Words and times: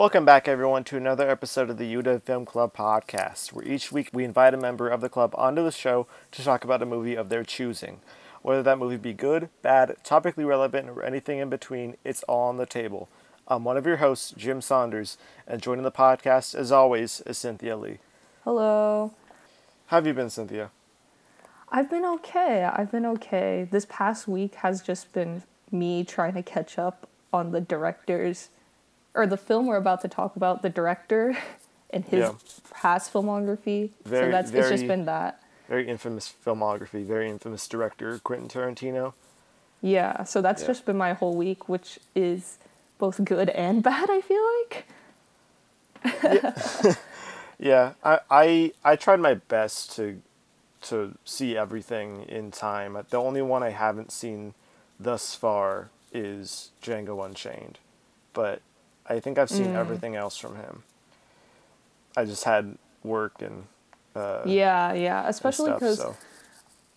Welcome 0.00 0.24
back, 0.24 0.48
everyone, 0.48 0.84
to 0.84 0.96
another 0.96 1.28
episode 1.28 1.68
of 1.68 1.76
the 1.76 1.94
UW 1.94 2.22
Film 2.22 2.46
Club 2.46 2.74
podcast, 2.74 3.52
where 3.52 3.66
each 3.66 3.92
week 3.92 4.08
we 4.14 4.24
invite 4.24 4.54
a 4.54 4.56
member 4.56 4.88
of 4.88 5.02
the 5.02 5.10
club 5.10 5.34
onto 5.36 5.62
the 5.62 5.70
show 5.70 6.06
to 6.30 6.42
talk 6.42 6.64
about 6.64 6.80
a 6.80 6.86
movie 6.86 7.16
of 7.16 7.28
their 7.28 7.44
choosing. 7.44 8.00
Whether 8.40 8.62
that 8.62 8.78
movie 8.78 8.96
be 8.96 9.12
good, 9.12 9.50
bad, 9.60 9.96
topically 10.02 10.46
relevant, 10.46 10.88
or 10.88 11.02
anything 11.02 11.38
in 11.38 11.50
between, 11.50 11.98
it's 12.02 12.22
all 12.22 12.48
on 12.48 12.56
the 12.56 12.64
table. 12.64 13.10
I'm 13.46 13.62
one 13.62 13.76
of 13.76 13.84
your 13.84 13.98
hosts, 13.98 14.32
Jim 14.34 14.62
Saunders, 14.62 15.18
and 15.46 15.60
joining 15.60 15.84
the 15.84 15.92
podcast, 15.92 16.54
as 16.54 16.72
always, 16.72 17.20
is 17.26 17.36
Cynthia 17.36 17.76
Li. 17.76 17.98
Hello. 18.44 19.12
How 19.88 19.98
have 19.98 20.06
you 20.06 20.14
been, 20.14 20.30
Cynthia? 20.30 20.70
I've 21.68 21.90
been 21.90 22.06
okay. 22.06 22.64
I've 22.64 22.90
been 22.90 23.04
okay. 23.04 23.68
This 23.70 23.84
past 23.84 24.26
week 24.26 24.54
has 24.54 24.80
just 24.80 25.12
been 25.12 25.42
me 25.70 26.04
trying 26.04 26.32
to 26.32 26.42
catch 26.42 26.78
up 26.78 27.06
on 27.34 27.52
the 27.52 27.60
director's 27.60 28.48
or 29.14 29.26
the 29.26 29.36
film 29.36 29.66
we're 29.66 29.76
about 29.76 30.00
to 30.02 30.08
talk 30.08 30.36
about, 30.36 30.62
the 30.62 30.70
director 30.70 31.36
and 31.90 32.04
his 32.04 32.20
Yeah. 32.20 32.32
past 32.72 33.12
filmography. 33.12 33.90
Very- 34.04 34.26
so 34.26 34.30
that's 34.30 34.50
it's 34.52 34.68
just 34.68 34.86
been 34.86 35.04
that. 35.06 35.42
Very 35.68 35.88
infamous 35.88 36.32
filmography, 36.44 37.04
very 37.04 37.28
infamous 37.30 37.66
director, 37.68 38.18
Quentin 38.24 38.48
Tarantino. 38.48 39.12
Yeah. 39.80 40.24
So 40.24 40.40
that's 40.42 40.62
Yeah. 40.62 40.68
just 40.68 40.84
been 40.84 40.96
my 40.98 41.12
whole 41.14 41.34
week, 41.36 41.68
which 41.68 41.98
is 42.14 42.58
both 42.98 43.24
good 43.24 43.48
and 43.50 43.82
bad, 43.90 44.08
I 44.10 44.20
feel 44.20 44.44
like. 44.58 44.86
yeah, 46.22 46.94
Yeah, 47.58 47.92
I, 48.02 48.20
I 48.30 48.72
I 48.84 48.96
tried 48.96 49.20
my 49.20 49.34
best 49.34 49.94
to 49.96 50.22
to 50.82 51.14
see 51.26 51.56
everything 51.58 52.22
in 52.22 52.50
time. 52.50 52.96
The 53.10 53.18
only 53.20 53.42
one 53.42 53.62
I 53.62 53.68
haven't 53.70 54.12
seen 54.12 54.54
thus 54.98 55.34
far 55.34 55.90
is 56.12 56.70
Django 56.82 57.24
Unchained, 57.24 57.78
but 58.32 58.62
I 59.10 59.20
think 59.20 59.38
I've 59.38 59.50
seen 59.50 59.74
everything 59.76 60.14
else 60.16 60.36
from 60.38 60.56
him. 60.56 60.82
I 62.16 62.24
just 62.24 62.44
had 62.44 62.78
work 63.02 63.42
and 63.42 63.64
uh, 64.14 64.42
Yeah, 64.46 64.92
yeah. 64.94 65.28
Especially 65.28 65.72
because 65.72 65.98
so 65.98 66.16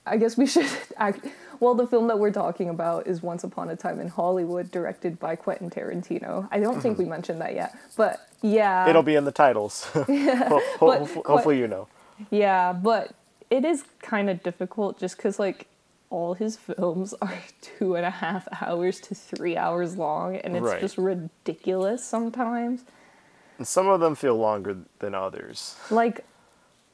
I 0.05 0.17
guess 0.17 0.37
we 0.37 0.45
should 0.53 0.67
act. 0.97 1.25
Well, 1.59 1.75
the 1.75 1.87
film 1.87 2.07
that 2.07 2.19
we're 2.19 2.31
talking 2.31 2.69
about 2.69 3.07
is 3.07 3.23
Once 3.23 3.43
Upon 3.43 3.69
a 3.69 3.75
Time 3.75 3.99
in 3.99 4.09
Hollywood, 4.09 4.69
directed 4.71 5.17
by 5.19 5.35
Quentin 5.35 5.69
Tarantino. 5.69 6.47
I 6.51 6.59
don't 6.59 6.81
think 6.81 6.97
we 6.97 7.05
mentioned 7.05 7.39
that 7.41 7.55
yet, 7.55 7.75
but 7.97 8.27
yeah, 8.41 8.81
Mm-hmm. 8.81 8.89
it'll 8.89 9.03
be 9.03 9.15
in 9.15 9.23
the 9.25 9.31
titles. 9.31 9.85
Ho- 9.93 10.03
ho- 10.05 10.59
hopefully, 10.79 11.07
Qu- 11.23 11.23
hopefully 11.31 11.59
you 11.59 11.67
know. 11.67 11.87
yeah, 12.31 12.73
but 12.73 13.13
it 13.49 13.63
is 13.65 13.85
kind 14.01 14.29
of 14.29 14.43
difficult 14.43 14.99
just 14.99 15.15
because 15.17 15.39
like 15.39 15.67
all 16.13 16.35
his 16.35 16.55
films 16.55 17.13
are 17.21 17.33
two 17.61 17.95
and 17.95 18.05
a 18.05 18.09
half 18.11 18.47
hours 18.61 18.99
to 19.01 19.15
three 19.15 19.57
hours 19.57 19.97
long, 19.97 20.35
and 20.37 20.55
it's 20.55 20.63
Right. 20.63 20.79
just 20.79 20.97
ridiculous 20.97 22.05
sometimes. 22.05 22.83
And 23.57 23.67
some 23.67 23.87
of 23.87 23.99
them 23.99 24.13
feel 24.15 24.35
longer 24.35 24.77
than 24.99 25.15
others. 25.15 25.75
Like, 25.89 26.23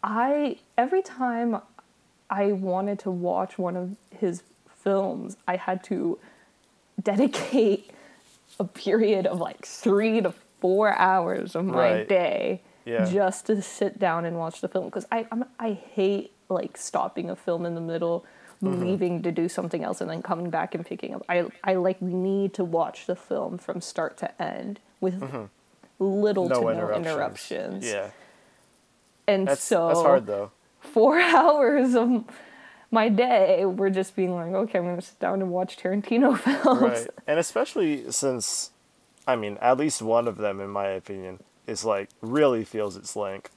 I 0.01 0.59
every 0.77 1.01
time 1.01 1.61
I 2.29 2.53
wanted 2.53 2.99
to 2.99 3.11
watch 3.11 3.57
one 3.57 3.75
of 3.75 3.95
his 4.17 4.43
films, 4.83 5.35
I 5.47 5.57
had 5.57 5.83
to 5.85 6.17
dedicate 7.01 7.91
a 8.59 8.63
period 8.63 9.25
of 9.27 9.39
like 9.39 9.65
three 9.65 10.21
to 10.21 10.33
four 10.61 10.93
hours 10.97 11.55
of 11.55 11.65
my 11.65 11.73
Right. 11.93 12.07
day 12.07 12.61
Yeah. 12.85 13.05
just 13.09 13.45
to 13.47 13.61
sit 13.61 13.99
down 13.99 14.25
and 14.25 14.37
watch 14.37 14.61
the 14.61 14.67
film 14.69 14.85
because 14.85 15.05
I 15.11 15.27
I'm, 15.31 15.45
I 15.59 15.73
hate 15.73 16.31
like 16.49 16.77
stopping 16.77 17.29
a 17.29 17.35
film 17.35 17.65
in 17.65 17.75
the 17.75 17.81
middle. 17.81 18.25
Mm-hmm. 18.61 18.81
Leaving 18.83 19.21
to 19.23 19.31
do 19.31 19.47
something 19.47 19.83
else 19.85 20.01
and 20.01 20.09
then 20.09 20.21
coming 20.21 20.49
back 20.49 20.75
and 20.75 20.85
picking 20.85 21.13
up. 21.15 21.23
I 21.29 21.45
I 21.63 21.75
like 21.75 22.01
need 22.01 22.53
to 22.55 22.65
watch 22.65 23.05
the 23.05 23.15
film 23.15 23.57
from 23.57 23.79
start 23.79 24.17
to 24.17 24.41
end 24.41 24.79
with 24.99 25.21
little 25.97 26.49
Mm-hmm. 26.49 26.53
No 26.53 26.59
to 26.59 26.65
no 26.65 26.69
interruptions. 26.71 27.05
interruptions. 27.07 27.85
Yeah, 27.85 28.09
And 29.27 29.47
that's 29.47 29.63
so 29.63 29.87
that's 29.87 30.01
hard 30.01 30.25
though. 30.25 30.51
four 30.81 31.19
hours 31.39 31.95
of 31.95 32.25
my 32.91 33.07
day 33.07 33.63
were 33.65 33.89
just 33.89 34.15
being 34.15 34.33
like, 34.35 34.51
okay, 34.53 34.79
I'm 34.79 34.85
gonna 34.85 35.01
sit 35.01 35.19
down 35.19 35.41
and 35.41 35.51
watch 35.51 35.77
Tarantino 35.77 36.37
films. 36.45 36.81
right 36.81 37.07
and 37.27 37.39
especially 37.39 38.11
since 38.11 38.71
i 39.27 39.35
mean 39.35 39.57
at 39.61 39.77
least 39.77 40.01
one 40.01 40.27
of 40.27 40.37
them 40.37 40.59
in 40.59 40.69
my 40.69 40.87
opinion 40.87 41.39
is 41.67 41.85
like 41.85 42.09
really 42.21 42.63
feels 42.65 42.97
its 42.97 43.15
length 43.15 43.51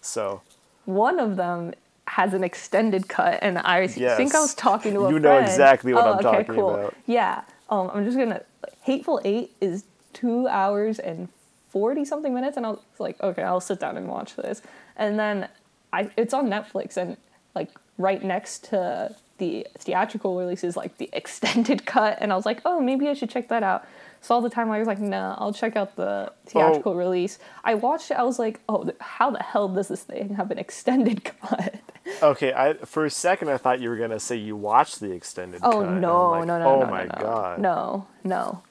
so 0.00 0.40
One 0.86 1.20
of 1.20 1.36
them 1.36 1.74
has 2.12 2.34
an 2.34 2.44
extended 2.44 3.08
cut, 3.08 3.38
and 3.40 3.56
I 3.58 3.80
Yes. 3.96 4.18
think 4.18 4.34
I 4.34 4.40
was 4.40 4.54
talking 4.54 4.92
to 4.92 5.00
a 5.00 5.10
You 5.10 5.18
friend. 5.18 5.22
know 5.22 5.38
exactly 5.38 5.94
what 5.94 6.04
oh, 6.06 6.10
I'm 6.10 6.18
okay, 6.18 6.22
talking 6.44 6.54
cool. 6.54 6.74
about. 6.74 6.94
Yeah, 7.06 7.40
um, 7.70 7.90
I'm 7.94 8.04
just 8.04 8.18
gonna. 8.18 8.42
Hateful 8.82 9.18
Eight 9.24 9.52
is 9.62 9.84
two 10.12 10.46
hours 10.46 10.98
and 10.98 11.28
forty 11.70 12.04
something 12.04 12.34
minutes, 12.34 12.58
and 12.58 12.66
I 12.66 12.70
was 12.72 12.80
like, 12.98 13.18
okay, 13.22 13.42
I'll 13.42 13.60
sit 13.62 13.80
down 13.80 13.96
and 13.96 14.08
watch 14.08 14.36
this. 14.36 14.60
And 14.96 15.18
then 15.18 15.48
I, 15.90 16.10
it's 16.18 16.34
on 16.34 16.48
Netflix, 16.50 16.98
and 16.98 17.16
like 17.54 17.70
right 17.96 18.22
next 18.22 18.64
to 18.64 19.16
the 19.38 19.66
theatrical 19.78 20.38
release 20.38 20.64
is 20.64 20.76
like 20.76 20.98
the 20.98 21.08
extended 21.14 21.86
cut, 21.86 22.18
and 22.20 22.30
I 22.30 22.36
was 22.36 22.44
like, 22.44 22.60
oh, 22.66 22.78
maybe 22.78 23.08
I 23.08 23.14
should 23.14 23.30
check 23.30 23.48
that 23.48 23.62
out. 23.62 23.86
So 24.20 24.34
all 24.34 24.42
the 24.42 24.50
time, 24.50 24.70
I 24.70 24.78
was 24.78 24.86
like, 24.86 25.00
nah, 25.00 25.34
I'll 25.38 25.54
check 25.54 25.76
out 25.76 25.96
the 25.96 26.30
theatrical 26.44 26.94
release. 26.94 27.38
I 27.64 27.72
watched 27.74 28.10
it, 28.10 28.18
I 28.18 28.22
was 28.22 28.38
like, 28.38 28.60
oh, 28.68 28.92
how 29.00 29.30
the 29.30 29.42
hell 29.42 29.66
does 29.68 29.88
this 29.88 30.02
thing 30.02 30.34
have 30.34 30.50
an 30.50 30.58
extended 30.66 31.24
cut? 31.24 31.76
okay 32.22 32.52
i 32.52 32.74
for 32.74 33.04
a 33.04 33.10
second 33.10 33.48
i 33.48 33.56
thought 33.56 33.80
you 33.80 33.88
were 33.88 33.96
gonna 33.96 34.20
say 34.20 34.36
you 34.36 34.56
watched 34.56 35.00
the 35.00 35.10
extended 35.12 35.60
Oh 35.62 35.82
cut, 35.82 35.90
no, 36.00 36.30
like, 36.30 36.46
no, 36.46 36.58
no, 36.58 36.64
oh 36.66 36.80
no, 36.80 36.86
my 36.86 37.04
no, 37.04 37.14
god 37.20 37.58
no, 37.60 38.06
no. 38.24 38.62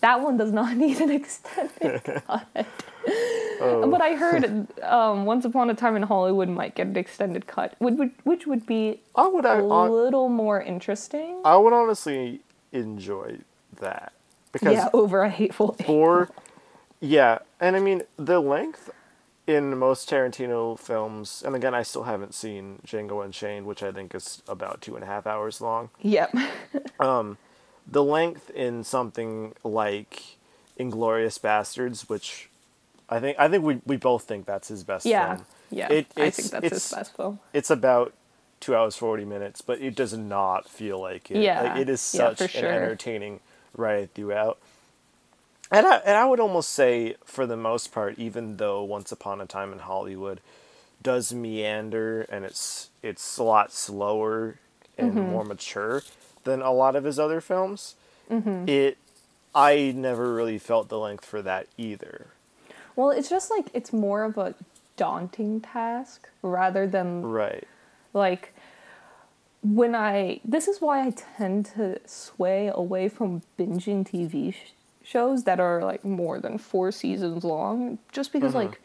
That 0.00 0.20
one 0.20 0.36
does 0.36 0.50
not 0.52 0.76
need 0.84 1.00
an 1.00 1.10
extended 1.10 2.02
cut. 2.26 2.66
Oh. 3.60 3.88
But 3.88 4.00
I 4.00 4.16
heard 4.16 4.66
um, 4.82 5.24
Once 5.24 5.44
Upon 5.44 5.70
a 5.70 5.74
Time 5.74 5.94
in 5.94 6.02
Hollywood 6.02 6.48
might 6.48 6.74
get 6.74 6.88
an 6.88 6.96
extended 6.96 7.46
cut, 7.46 7.76
which 7.78 7.94
would 7.94 8.10
which 8.24 8.44
would 8.46 8.66
be 8.66 9.00
i 9.14 9.28
would 9.28 9.46
I, 9.46 9.58
a 9.58 9.68
I, 9.68 9.88
little 9.88 10.28
more 10.28 10.60
interesting. 10.60 11.40
I 11.44 11.56
would 11.56 11.72
honestly 11.72 12.40
enjoy 12.72 13.38
that 13.78 14.12
because 14.50 14.74
Yeah, 14.74 14.88
over 14.92 15.22
a 15.22 15.30
hateful. 15.30 15.74
For 15.86 16.28
yeah 17.00 17.38
and 17.60 17.74
i 17.76 17.80
mean 17.80 18.02
the 18.16 18.40
length 18.40 18.90
in 19.46 19.76
most 19.76 20.08
tarantino 20.08 20.78
films 20.78 21.42
and 21.44 21.56
again 21.56 21.74
i 21.74 21.82
still 21.82 22.04
haven't 22.04 22.32
seen 22.32 22.78
django 22.86 23.24
unchained 23.24 23.66
which 23.66 23.82
i 23.82 23.90
think 23.90 24.14
is 24.14 24.40
about 24.46 24.80
two 24.80 24.94
and 24.94 25.02
a 25.02 25.06
half 25.06 25.26
hours 25.26 25.60
long 25.60 25.90
Yep. 26.00 26.34
Um, 27.00 27.38
the 27.86 28.04
length 28.04 28.50
in 28.50 28.84
something 28.84 29.54
like 29.64 30.36
inglourious 30.78 31.40
basterds 31.40 32.08
which 32.08 32.48
i 33.08 33.18
think 33.18 33.36
i 33.38 33.48
think 33.48 33.64
we, 33.64 33.80
we 33.84 33.96
both 33.96 34.24
think 34.24 34.46
that's 34.46 34.68
his 34.68 34.84
best 34.84 35.04
Yeah. 35.06 35.34
film 35.36 35.46
Yeah. 35.70 35.88
It- 35.90 36.06
I 36.16 36.30
think 36.30 36.50
that's 36.50 36.68
his 36.70 36.92
best 36.92 37.16
film. 37.16 37.40
it's 37.52 37.70
about 37.70 38.12
two 38.60 38.76
hours 38.76 38.94
40 38.94 39.24
minutes 39.24 39.60
but 39.60 39.80
it 39.80 39.96
does 39.96 40.12
not 40.16 40.68
feel 40.68 41.00
like 41.00 41.30
it 41.32 41.38
Yeah. 41.42 41.62
like, 41.62 41.80
it 41.80 41.88
is 41.88 42.14
Yeah, 42.14 42.28
such 42.34 42.40
an 42.42 42.48
sure. 42.48 42.70
entertaining 42.70 43.40
ride 43.76 44.14
throughout 44.14 44.58
and 45.72 45.86
I, 45.86 45.96
and 45.98 46.16
I 46.16 46.24
would 46.24 46.40
almost 46.40 46.70
say 46.70 47.16
for 47.24 47.46
the 47.46 47.56
most 47.56 47.92
part 47.92 48.18
even 48.18 48.56
though 48.58 48.82
once 48.84 49.10
upon 49.12 49.40
a 49.40 49.46
time 49.46 49.72
in 49.72 49.80
hollywood 49.80 50.40
does 51.02 51.32
meander 51.34 52.22
and 52.22 52.44
it's 52.44 52.90
it's 53.02 53.38
a 53.38 53.42
lot 53.42 53.72
slower 53.72 54.56
and 54.98 55.14
Mm-hmm. 55.14 55.30
more 55.30 55.44
mature 55.44 56.02
than 56.44 56.60
a 56.62 56.72
lot 56.72 56.94
of 56.96 57.04
his 57.04 57.18
other 57.18 57.40
films 57.40 57.94
Mm-hmm. 58.30 58.68
it 58.68 58.98
i 59.54 59.92
never 59.94 60.32
really 60.34 60.58
felt 60.58 60.88
the 60.88 60.98
length 60.98 61.24
for 61.24 61.42
that 61.42 61.66
either 61.76 62.26
Well, 62.96 63.10
it's 63.10 63.28
just 63.30 63.50
like 63.50 63.66
it's 63.74 63.92
more 63.92 64.22
of 64.24 64.36
a 64.38 64.54
daunting 64.96 65.60
task 65.60 66.28
rather 66.42 66.86
than 66.86 67.22
right 67.22 67.66
like 68.14 68.54
when 69.62 69.94
I 69.94 70.40
this 70.44 70.66
is 70.68 70.80
why 70.80 71.06
I 71.06 71.10
tend 71.10 71.66
to 71.76 72.00
sway 72.06 72.70
away 72.72 73.08
from 73.08 73.42
binging 73.58 74.04
TV 74.06 74.52
sh- 74.52 74.72
shows 75.02 75.44
that 75.44 75.60
are 75.60 75.82
like 75.82 76.04
more 76.04 76.38
than 76.38 76.58
4 76.58 76.92
seasons 76.92 77.44
long 77.44 77.98
just 78.12 78.32
because 78.32 78.50
mm-hmm. 78.50 78.68
like 78.70 78.80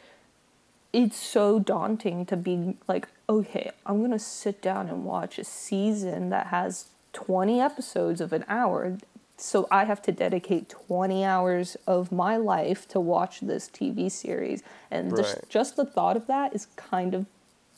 it's 0.94 1.18
so 1.18 1.60
daunting 1.60 2.26
to 2.26 2.38
be 2.38 2.76
like 2.88 3.08
okay, 3.30 3.72
I'm 3.86 4.10
to 4.10 4.20
sit 4.20 4.62
down 4.62 4.88
and 4.88 5.04
watch 5.04 5.38
a 5.38 5.44
season 5.44 6.30
that 6.30 6.48
has 6.48 6.88
20 7.14 7.60
episodes 7.60 8.22
of 8.22 8.32
an 8.32 8.46
hour 8.48 8.98
so 9.38 9.68
I 9.70 9.86
have 9.86 10.02
to 10.04 10.12
dedicate 10.12 10.68
20 10.68 11.24
hours 11.24 11.78
of 11.86 12.12
my 12.12 12.38
life 12.38 12.88
to 12.90 13.00
watch 13.00 13.40
this 13.42 13.70
TV 13.70 14.12
series. 14.12 14.64
And 14.90 15.16
just 15.16 15.36
Right. 15.36 15.50
just 15.50 15.76
the 15.76 15.86
thought 15.86 16.18
of 16.18 16.26
that 16.26 16.56
is 16.56 16.68
kind 16.76 17.14
of 17.14 17.28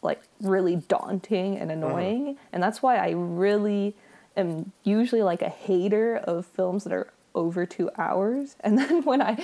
like 0.02 0.22
really 0.40 0.78
daunting 0.78 1.58
and 1.58 1.70
annoying. 1.70 2.22
Mm-hmm. 2.22 2.54
And 2.54 2.64
that's 2.64 2.82
why 2.82 2.96
i 2.96 3.10
really 3.10 3.94
am 4.38 4.72
usually 4.84 5.22
like 5.22 5.42
a 5.42 5.50
hater 5.50 6.16
of 6.16 6.46
films 6.46 6.86
that 6.86 6.94
are 6.94 7.08
over 7.40 7.66
two 7.66 7.90
hours 7.98 8.56
and 8.60 8.78
then 8.80 9.04
when 9.04 9.22
i 9.22 9.38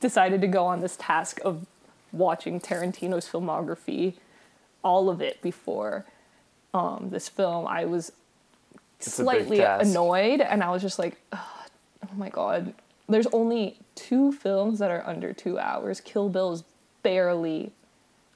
decided 0.00 0.40
to 0.40 0.46
go 0.46 0.64
on 0.66 0.80
this 0.80 0.96
task 0.96 1.40
of 1.44 1.66
watching 2.12 2.60
tarantino's 2.60 3.28
filmography 3.28 4.14
all 4.82 5.08
of 5.08 5.20
it 5.20 5.40
before 5.42 6.04
um, 6.74 7.08
this 7.10 7.28
film 7.28 7.66
i 7.66 7.84
was 7.84 8.12
It's 8.98 9.14
slightly 9.14 9.60
annoyed 9.60 10.40
and 10.40 10.62
i 10.62 10.70
was 10.70 10.82
just 10.82 10.98
like 10.98 11.20
oh 11.32 12.14
my 12.16 12.28
god 12.28 12.74
there's 13.08 13.26
only 13.28 13.78
two 13.94 14.32
films 14.32 14.78
that 14.78 14.90
are 14.90 15.04
under 15.06 15.32
two 15.32 15.58
hours. 15.58 16.00
Kill 16.00 16.28
Bill 16.28 16.52
is 16.52 16.64
barely 17.02 17.72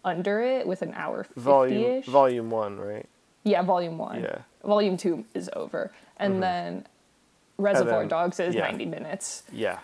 under 0.04 0.40
it 0.40 0.66
with 0.66 0.82
an 0.82 0.92
hour 0.94 1.24
50 1.24 1.40
Volume 1.40 2.02
volume 2.02 2.50
one, 2.50 2.78
right? 2.78 3.06
Yeah, 3.44 3.62
volume 3.62 3.98
one. 3.98 4.22
Yeah. 4.22 4.38
Volume 4.64 4.96
two 4.96 5.24
is 5.34 5.50
over. 5.54 5.92
And 6.16 6.42
then 6.42 6.86
Reservoir 7.62 8.00
then- 8.00 8.08
Dogs 8.08 8.40
is 8.40 8.54
yeah. 8.54 8.62
90 8.62 8.86
minutes, 8.86 9.42
Yeah. 9.52 9.78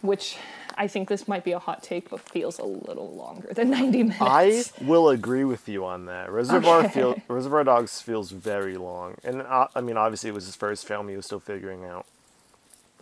which 0.00 0.36
I 0.76 0.86
think 0.86 1.08
this 1.08 1.26
might 1.26 1.42
be 1.44 1.52
a 1.52 1.58
hot 1.58 1.82
take, 1.82 2.08
but 2.08 2.20
feels 2.20 2.58
a 2.60 2.64
little 2.64 3.10
longer 3.10 3.52
than 3.52 3.70
90 3.70 4.02
minutes. 4.04 4.20
I 4.20 4.62
will 4.84 5.08
agree 5.08 5.44
with 5.44 5.68
you 5.68 5.84
on 5.84 6.06
that. 6.06 6.30
Reservoir 6.30 6.80
Okay. 6.80 6.88
feel 6.90 7.16
Reservoir 7.26 7.64
Dogs 7.64 8.00
feels 8.00 8.30
very 8.30 8.76
long, 8.76 9.16
and 9.24 9.42
uh, 9.42 9.66
I 9.74 9.80
mean, 9.80 9.96
obviously, 9.96 10.30
it 10.30 10.34
was 10.34 10.46
his 10.46 10.54
first 10.56 10.86
film. 10.86 11.08
He 11.08 11.16
was 11.16 11.26
still 11.26 11.40
figuring 11.40 11.84
out, 11.84 12.06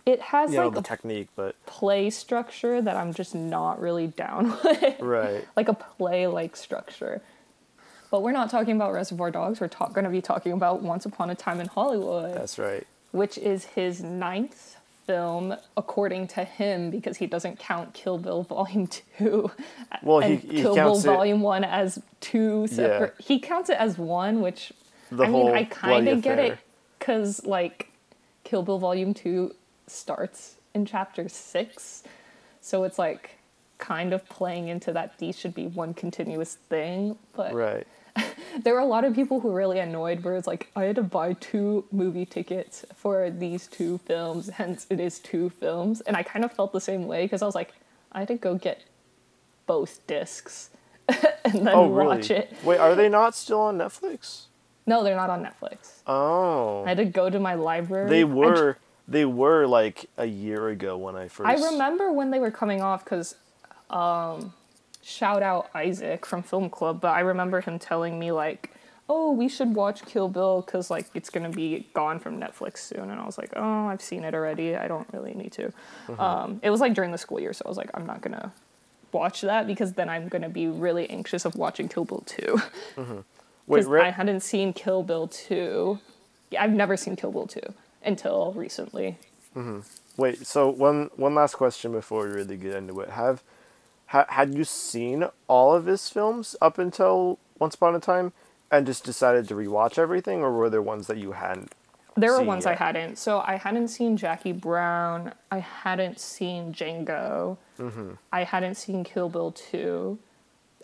it 0.07 0.19
has 0.21 0.51
you 0.51 0.57
know, 0.57 0.65
like 0.69 0.73
the 0.73 0.79
a 0.79 0.83
technique. 0.83 1.27
But 1.35 1.55
play 1.67 2.09
structure 2.09 2.81
that 2.81 2.95
I'm 2.95 3.13
just 3.13 3.35
not 3.35 3.79
really 3.79 4.07
down 4.07 4.57
with. 4.63 4.99
right, 4.99 5.45
like 5.55 5.67
a 5.69 5.73
play 5.75 6.25
like 6.25 6.55
structure. 6.55 7.21
But 8.09 8.23
we're 8.23 8.31
not 8.31 8.49
talking 8.49 8.75
about 8.75 8.93
Reservoir 8.93 9.29
Dogs. 9.31 9.59
We're 9.59 9.67
ta- 9.67 9.89
going 9.89 10.05
to 10.05 10.09
be 10.09 10.21
talking 10.21 10.53
about 10.53 10.81
Once 10.81 11.05
Upon 11.05 11.29
a 11.29 11.35
Time 11.35 11.59
in 11.59 11.67
Hollywood, 11.67 12.33
that's 12.35 12.57
right. 12.57 12.87
Which 13.11 13.37
is 13.37 13.65
his 13.65 14.01
ninth 14.03 14.77
film, 15.05 15.55
according 15.77 16.27
to 16.27 16.43
him, 16.43 16.89
because 16.89 17.17
he 17.17 17.25
doesn't 17.27 17.57
count 17.59 17.93
Kill 17.93 18.17
Bill 18.17 18.43
Volume 18.43 18.87
2 19.17 19.51
Well, 20.03 20.19
he- 20.19 20.33
and 20.33 20.39
he 20.41 20.61
Kill 20.61 20.75
Bill 20.75 20.97
it- 20.97 21.03
Volume 21.03 21.41
1 21.41 21.63
as 21.63 22.01
two 22.19 22.67
separate. 22.67 23.15
He 23.19 23.39
counts 23.39 23.69
it 23.69 23.77
as 23.79 23.97
one, 23.97 24.41
which, 24.41 24.73
The 25.11 25.23
I 25.23 25.29
mean, 25.29 25.49
I 25.53 25.63
kind 25.63 26.07
of 26.09 26.21
get 26.21 26.39
it 26.39 26.57
because, 26.99 27.45
like, 27.45 27.91
Kill 28.43 28.63
Bill 28.63 28.79
Volume 28.79 29.13
2 29.13 29.53
starts 29.87 30.55
in 30.73 30.85
chapter 30.85 31.29
6. 31.29 32.03
So 32.61 32.83
it's 32.83 32.99
like 32.99 33.31
kind 33.77 34.11
of 34.11 34.27
playing 34.27 34.67
into 34.67 34.91
that 34.91 35.17
these 35.19 35.37
should 35.39 35.53
be 35.53 35.67
one 35.67 35.93
continuous 35.93 36.55
thing. 36.55 37.17
But 37.33 37.53
Right. 37.53 37.87
There 38.63 38.73
were 38.73 38.79
a 38.79 38.85
lot 38.85 39.03
of 39.05 39.13
people 39.15 39.39
who 39.39 39.47
were 39.49 39.53
really 39.55 39.79
annoyed 39.79 40.23
where 40.23 40.35
it's 40.35 40.47
like, 40.47 40.69
I 40.75 40.83
had 40.85 40.95
to 40.97 41.03
buy 41.03 41.33
two 41.33 41.85
movie 41.91 42.25
tickets 42.25 42.85
for 42.95 43.29
these 43.29 43.67
two 43.67 43.97
films, 43.99 44.49
hence 44.49 44.85
it 44.89 44.99
is 44.99 45.19
two 45.19 45.49
films. 45.49 46.01
And 46.01 46.15
I 46.17 46.23
kind 46.23 46.43
of 46.45 46.51
felt 46.51 46.73
the 46.73 46.81
same 46.81 47.07
way 47.07 47.25
because 47.25 47.41
I 47.41 47.45
was 47.45 47.55
like, 47.55 47.73
I 48.11 48.19
had 48.19 48.27
to 48.29 48.35
go 48.35 48.55
get 48.55 48.83
both 49.65 50.05
discs 50.07 50.69
and 51.07 51.65
then 51.67 51.69
Oh, 51.75 51.87
watch 51.87 52.29
really? 52.29 52.41
it. 52.41 52.53
Wait, 52.63 52.77
are 52.79 52.95
they 52.95 53.09
not 53.09 53.35
still 53.35 53.61
on 53.61 53.77
Netflix? 53.77 54.43
No, 54.85 55.03
they're 55.03 55.15
not 55.17 55.29
on 55.29 55.43
Netflix. 55.43 55.91
Oh, 56.07 56.83
I 56.85 56.89
had 56.89 56.97
to 56.97 57.05
go 57.05 57.29
to 57.29 57.39
my 57.39 57.55
library. 57.55 58.09
they 58.09 58.19
j- 58.21 58.25
were. 58.25 58.77
They 59.09 59.23
were 59.23 59.65
like 59.67 60.09
a 60.17 60.25
year 60.25 60.67
ago 60.67 60.97
when 60.97 61.15
I 61.15 61.29
first. 61.29 61.47
I 61.47 61.71
remember 61.71 62.11
when 62.11 62.29
they 62.31 62.39
were 62.39 62.51
coming 62.51 62.81
off 62.81 63.05
because, 63.05 63.35
um, 63.89 64.53
shout 65.07 65.41
out 65.41 65.69
Isaac 65.73 66.25
from 66.25 66.43
Film 66.43 66.69
Club, 66.69 66.99
but 66.99 67.09
I 67.09 67.21
remember 67.21 67.61
him 67.61 67.79
telling 67.79 68.19
me 68.19 68.33
like, 68.33 68.71
"Oh, 69.07 69.31
we 69.31 69.47
should 69.47 69.73
watch 69.73 70.05
Kill 70.05 70.27
Bill 70.27 70.61
because 70.61 70.91
like 70.91 71.07
it's 71.13 71.29
gonna 71.29 71.49
be 71.49 71.87
gone 71.93 72.19
from 72.19 72.39
Netflix 72.39 72.79
soon," 72.79 73.09
and 73.09 73.19
I 73.19 73.25
was 73.25 73.37
like, 73.37 73.53
"Oh, 73.55 73.87
I've 73.87 74.01
seen 74.01 74.25
it 74.25 74.35
already. 74.35 74.75
I 74.75 74.87
don't 74.89 75.07
really 75.13 75.33
need 75.33 75.53
to." 75.53 75.71
Mm-hmm. 76.07 76.19
Um, 76.19 76.59
it 76.61 76.69
was 76.69 76.81
like 76.81 76.93
during 76.93 77.11
the 77.11 77.17
school 77.17 77.39
year, 77.39 77.53
so 77.53 77.63
I 77.65 77.69
was 77.69 77.77
like, 77.77 77.89
"I'm 77.93 78.05
not 78.05 78.21
gonna 78.21 78.51
watch 79.13 79.41
that 79.41 79.65
because 79.65 79.93
then 79.93 80.09
I'm 80.09 80.27
gonna 80.27 80.49
be 80.49 80.67
really 80.67 81.09
anxious 81.09 81.45
of 81.45 81.55
watching 81.55 81.87
Kill 81.87 82.03
Bill 82.03 82.23
two 82.25 82.61
mm-hmm. 82.95 83.13
Wait, 83.67 83.79
because 83.79 83.87
Re- 83.87 84.01
I 84.01 84.11
hadn't 84.11 84.41
seen 84.41 84.73
Kill 84.73 85.03
Bill 85.03 85.29
two. 85.29 85.99
Yeah, 86.51 86.63
I've 86.63 86.73
never 86.73 86.97
seen 86.97 87.15
Kill 87.15 87.31
Bill 87.31 87.47
two 87.47 87.73
until 88.03 88.51
recently. 88.53 89.17
Mm-hmm. 89.55 89.79
wait. 90.21 90.45
So 90.45 90.69
one 90.69 91.09
one 91.15 91.33
last 91.33 91.55
question 91.55 91.93
before 91.93 92.27
we 92.27 92.33
really 92.33 92.57
get 92.57 92.75
into 92.75 92.99
it. 92.99 93.09
Have 93.09 93.41
ha, 94.07 94.25
had 94.29 94.53
you 94.53 94.63
seen 94.63 95.25
all 95.47 95.73
of 95.73 95.85
his 95.85 96.09
films 96.09 96.55
up 96.61 96.77
until 96.77 97.39
Once 97.59 97.75
Upon 97.75 97.95
a 97.95 97.99
Time, 97.99 98.33
and 98.69 98.85
just 98.85 99.03
decided 99.05 99.47
to 99.47 99.55
rewatch 99.55 99.97
everything, 99.97 100.41
or 100.41 100.51
were 100.51 100.69
there 100.69 100.81
ones 100.81 101.07
that 101.07 101.17
you 101.17 101.31
hadn't? 101.33 101.73
There 102.17 102.33
were 102.33 102.41
ones 102.41 102.65
I 102.65 102.73
hadn't. 102.73 103.17
So 103.19 103.43
I 103.45 103.57
hadn't 103.57 103.89
seen 103.89 104.17
Jackie 104.17 104.51
Brown. 104.51 105.33
I 105.51 105.59
hadn't 105.59 106.19
seen 106.19 106.73
Django. 106.73 107.57
Mm-hmm. 107.79 108.13
I 108.33 108.43
hadn't 108.43 108.73
seen 108.75 109.03
Kill 109.03 109.29
Bill 109.29 109.51
2. 109.51 110.17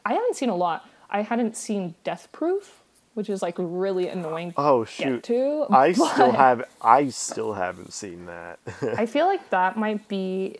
I 0.06 0.14
haven't 0.14 0.36
seen 0.36 0.50
a 0.50 0.56
lot. 0.56 0.88
I 1.10 1.24
hadn't 1.24 1.58
seen 1.58 1.96
Death 2.04 2.28
Proof, 2.32 2.84
which 3.16 3.30
is 3.32 3.42
like 3.42 3.56
really 3.58 4.08
annoying 4.10 4.52
to 4.52 4.60
Oh 4.62 4.84
get 4.84 4.90
shoot! 4.90 5.24
to. 5.24 5.66
I 5.72 5.92
still 5.94 6.32
have. 6.34 6.64
I 6.82 7.10
still 7.10 7.54
haven't 7.54 7.94
seen 7.94 8.28
that. 8.28 8.60
I 8.98 9.08
feel 9.08 9.26
like 9.26 9.50
that 9.50 9.76
might 9.86 10.08
be. 10.08 10.58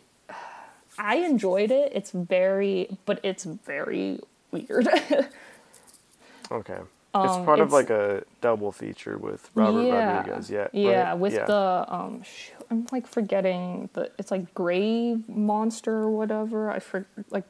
I 0.98 1.16
enjoyed 1.16 1.70
it. 1.70 1.92
It's 1.94 2.10
very, 2.12 2.96
but 3.06 3.20
it's 3.22 3.44
very 3.44 4.20
weird. 4.50 4.88
okay. 6.50 6.78
it's 6.78 7.32
Um, 7.32 7.44
part 7.44 7.60
of 7.60 7.72
like 7.72 7.90
a 7.90 8.24
double 8.40 8.72
feature 8.72 9.16
with 9.18 9.50
Robert 9.54 9.90
Rodriguez. 9.90 10.50
Yeah. 10.50 10.68
Yeah, 10.72 11.08
right? 11.10 11.14
with 11.18 11.34
Yeah. 11.34 11.46
the 11.46 11.84
um, 11.88 12.22
shoot, 12.22 12.56
I'm 12.70 12.86
like 12.92 13.06
forgetting 13.06 13.88
the. 13.94 14.10
It's 14.18 14.30
like 14.30 14.52
Grave 14.54 15.28
Monster 15.28 15.92
or 15.94 16.10
whatever. 16.10 16.70
I 16.70 16.78
for 16.80 17.06
like, 17.30 17.44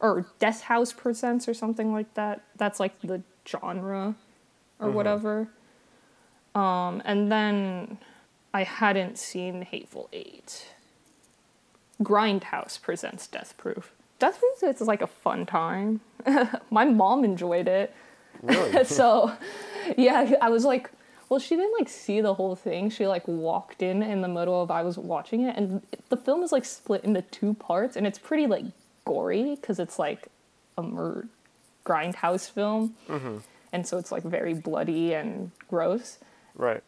or 0.00 0.26
Death 0.38 0.62
House 0.62 0.92
Presents 0.92 1.48
or 1.48 1.54
something 1.54 1.92
like 1.92 2.12
that. 2.14 2.42
That's 2.56 2.78
like 2.80 3.00
the 3.02 3.22
genre, 3.46 4.14
or 4.80 4.86
Mm-hmm. 4.86 4.94
whatever. 4.96 5.48
Um, 6.54 7.02
and 7.04 7.30
then 7.30 7.98
I 8.52 8.64
hadn't 8.64 9.18
seen 9.18 9.62
Hateful 9.62 10.08
Eight. 10.12 10.66
Grindhouse 12.02 12.80
presents 12.80 13.26
Death 13.26 13.54
Proof. 13.56 13.92
Death 14.18 14.40
Proof 14.40 14.80
is 14.80 14.86
like 14.86 15.02
a 15.02 15.06
fun 15.06 15.46
time. 15.46 16.00
My 16.70 16.84
mom 16.84 17.24
enjoyed 17.24 17.68
it. 17.68 17.94
Really? 18.42 18.84
so 18.84 19.32
yeah 19.96 20.32
i 20.40 20.48
was 20.48 20.64
like 20.64 20.90
well 21.28 21.40
she 21.40 21.56
didn't 21.56 21.72
like 21.78 21.88
see 21.88 22.20
the 22.20 22.34
whole 22.34 22.54
thing 22.54 22.90
she 22.90 23.06
like 23.06 23.26
walked 23.26 23.82
in 23.82 24.02
in 24.02 24.20
the 24.20 24.28
middle 24.28 24.62
of 24.62 24.70
i 24.70 24.82
was 24.82 24.98
watching 24.98 25.42
it 25.42 25.56
and 25.56 25.82
the 26.08 26.16
film 26.16 26.42
is 26.42 26.52
like 26.52 26.64
split 26.64 27.04
into 27.04 27.22
two 27.22 27.54
parts 27.54 27.96
and 27.96 28.06
it's 28.06 28.18
pretty 28.18 28.46
like 28.46 28.64
gory 29.04 29.54
because 29.54 29.78
it's 29.78 29.98
like 29.98 30.28
a 30.76 30.82
grindhouse 31.84 32.50
film 32.50 32.94
mm-hmm. 33.08 33.38
and 33.72 33.86
so 33.86 33.98
it's 33.98 34.12
like 34.12 34.22
very 34.22 34.54
bloody 34.54 35.14
and 35.14 35.50
gross 35.68 36.18
right. 36.54 36.82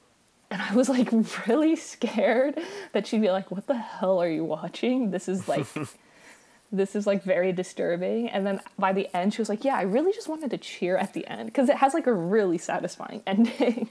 And 0.50 0.60
i 0.62 0.74
was 0.74 0.88
like 0.88 1.10
really 1.46 1.76
scared 1.76 2.58
that 2.92 3.06
she'd 3.06 3.20
be 3.22 3.30
like 3.30 3.50
what 3.50 3.66
the 3.66 3.76
hell 3.78 4.20
are 4.20 4.28
you 4.28 4.44
watching 4.44 5.10
this 5.10 5.28
is 5.28 5.48
like 5.48 5.66
this 6.72 6.94
is 6.94 7.06
like 7.06 7.22
very 7.24 7.52
disturbing 7.52 8.28
and 8.28 8.46
then 8.46 8.60
by 8.78 8.92
the 8.92 9.08
end 9.16 9.34
she 9.34 9.40
was 9.40 9.48
like 9.48 9.64
yeah 9.64 9.76
i 9.76 9.82
really 9.82 10.12
just 10.12 10.28
wanted 10.28 10.50
to 10.50 10.58
cheer 10.58 10.96
at 10.96 11.12
the 11.14 11.26
end 11.26 11.46
because 11.46 11.68
it 11.68 11.76
has 11.76 11.94
like 11.94 12.06
a 12.06 12.12
really 12.12 12.58
satisfying 12.58 13.22
ending 13.26 13.88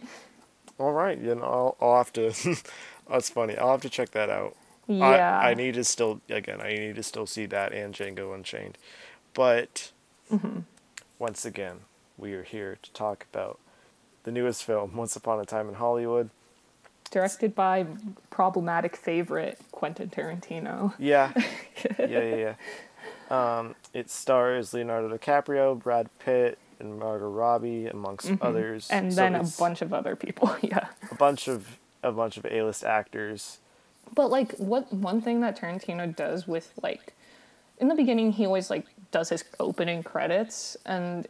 All 0.79 0.93
right. 0.93 1.19
You 1.19 1.35
know, 1.35 1.43
I'll, 1.43 1.77
I'll 1.81 1.97
have 1.97 2.13
to. 2.13 2.31
that's 3.09 3.29
funny. 3.29 3.57
I'll 3.57 3.71
have 3.71 3.81
to 3.81 3.89
check 3.89 4.11
that 4.11 4.29
out. 4.29 4.55
yeah 4.87 5.37
I, 5.37 5.51
I 5.51 5.53
need 5.53 5.73
to 5.73 5.83
still 5.83 6.21
again. 6.29 6.61
I 6.61 6.69
need 6.71 6.95
to 6.95 7.03
still 7.03 7.25
see 7.27 7.45
that 7.47 7.73
and 7.73 7.93
Django 7.93 8.33
Unchained, 8.33 8.77
but 9.33 9.91
Mm-hmm. 10.31 10.59
once 11.17 11.43
again, 11.43 11.79
we 12.17 12.33
are 12.33 12.43
here 12.43 12.77
to 12.81 12.93
talk 12.93 13.25
about 13.33 13.59
the 14.23 14.31
newest 14.31 14.63
film, 14.63 14.95
Once 14.95 15.17
Upon 15.17 15.39
a 15.41 15.45
Time 15.45 15.67
in 15.67 15.75
Hollywood. 15.75 16.29
Directed 17.09 17.55
by 17.55 17.85
problematic 18.29 18.95
favorite 18.95 19.59
quentin 19.71 20.09
tarantino 20.09 20.93
Yeah, 20.97 21.31
yeah, 21.99 22.07
yeah, 22.07 22.35
yeah. 22.35 22.55
Um, 23.29 23.75
it 23.93 24.09
stars 24.09 24.73
Leonardo 24.73 25.15
DiCaprio, 25.15 25.81
Brad 25.81 26.09
Pitt, 26.19 26.57
and 26.79 26.97
Margot 26.99 27.29
Robbie, 27.29 27.87
amongst 27.87 28.31
others. 28.41 28.87
Mm-hmm. 28.87 28.93
and 28.93 29.13
So 29.13 29.21
then 29.21 29.35
a 29.35 29.43
bunch 29.43 29.81
of 29.81 29.93
other 29.93 30.15
people 30.15 30.55
yeah 30.61 30.87
a 31.11 31.15
bunch 31.15 31.47
of 31.47 31.79
a 32.03 32.11
bunch 32.11 32.37
of 32.37 32.45
A-list 32.45 32.83
actors. 32.83 33.59
But 34.15 34.29
like 34.29 34.53
what 34.57 34.91
one 34.91 35.21
thing 35.21 35.41
that 35.41 35.59
Tarantino 35.59 36.15
does 36.15 36.47
with 36.47 36.73
like 36.81 37.13
in 37.77 37.87
the 37.87 37.95
beginning 37.95 38.31
he 38.31 38.45
always 38.45 38.69
like 38.69 38.85
does 39.11 39.29
his 39.29 39.43
opening 39.59 40.03
credits 40.03 40.77
and 40.85 41.27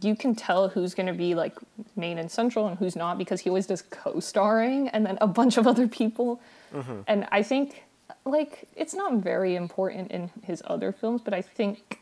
you 0.00 0.16
can 0.16 0.34
tell 0.34 0.68
who's 0.68 0.94
going 0.94 1.06
to 1.06 1.12
be 1.12 1.34
like 1.34 1.56
main 1.96 2.18
and 2.18 2.30
central 2.30 2.66
and 2.66 2.78
who's 2.78 2.96
not 2.96 3.18
because 3.18 3.40
he 3.40 3.50
always 3.50 3.66
does 3.66 3.82
co-starring 3.82 4.88
and 4.88 5.04
then 5.04 5.18
a 5.20 5.26
bunch 5.26 5.56
of 5.56 5.66
other 5.66 5.86
people. 5.86 6.40
Mm-hmm. 6.74 7.00
And 7.06 7.26
I 7.30 7.42
think 7.42 7.84
like 8.24 8.66
it's 8.74 8.94
not 8.94 9.14
very 9.14 9.54
important 9.54 10.10
in 10.10 10.30
his 10.42 10.62
other 10.66 10.92
films, 10.92 11.20
but 11.22 11.34
I 11.34 11.42
think 11.42 12.00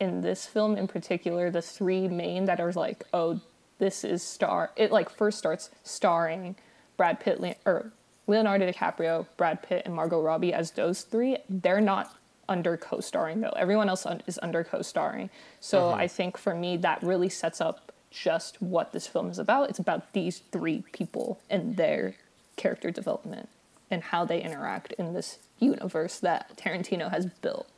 in 0.00 0.20
this 0.20 0.46
film 0.46 0.76
in 0.76 0.88
particular 0.88 1.50
the 1.50 1.62
three 1.62 2.08
main 2.08 2.44
that 2.46 2.60
are 2.60 2.72
like 2.72 3.04
oh 3.14 3.40
this 3.78 4.02
is 4.02 4.20
star 4.20 4.72
it 4.74 4.90
like 4.90 5.08
first 5.08 5.38
starts 5.38 5.70
starring 5.84 6.56
Brad 6.96 7.20
Pitt 7.20 7.40
Le- 7.40 7.54
or 7.64 7.92
Leonardo 8.26 8.70
DiCaprio, 8.70 9.26
Brad 9.36 9.62
Pitt 9.62 9.82
and 9.84 9.94
Margot 9.94 10.20
Robbie 10.20 10.52
as 10.52 10.72
those 10.72 11.02
three 11.02 11.38
they're 11.48 11.80
not 11.80 12.16
under 12.48 12.76
co-starring 12.76 13.40
though 13.40 13.54
everyone 13.56 13.88
else 13.88 14.04
un- 14.04 14.22
is 14.26 14.38
under 14.42 14.64
co-starring 14.64 15.30
so 15.60 15.82
mm-hmm. 15.82 16.00
I 16.00 16.08
think 16.08 16.36
for 16.36 16.54
me 16.54 16.76
that 16.78 17.02
really 17.02 17.28
sets 17.28 17.60
up 17.60 17.92
just 18.10 18.60
what 18.60 18.92
this 18.92 19.06
film 19.06 19.30
is 19.30 19.38
about 19.38 19.70
it's 19.70 19.78
about 19.78 20.12
these 20.12 20.42
three 20.50 20.84
people 20.92 21.40
and 21.48 21.76
their 21.76 22.14
character 22.56 22.90
development 22.90 23.48
and 23.92 24.02
how 24.02 24.24
they 24.24 24.42
interact 24.42 24.92
in 24.92 25.12
this 25.12 25.38
universe 25.58 26.18
that 26.20 26.56
Tarantino 26.56 27.10
has 27.10 27.26
built. 27.26 27.68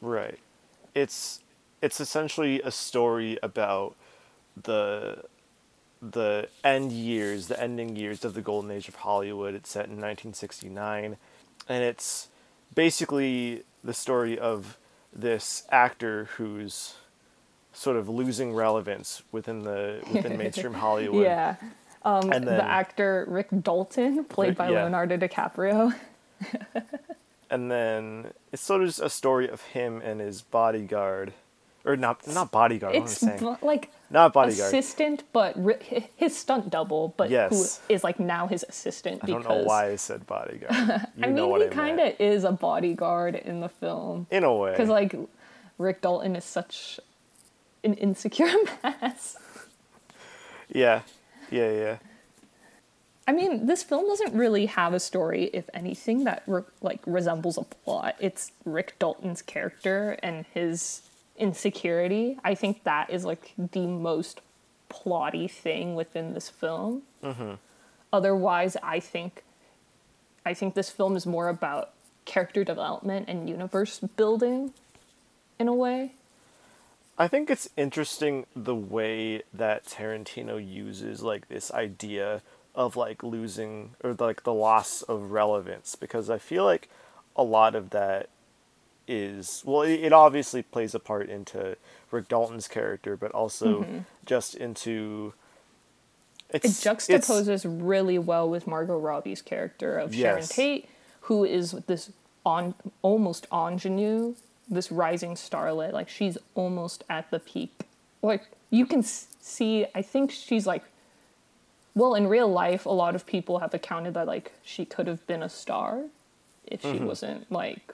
Right. 0.00 0.38
It's 0.94 1.40
it's 1.80 2.00
essentially 2.00 2.60
a 2.62 2.70
story 2.70 3.38
about 3.42 3.94
the 4.60 5.24
the 6.00 6.48
end 6.64 6.92
years, 6.92 7.48
the 7.48 7.60
ending 7.60 7.96
years 7.96 8.24
of 8.24 8.34
the 8.34 8.40
golden 8.40 8.70
age 8.70 8.88
of 8.88 8.96
Hollywood. 8.96 9.54
It's 9.54 9.70
set 9.70 9.86
in 9.86 10.00
1969 10.00 11.16
and 11.68 11.84
it's 11.84 12.28
basically 12.74 13.64
the 13.84 13.94
story 13.94 14.38
of 14.38 14.78
this 15.12 15.64
actor 15.70 16.24
who's 16.36 16.94
sort 17.72 17.96
of 17.96 18.08
losing 18.08 18.54
relevance 18.54 19.22
within 19.32 19.62
the 19.62 20.00
within 20.12 20.36
mainstream 20.38 20.74
Hollywood. 20.74 21.22
Yeah. 21.24 21.56
Um, 22.04 22.32
And 22.32 22.46
then- 22.46 22.56
the 22.58 22.64
actor 22.64 23.24
Rick 23.28 23.48
Dalton, 23.62 24.24
played 24.24 24.50
Rick- 24.50 24.58
by 24.58 24.70
yeah. 24.70 24.84
Leonardo 24.84 25.16
DiCaprio. 25.16 25.94
And 27.50 27.70
then 27.70 28.32
it's 28.52 28.60
sort 28.60 28.82
of 28.82 28.88
just 28.88 29.00
a 29.00 29.08
story 29.08 29.48
of 29.48 29.62
him 29.62 30.02
and 30.04 30.20
his 30.20 30.42
bodyguard, 30.42 31.32
or 31.88 31.96
not 31.96 32.26
not 32.28 32.50
bodyguard. 32.52 32.94
I 32.94 32.98
It's 32.98 33.18
saying? 33.18 33.38
bu- 33.38 33.56
like 33.62 33.90
Not 34.10 34.32
bodyguard. 34.32 34.68
assistant, 34.68 35.24
but 35.32 35.52
ri- 35.56 36.08
his 36.16 36.36
stunt 36.38 36.70
double, 36.70 37.14
but 37.16 37.30
Yes. 37.30 37.50
who 37.88 37.94
is 37.94 38.04
like 38.04 38.20
now 38.20 38.46
his 38.46 38.64
assistant 38.68 39.22
I 39.22 39.26
because 39.26 39.44
don't 39.44 39.58
know 39.58 39.64
why 39.64 39.90
I 39.90 39.96
said 39.96 40.26
bodyguard. 40.26 40.72
I 41.22 41.26
know 41.26 41.54
mean, 41.54 41.62
he 41.62 41.68
kind 41.68 41.98
of 42.00 42.12
is 42.20 42.44
a 42.44 42.52
bodyguard 42.52 43.34
in 43.34 43.60
the 43.60 43.68
film 43.68 44.26
in 44.30 44.44
a 44.44 44.54
way. 44.54 44.70
because 44.72 44.88
like 44.88 45.14
Rick 45.78 46.02
Dalton 46.02 46.36
is 46.36 46.44
such 46.44 47.00
an 47.84 47.94
insecure 47.94 48.52
mess. 48.84 49.36
yeah, 50.68 51.02
yeah, 51.50 51.70
yeah. 51.70 51.96
I 53.26 53.32
mean, 53.32 53.66
this 53.66 53.82
film 53.82 54.06
doesn't 54.06 54.32
really 54.32 54.66
have 54.66 54.94
a 54.94 55.00
story, 55.00 55.50
if 55.52 55.68
anything, 55.74 56.24
that 56.24 56.42
re- 56.46 56.62
like 56.80 57.00
resembles 57.06 57.58
a 57.58 57.62
plot. 57.62 58.16
It's 58.20 58.52
Rick 58.64 58.98
Dalton's 58.98 59.42
character 59.42 60.18
and 60.22 60.46
his 60.54 61.02
insecurity. 61.38 62.38
I 62.44 62.54
think 62.54 62.84
that 62.84 63.10
is 63.10 63.24
like 63.24 63.54
the 63.56 63.86
most 63.86 64.40
plotty 64.90 65.50
thing 65.50 65.94
within 65.94 66.34
this 66.34 66.48
film. 66.48 67.02
Mm-hmm. 67.22 67.54
Otherwise, 68.12 68.76
I 68.82 69.00
think, 69.00 69.44
I 70.44 70.54
think 70.54 70.74
this 70.74 70.90
film 70.90 71.16
is 71.16 71.26
more 71.26 71.48
about 71.48 71.90
character 72.24 72.64
development 72.64 73.28
and 73.28 73.48
universe 73.48 74.00
building, 74.16 74.72
in 75.58 75.68
a 75.68 75.74
way. 75.74 76.12
I 77.18 77.26
think 77.26 77.50
it's 77.50 77.68
interesting 77.76 78.46
the 78.54 78.74
way 78.74 79.42
that 79.52 79.84
Tarantino 79.84 80.56
uses 80.64 81.22
like 81.22 81.48
this 81.48 81.72
idea 81.72 82.42
of 82.74 82.96
like 82.96 83.24
losing 83.24 83.96
or 84.04 84.14
like 84.18 84.44
the 84.44 84.54
loss 84.54 85.02
of 85.02 85.32
relevance 85.32 85.96
because 85.96 86.30
I 86.30 86.38
feel 86.38 86.64
like 86.64 86.88
a 87.34 87.42
lot 87.42 87.74
of 87.74 87.90
that 87.90 88.28
is 89.08 89.62
well 89.64 89.82
it, 89.82 90.00
it 90.00 90.12
obviously 90.12 90.62
plays 90.62 90.94
a 90.94 91.00
part 91.00 91.28
into 91.28 91.76
Rick 92.10 92.28
Dalton's 92.28 92.68
character 92.68 93.16
but 93.16 93.32
also 93.32 93.82
mm-hmm. 93.82 93.98
just 94.26 94.54
into 94.54 95.32
It 96.50 96.64
it's 96.64 96.84
juxtaposes 96.84 97.64
really 97.66 98.18
well 98.18 98.48
with 98.48 98.66
Margot 98.66 98.98
Robbie's 98.98 99.42
character 99.42 99.98
of 99.98 100.14
Sharon 100.14 100.46
Tate, 100.46 100.88
who 101.22 101.44
is 101.44 101.72
this 101.86 102.12
on 102.44 102.74
almost 103.02 103.46
ingenue, 103.52 104.34
this 104.68 104.90
rising 104.90 105.34
starlet. 105.34 105.92
Like 105.92 106.08
she's 106.08 106.38
almost 106.54 107.04
at 107.08 107.30
the 107.30 107.38
peak. 107.38 107.72
Like 108.22 108.44
you 108.70 108.86
can 108.86 109.02
see, 109.02 109.86
I 109.94 110.02
think 110.02 110.30
she's 110.30 110.66
like. 110.66 110.84
Well, 111.94 112.14
in 112.14 112.28
real 112.28 112.46
life, 112.46 112.86
a 112.86 112.90
lot 112.90 113.16
of 113.16 113.26
people 113.26 113.58
have 113.58 113.74
accounted 113.74 114.14
that 114.14 114.28
like 114.28 114.52
she 114.62 114.84
could 114.84 115.08
have 115.08 115.26
been 115.26 115.42
a 115.42 115.48
star 115.48 116.04
if 116.64 116.82
she 116.82 116.88
mm-hmm. 116.88 117.06
wasn't 117.06 117.50
like 117.50 117.92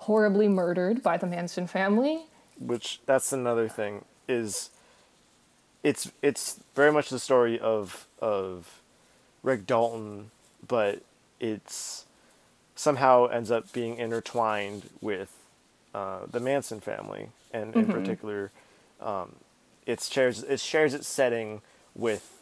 horribly 0.00 0.48
murdered 0.48 1.02
by 1.02 1.16
the 1.16 1.26
Manson 1.26 1.66
family. 1.66 2.24
which 2.58 3.00
that's 3.06 3.32
another 3.32 3.68
thing 3.68 4.04
is 4.28 4.70
it's 5.82 6.10
it's 6.22 6.60
very 6.74 6.92
much 6.92 7.08
the 7.10 7.18
story 7.18 7.58
of 7.58 8.06
of 8.20 8.80
Rick 9.42 9.66
Dalton, 9.66 10.30
but 10.66 11.00
it's 11.38 12.04
somehow 12.74 13.26
ends 13.26 13.50
up 13.50 13.72
being 13.72 13.96
intertwined 13.96 14.90
with 15.00 15.32
uh, 15.94 16.20
the 16.30 16.40
Manson 16.40 16.80
family, 16.80 17.28
and 17.52 17.74
in 17.74 17.86
particular, 17.86 18.50
um, 19.00 19.36
it 19.86 20.00
shares 20.02 20.42
it 20.42 20.60
shares 20.60 20.92
its 20.94 21.08
setting 21.08 21.62
with 21.94 22.39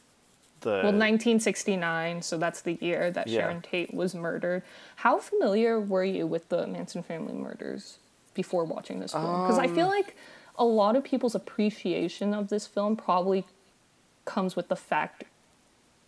the 0.61 0.71
Well, 0.71 0.93
1969, 0.93 2.23
so 2.23 2.37
that's 2.39 2.61
the 2.63 2.75
year 2.81 3.11
that 3.11 3.27
Yeah. 3.29 3.41
Sharon 3.41 3.63
Tate 3.63 3.95
was 3.95 4.15
murdered. 4.15 4.63
How 4.97 5.19
familiar 5.19 5.81
were 5.81 6.05
you 6.05 6.27
with 6.27 6.49
the 6.49 6.67
Manson 6.67 7.03
family 7.03 7.33
murders 7.35 7.99
before 8.35 8.65
watching 8.65 9.01
this 9.01 9.13
film? 9.13 9.43
Because 9.43 9.59
I 9.59 9.67
feel 9.67 9.87
Um, 9.87 9.93
like 9.93 10.17
a 10.57 10.65
lot 10.65 10.97
of 10.97 11.05
people's 11.05 11.35
appreciation 11.35 12.35
of 12.35 12.49
this 12.49 12.67
film 12.67 12.97
probably 12.97 13.45
comes 14.25 14.57
with 14.57 14.69
the 14.69 14.77
fact 14.77 15.25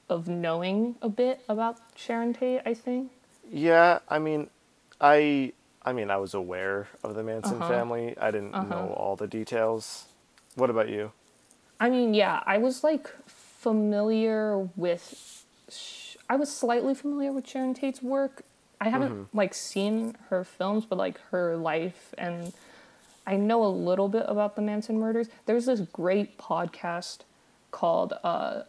of 0.08 0.26
knowing 0.28 0.96
a 1.00 1.08
bit 1.08 1.40
about 1.48 1.78
Sharon 1.94 2.32
Tate, 2.34 2.60
I 2.66 2.74
think. 2.74 3.12
Yeah, 3.50 4.00
I 4.08 4.18
mean, 4.18 4.50
I 5.00 5.52
I 5.82 5.94
mean, 5.94 6.10
I 6.10 6.18
was 6.18 6.34
aware 6.34 6.88
of 7.02 7.14
the 7.14 7.22
Manson 7.22 7.56
Uh-huh. 7.56 7.68
family. 7.68 8.14
I 8.18 8.30
didn't 8.30 8.52
know 8.68 8.92
all 8.98 9.16
the 9.16 9.26
details. 9.26 10.04
What 10.54 10.68
about 10.68 10.90
you? 10.90 11.12
I 11.80 11.88
mean, 11.88 12.12
yeah, 12.12 12.42
I 12.44 12.58
was 12.58 12.84
like 12.84 13.10
familiar 13.60 14.68
with. 14.76 15.44
I 16.28 16.36
was 16.36 16.50
slightly 16.54 16.94
familiar 16.94 17.32
with 17.32 17.46
Sharon 17.46 17.74
Tate's 17.74 18.02
work. 18.02 18.42
I 18.80 18.88
haven't 18.88 19.28
like 19.34 19.52
seen 19.52 20.16
her 20.30 20.42
films, 20.42 20.86
but 20.86 20.96
like 20.96 21.20
her 21.30 21.56
life, 21.56 22.14
and 22.16 22.54
I 23.26 23.36
know 23.36 23.62
a 23.64 23.68
little 23.68 24.08
bit 24.08 24.24
about 24.26 24.56
the 24.56 24.62
Manson 24.62 24.98
murders. 24.98 25.28
There's 25.44 25.66
this 25.66 25.80
great 25.80 26.38
podcast 26.38 27.18
called 27.70 28.14
uh, 28.24 28.62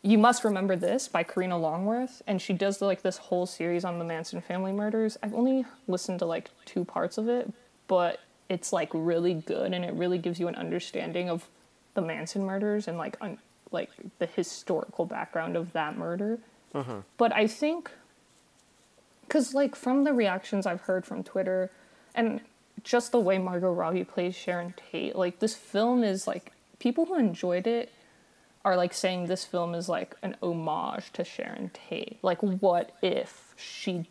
"You 0.00 0.16
Must 0.16 0.42
Remember 0.44 0.76
This" 0.76 1.08
by 1.08 1.24
Karina 1.24 1.58
Longworth, 1.58 2.22
and 2.26 2.40
she 2.40 2.54
does 2.54 2.80
like 2.80 3.02
this 3.02 3.18
whole 3.18 3.44
series 3.44 3.84
on 3.84 3.98
the 3.98 4.04
Manson 4.04 4.40
family 4.40 4.72
murders. 4.72 5.18
I've 5.22 5.34
only 5.34 5.66
listened 5.86 6.20
to 6.20 6.26
like 6.26 6.48
two 6.64 6.86
parts 6.86 7.18
of 7.18 7.28
it, 7.28 7.52
but 7.86 8.20
it's 8.48 8.72
like 8.72 8.88
really 8.94 9.34
good, 9.34 9.74
and 9.74 9.84
it 9.84 9.92
really 9.92 10.18
gives 10.18 10.40
you 10.40 10.48
an 10.48 10.54
understanding 10.54 11.28
of 11.28 11.48
the 11.92 12.00
Manson 12.00 12.44
murders 12.44 12.88
and 12.88 12.96
like 12.96 13.18
un- 13.20 13.38
like 13.70 13.90
the 14.18 14.26
historical 14.26 15.06
background 15.06 15.56
of 15.56 15.72
that 15.72 15.96
murder. 15.96 16.38
Uh-huh. 16.74 17.02
But 17.16 17.32
I 17.34 17.46
think 17.46 17.90
because 19.22 19.54
like 19.54 19.76
from 19.76 20.04
the 20.04 20.12
reactions 20.12 20.66
I've 20.66 20.82
heard 20.82 21.04
from 21.04 21.22
Twitter, 21.22 21.70
and 22.14 22.40
just 22.82 23.12
the 23.12 23.18
way 23.18 23.38
Margot 23.38 23.72
Robbie 23.72 24.04
plays 24.04 24.34
Sharon 24.34 24.74
Tate, 24.90 25.16
like 25.16 25.38
this 25.38 25.54
film 25.54 26.02
is 26.02 26.26
like 26.26 26.52
people 26.78 27.06
who 27.06 27.18
enjoyed 27.18 27.66
it 27.66 27.92
are 28.64 28.76
like 28.76 28.92
saying 28.92 29.26
this 29.26 29.44
film 29.44 29.74
is 29.74 29.88
like 29.88 30.16
an 30.22 30.36
homage 30.42 31.12
to 31.12 31.24
Sharon 31.24 31.70
Tate. 31.72 32.18
Like, 32.22 32.42
what 32.42 32.92
if 33.02 33.54
she? 33.56 34.06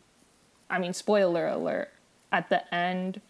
I 0.70 0.80
mean, 0.80 0.94
spoiler 0.94 1.48
alert. 1.48 1.90
At 2.32 2.50
the 2.50 2.74
end, 2.74 3.22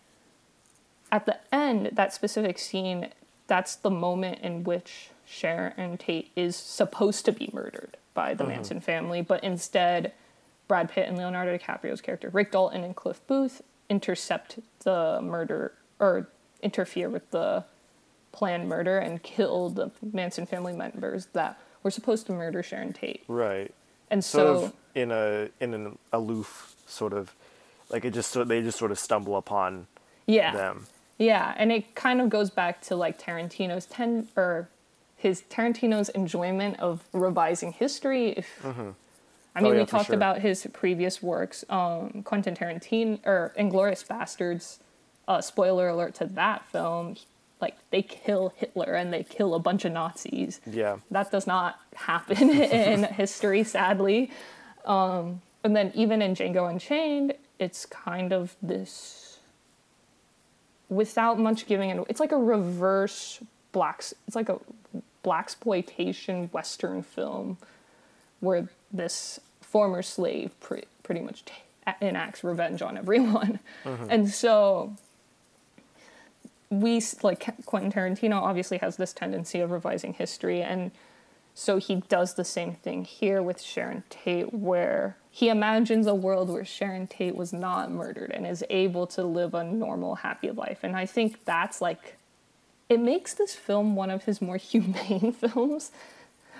at 1.11 1.25
the 1.25 1.39
end, 1.53 1.91
that 1.93 2.13
specific 2.13 2.57
scene, 2.57 3.09
that's 3.47 3.75
the 3.75 3.89
moment 3.89 4.39
in 4.39 4.63
which 4.63 5.11
Sharon 5.27 5.97
Tate 5.97 6.31
is 6.35 6.55
supposed 6.55 7.25
to 7.25 7.31
be 7.31 7.49
murdered 7.53 7.97
by 8.13 8.33
the 8.33 8.43
mm-hmm. 8.43 8.53
Manson 8.53 8.79
family, 8.79 9.21
but 9.21 9.43
instead, 9.43 10.13
Brad 10.67 10.89
Pitt 10.89 11.07
and 11.07 11.17
Leonardo 11.17 11.57
DiCaprio's 11.57 12.01
character, 12.01 12.29
Rick 12.29 12.51
Dalton 12.51 12.83
and 12.83 12.95
Cliff 12.95 13.19
Booth, 13.27 13.61
intercept 13.89 14.59
the 14.83 15.19
murder 15.21 15.73
or 15.99 16.27
interfere 16.61 17.09
with 17.09 17.29
the 17.31 17.63
planned 18.31 18.69
murder 18.69 18.97
and 18.97 19.21
kill 19.21 19.69
the 19.69 19.91
Manson 20.13 20.45
family 20.45 20.73
members 20.73 21.27
that 21.33 21.59
were 21.83 21.91
supposed 21.91 22.25
to 22.27 22.33
murder 22.33 22.63
Sharon 22.63 22.93
Tate. 22.93 23.23
Right. 23.27 23.73
And 24.09 24.23
Sort 24.23 24.47
so, 24.47 24.63
of 24.65 24.73
in 24.95 25.11
a 25.11 25.49
in 25.59 25.73
an 25.73 25.97
aloof 26.13 26.75
sort 26.87 27.13
of 27.13 27.35
like 27.89 28.05
it 28.05 28.13
just 28.13 28.31
so 28.31 28.43
they 28.43 28.61
just 28.61 28.77
sort 28.77 28.91
of 28.91 28.99
stumble 28.99 29.35
upon 29.35 29.87
yeah. 30.25 30.53
them. 30.53 30.87
Yeah, 31.17 31.53
and 31.57 31.71
it 31.71 31.95
kind 31.95 32.21
of 32.21 32.29
goes 32.29 32.49
back 32.49 32.81
to 32.83 32.95
like 32.95 33.19
Tarantino's 33.19 33.85
ten 33.85 34.27
or 34.35 34.69
his 35.17 35.41
Tarantino's 35.49 36.09
enjoyment 36.09 36.79
of 36.79 37.03
revising 37.11 37.73
history. 37.73 38.29
If 38.29 38.63
I 38.63 38.69
mean, 38.69 38.95
Oh, 39.55 39.71
yeah, 39.73 39.79
we 39.79 39.85
talked 39.85 40.05
sure. 40.07 40.15
about 40.15 40.39
his 40.39 40.67
previous 40.71 41.21
works, 41.23 41.65
um, 41.69 42.21
Quentin 42.23 42.55
Tarantino 42.55 43.19
or 43.25 43.53
Inglourious 43.59 44.05
Basterds. 44.05 44.77
Uh, 45.27 45.41
spoiler 45.41 45.89
alert 45.89 46.13
to 46.15 46.25
that 46.25 46.65
film. 46.67 47.15
Like 47.59 47.75
they 47.89 48.03
kill 48.03 48.53
Hitler 48.55 48.93
and 48.93 49.11
they 49.11 49.23
kill 49.23 49.55
a 49.55 49.59
bunch 49.59 49.83
of 49.83 49.91
Nazis. 49.91 50.61
Yeah. 50.65 50.97
That 51.11 51.31
does 51.31 51.47
not 51.47 51.79
happen 51.95 52.49
in 52.51 53.03
history, 53.03 53.63
sadly. 53.63 54.29
Um, 54.85 55.41
and 55.63 55.75
then 55.75 55.91
even 55.95 56.21
in 56.21 56.35
Django 56.35 56.69
Unchained, 56.69 57.33
it's 57.59 57.85
kind 57.87 58.31
of 58.31 58.55
this 58.61 59.39
without 60.89 61.39
much 61.39 61.65
giving 61.65 61.89
it. 61.89 62.05
It's 62.07 62.19
like 62.19 62.31
a 62.31 62.37
reverse 62.37 63.39
blacks. 63.71 64.13
It's 64.27 64.35
like 64.35 64.49
a 64.49 64.59
blaxploitation 65.27 66.51
western 66.53 67.03
film 67.03 67.57
where 68.39 68.69
this 68.91 69.39
former 69.61 70.01
slave 70.01 70.57
pre- 70.61 70.85
pretty 71.03 71.21
much 71.21 71.43
t- 71.43 71.53
enacts 72.01 72.43
revenge 72.43 72.81
on 72.81 72.97
everyone. 72.97 73.59
Mm-hmm. 73.83 74.07
And 74.09 74.29
so 74.29 74.95
we 76.69 77.01
like 77.23 77.65
Quentin 77.65 77.91
Tarantino 77.91 78.41
obviously 78.41 78.77
has 78.77 78.97
this 78.97 79.13
tendency 79.13 79.59
of 79.59 79.71
revising 79.71 80.13
history 80.13 80.61
and 80.61 80.91
so 81.53 81.77
he 81.77 81.95
does 82.07 82.35
the 82.35 82.43
same 82.43 82.73
thing 82.73 83.03
here 83.03 83.41
with 83.41 83.59
Sharon 83.59 84.03
Tate 84.09 84.53
where 84.53 85.17
he 85.31 85.49
imagines 85.49 86.05
a 86.05 86.13
world 86.13 86.49
where 86.49 86.65
Sharon 86.65 87.07
Tate 87.07 87.35
was 87.35 87.51
not 87.51 87.89
murdered 87.89 88.31
and 88.31 88.45
is 88.45 88.63
able 88.69 89.07
to 89.07 89.23
live 89.23 89.55
a 89.55 89.63
normal 89.63 90.15
happy 90.15 90.51
life 90.51 90.79
and 90.83 90.95
I 90.95 91.05
think 91.05 91.45
that's 91.45 91.81
like 91.81 92.17
it 92.89 92.99
makes 92.99 93.33
this 93.33 93.53
film 93.55 93.95
one 93.95 94.09
of 94.09 94.23
his 94.25 94.41
more 94.41 94.57
humane 94.71 95.31
films 95.33 95.91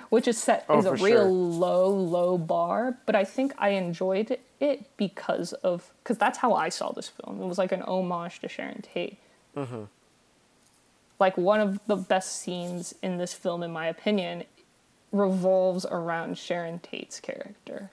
which 0.10 0.28
is 0.28 0.38
set 0.38 0.66
Oh, 0.70 0.80
is 0.80 0.86
a 0.86 0.94
real 0.94 1.24
sure. 1.24 1.26
low 1.26 1.90
low 1.90 2.38
bar 2.38 2.98
but 3.06 3.16
I 3.16 3.24
think 3.24 3.54
I 3.58 3.70
enjoyed 3.70 4.38
it 4.60 4.98
because 4.98 5.54
of 5.54 5.92
because 6.04 6.18
that's 6.18 6.38
how 6.40 6.54
I 6.54 6.70
saw 6.70 6.92
this 6.92 7.10
film. 7.10 7.42
It 7.42 7.46
was 7.46 7.58
like 7.58 7.72
an 7.72 7.82
homage 7.84 8.40
to 8.40 8.48
Sharon 8.48 8.82
Tate. 8.82 9.18
Like 11.20 11.36
one 11.38 11.60
of 11.60 11.80
the 11.88 11.96
best 11.96 12.38
scenes 12.42 12.94
in 13.02 13.18
this 13.18 13.34
film 13.34 13.64
in 13.64 13.72
my 13.72 13.88
opinion 13.88 14.44
revolves 15.12 15.86
around 15.86 16.38
sharon 16.38 16.80
tate's 16.80 17.20
character. 17.20 17.90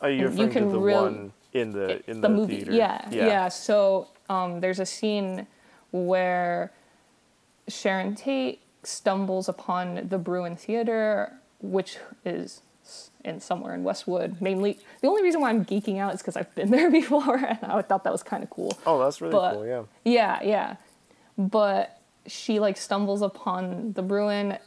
Are 0.00 0.10
you 0.10 0.26
And 0.26 0.36
you 0.38 0.44
referring 0.46 0.48
to 0.48 0.58
can 0.60 0.68
the 0.72 0.78
real- 0.80 1.02
one 1.02 1.32
in 1.52 1.72
the 1.72 2.02
in 2.10 2.20
the, 2.20 2.28
movie. 2.28 2.56
theater? 2.56 2.72
yeah, 2.72 3.08
yeah. 3.10 3.48
So 3.48 4.08
um, 4.28 4.60
there's 4.60 4.80
a 4.80 4.86
scene 4.86 5.46
where 5.92 6.72
sharon 7.68 8.14
tate 8.14 8.60
stumbles 8.82 9.48
upon 9.48 10.08
the 10.08 10.18
bruin 10.18 10.56
theater 10.56 11.32
which 11.60 11.98
is 12.24 12.60
in 13.24 13.40
somewhere 13.40 13.74
in 13.74 13.82
westwood 13.82 14.40
mainly 14.40 14.78
the 15.02 15.08
only 15.08 15.22
reason 15.22 15.40
why 15.40 15.50
i'm 15.50 15.64
geeking 15.64 15.98
out 15.98 16.14
is 16.14 16.20
because 16.20 16.36
i've 16.36 16.54
been 16.54 16.70
there 16.76 16.90
before 16.90 17.36
and 17.36 17.58
i 17.72 17.82
thought 17.82 18.04
that 18.04 18.12
was 18.12 18.22
kind 18.22 18.44
of 18.44 18.50
cool 18.50 18.78
Oh, 18.86 18.98
that's 19.02 19.20
really 19.20 19.32
But- 19.32 19.54
cool. 19.54 19.66
Yeah. 19.66 19.82
yeah, 20.04 20.42
yeah. 20.42 20.76
But 21.36 22.00
she 22.26 22.58
like 22.60 22.76
stumbles 22.76 23.20
upon 23.22 23.92
the 23.92 24.02
Bruin, 24.02 24.58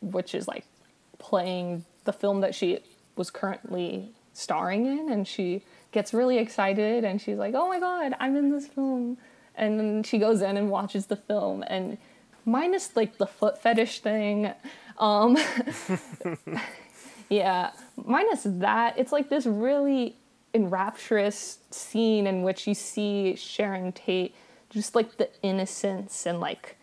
which 0.00 0.34
is 0.34 0.46
like 0.46 0.64
playing 1.18 1.84
the 2.04 2.12
film 2.12 2.40
that 2.40 2.54
she 2.54 2.78
was 3.16 3.30
currently 3.30 4.10
starring 4.32 4.86
in, 4.86 5.10
and 5.10 5.26
she 5.26 5.62
gets 5.92 6.14
really 6.14 6.38
excited 6.38 7.02
and 7.04 7.20
she's 7.20 7.36
like, 7.36 7.54
"Oh 7.54 7.66
my 7.68 7.80
god, 7.80 8.14
I'm 8.20 8.36
in 8.36 8.50
this 8.50 8.66
film!" 8.68 9.18
And 9.56 9.78
then 9.80 10.02
she 10.04 10.18
goes 10.18 10.40
in 10.42 10.56
and 10.56 10.70
watches 10.70 11.06
the 11.06 11.16
film, 11.16 11.64
and 11.66 11.98
minus 12.44 12.94
like 12.96 13.18
the 13.18 13.26
foot 13.26 13.58
fetish 13.58 14.00
thing, 14.00 14.52
um, 14.98 15.36
yeah, 17.28 17.70
minus 17.96 18.42
that, 18.44 18.98
it's 18.98 19.12
like 19.12 19.28
this 19.28 19.46
really 19.46 20.16
enrapturous 20.52 21.58
scene 21.70 22.26
in 22.26 22.42
which 22.42 22.66
you 22.66 22.74
see 22.74 23.34
Sharon 23.34 23.92
Tate 23.92 24.34
just 24.70 24.94
like 24.94 25.16
the 25.16 25.28
innocence 25.42 26.26
and 26.26 26.40
like 26.40 26.76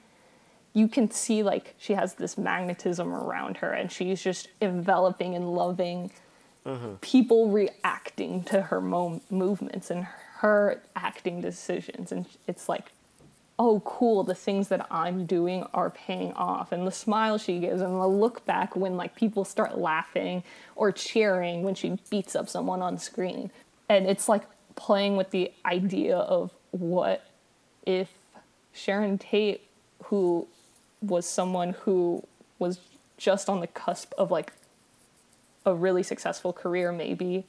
you 0.74 0.88
can 0.88 1.10
see 1.10 1.44
like 1.44 1.76
she 1.78 1.94
has 1.94 2.16
this 2.16 2.38
magnetism 2.38 3.14
around 3.14 3.58
her 3.58 3.72
and 3.72 3.92
she's 3.92 4.22
just 4.22 4.48
enveloping 4.62 5.36
and 5.36 5.54
loving 5.54 6.12
people 7.02 7.50
reacting 7.50 8.44
to 8.44 8.62
her 8.62 8.82
mo- 8.82 9.22
movements 9.30 9.90
and 9.90 10.06
her 10.38 10.82
acting 10.96 11.42
decisions. 11.42 12.12
And 12.12 12.26
it's 12.48 12.70
like 12.70 12.92
oh 13.64 13.80
cool 13.82 14.24
the 14.24 14.34
things 14.34 14.70
that 14.70 14.88
i'm 14.90 15.28
doing 15.28 15.64
are 15.72 15.92
paying 15.92 16.34
off 16.34 16.72
and 16.72 16.88
the 16.88 16.92
smile 16.92 17.38
she 17.38 17.60
gives 17.60 17.80
and 17.80 17.94
the 18.02 18.08
look 18.08 18.44
back 18.46 18.76
when 18.76 18.98
like 18.98 19.16
people 19.16 19.46
start 19.46 19.78
laughing 19.78 20.42
or 20.76 20.92
cheering 20.92 21.62
when 21.62 21.76
she 21.76 22.00
beats 22.10 22.36
up 22.36 22.50
someone 22.50 22.82
on 22.82 22.98
screen 22.98 23.52
and 23.88 24.08
it's 24.08 24.28
like 24.28 24.42
playing 24.76 25.16
with 25.16 25.30
the 25.30 25.52
idea 25.64 26.18
of 26.18 26.50
what 26.72 27.24
if 27.86 28.10
sharon 28.74 29.18
tate 29.20 29.62
who 30.06 30.48
was 31.04 31.24
someone 31.28 31.74
who 31.84 32.24
was 32.58 32.80
just 33.18 33.48
on 33.48 33.60
the 33.60 33.68
cusp 33.68 34.12
of 34.18 34.32
like 34.32 34.52
a 35.68 35.74
really 35.76 36.02
successful 36.02 36.52
career 36.52 36.92
maybe 36.92 37.44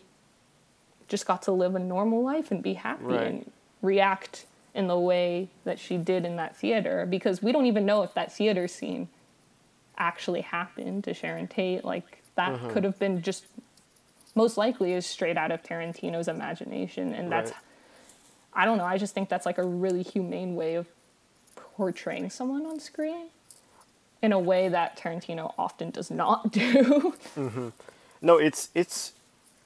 just 1.08 1.24
got 1.26 1.40
to 1.40 1.52
live 1.52 1.74
a 1.74 1.78
normal 1.78 2.22
life 2.22 2.50
and 2.50 2.62
be 2.62 2.74
happy 2.74 3.04
Right. 3.04 3.26
and 3.28 3.50
react 3.80 4.44
in 4.74 4.86
the 4.86 4.98
way 4.98 5.48
that 5.64 5.78
she 5.78 5.96
did 5.98 6.24
in 6.24 6.36
that 6.36 6.56
theater 6.56 7.06
because 7.08 7.42
we 7.42 7.52
don't 7.52 7.66
even 7.66 7.84
know 7.84 8.02
if 8.02 8.14
that 8.14 8.32
theater 8.32 8.66
scene 8.66 9.08
actually 9.98 10.40
happened 10.40 11.04
to 11.04 11.12
Sharon 11.14 11.46
Tate 11.48 11.84
like 11.84 12.22
that 12.34 12.52
Mm-hmm. 12.54 12.70
could 12.70 12.84
have 12.84 12.98
been 12.98 13.20
just 13.22 13.44
most 14.34 14.56
likely 14.56 14.94
is 14.94 15.04
straight 15.06 15.36
out 15.36 15.50
of 15.50 15.62
Tarantino's 15.62 16.28
imagination 16.28 17.12
and 17.14 17.30
that's 17.30 17.50
Right. 17.50 17.60
I 18.54 18.64
don't 18.64 18.78
know 18.78 18.84
I 18.84 18.96
just 18.98 19.12
think 19.14 19.28
that's 19.28 19.44
like 19.46 19.58
a 19.58 19.64
really 19.64 20.02
humane 20.02 20.54
way 20.56 20.74
of 20.76 20.86
portraying 21.76 22.30
someone 22.30 22.64
on 22.66 22.80
screen 22.80 23.26
in 24.22 24.32
a 24.32 24.38
way 24.38 24.68
that 24.68 24.96
Tarantino 24.96 25.52
often 25.58 25.90
does 25.90 26.10
not 26.10 26.50
do. 26.60 27.12
No, 28.22 28.38
it's 28.38 28.70
it's 28.74 29.12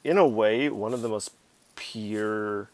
in 0.03 0.17
a 0.19 0.27
way 0.27 0.69
one 0.69 0.93
of 0.95 1.03
the 1.03 1.09
most 1.09 1.31
pure, 1.77 2.69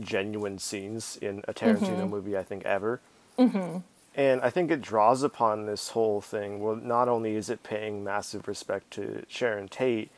genuine 0.00 0.58
scenes 0.58 1.18
in 1.20 1.42
a 1.48 1.54
Tarantino 1.54 1.80
Mm-hmm. 1.98 2.10
movie 2.10 2.36
I 2.36 2.42
think 2.42 2.64
ever. 2.64 3.00
Mm-hmm. 3.38 3.78
And 4.16 4.40
I 4.40 4.50
think 4.50 4.70
it 4.70 4.82
draws 4.82 5.22
upon 5.22 5.66
this 5.66 5.90
whole 5.90 6.20
thing. 6.20 6.60
Well, 6.60 6.76
not 6.76 7.08
only 7.08 7.36
is 7.36 7.48
it 7.48 7.62
paying 7.62 8.02
massive 8.02 8.48
respect 8.48 8.90
to 8.92 9.22
Sharon 9.28 9.68
Tate 9.68 10.10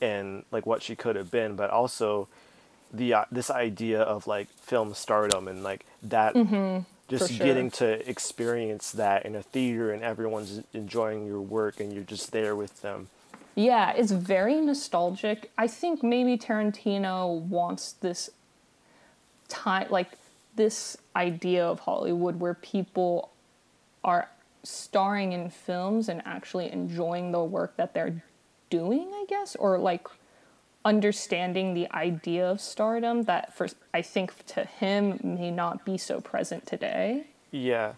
and 0.00 0.44
like 0.52 0.66
what 0.66 0.82
she 0.82 0.94
could 0.94 1.16
have 1.16 1.30
been, 1.30 1.56
but 1.56 1.70
also 1.70 2.28
the 2.92 3.14
uh, 3.14 3.24
this 3.30 3.50
idea 3.50 4.00
of 4.00 4.26
like 4.26 4.48
film 4.60 4.94
stardom 4.94 5.48
and 5.48 5.62
like 5.62 5.84
that 6.02 6.34
just 6.34 6.46
Mm-hmm. 6.46 7.16
For 7.18 7.26
sure. 7.26 7.46
getting 7.46 7.70
to 7.72 8.08
experience 8.08 8.92
that 8.92 9.26
in 9.26 9.34
a 9.34 9.42
theater 9.42 9.90
and 9.92 10.00
everyone's 10.02 10.62
enjoying 10.72 11.26
your 11.26 11.40
work 11.40 11.80
and 11.80 11.92
you're 11.92 12.04
just 12.04 12.30
there 12.30 12.54
with 12.54 12.82
them. 12.82 13.08
Yeah, 13.56 13.90
it's 13.92 14.12
very 14.12 14.60
nostalgic. 14.60 15.50
I 15.58 15.66
think 15.66 16.04
maybe 16.04 16.38
Tarantino 16.38 17.28
wants 17.40 17.92
this 17.94 18.30
time, 19.50 19.88
like 19.90 20.12
this 20.56 20.96
idea 21.14 21.66
of 21.66 21.80
Hollywood 21.80 22.40
where 22.40 22.54
people 22.54 23.30
are 24.02 24.28
starring 24.62 25.32
in 25.32 25.50
films 25.50 26.08
and 26.08 26.22
actually 26.24 26.72
enjoying 26.72 27.32
the 27.32 27.42
work 27.42 27.76
that 27.76 27.94
they're 27.94 28.22
doing, 28.68 29.10
I 29.12 29.24
guess, 29.28 29.56
or 29.56 29.78
like 29.78 30.06
understanding 30.84 31.74
the 31.74 31.90
idea 31.92 32.50
of 32.50 32.60
stardom 32.60 33.24
that 33.24 33.54
for 33.54 33.68
I 33.92 34.00
think 34.00 34.46
to 34.46 34.64
him 34.64 35.20
may 35.22 35.50
not 35.50 35.84
be 35.84 35.98
so 35.98 36.20
present 36.20 36.66
today. 36.66 37.26
Yeah, 37.50 37.94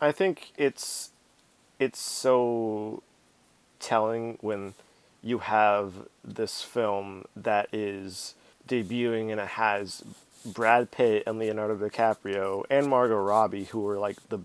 I 0.00 0.12
think 0.12 0.52
it's 0.56 1.10
it's 1.78 1.98
so 1.98 3.02
telling 3.78 4.38
when 4.40 4.74
you 5.22 5.38
have 5.38 5.92
this 6.24 6.62
film 6.62 7.24
that 7.36 7.68
is 7.72 8.34
debuting 8.68 9.30
and 9.30 9.40
it 9.40 9.48
has 9.48 10.02
Brad 10.44 10.90
Pitt 10.90 11.22
and 11.26 11.38
Leonardo 11.38 11.76
DiCaprio 11.76 12.64
and 12.70 12.88
Margot 12.88 13.16
Robbie 13.16 13.64
who 13.64 13.86
are 13.88 13.98
like 13.98 14.16
the 14.28 14.40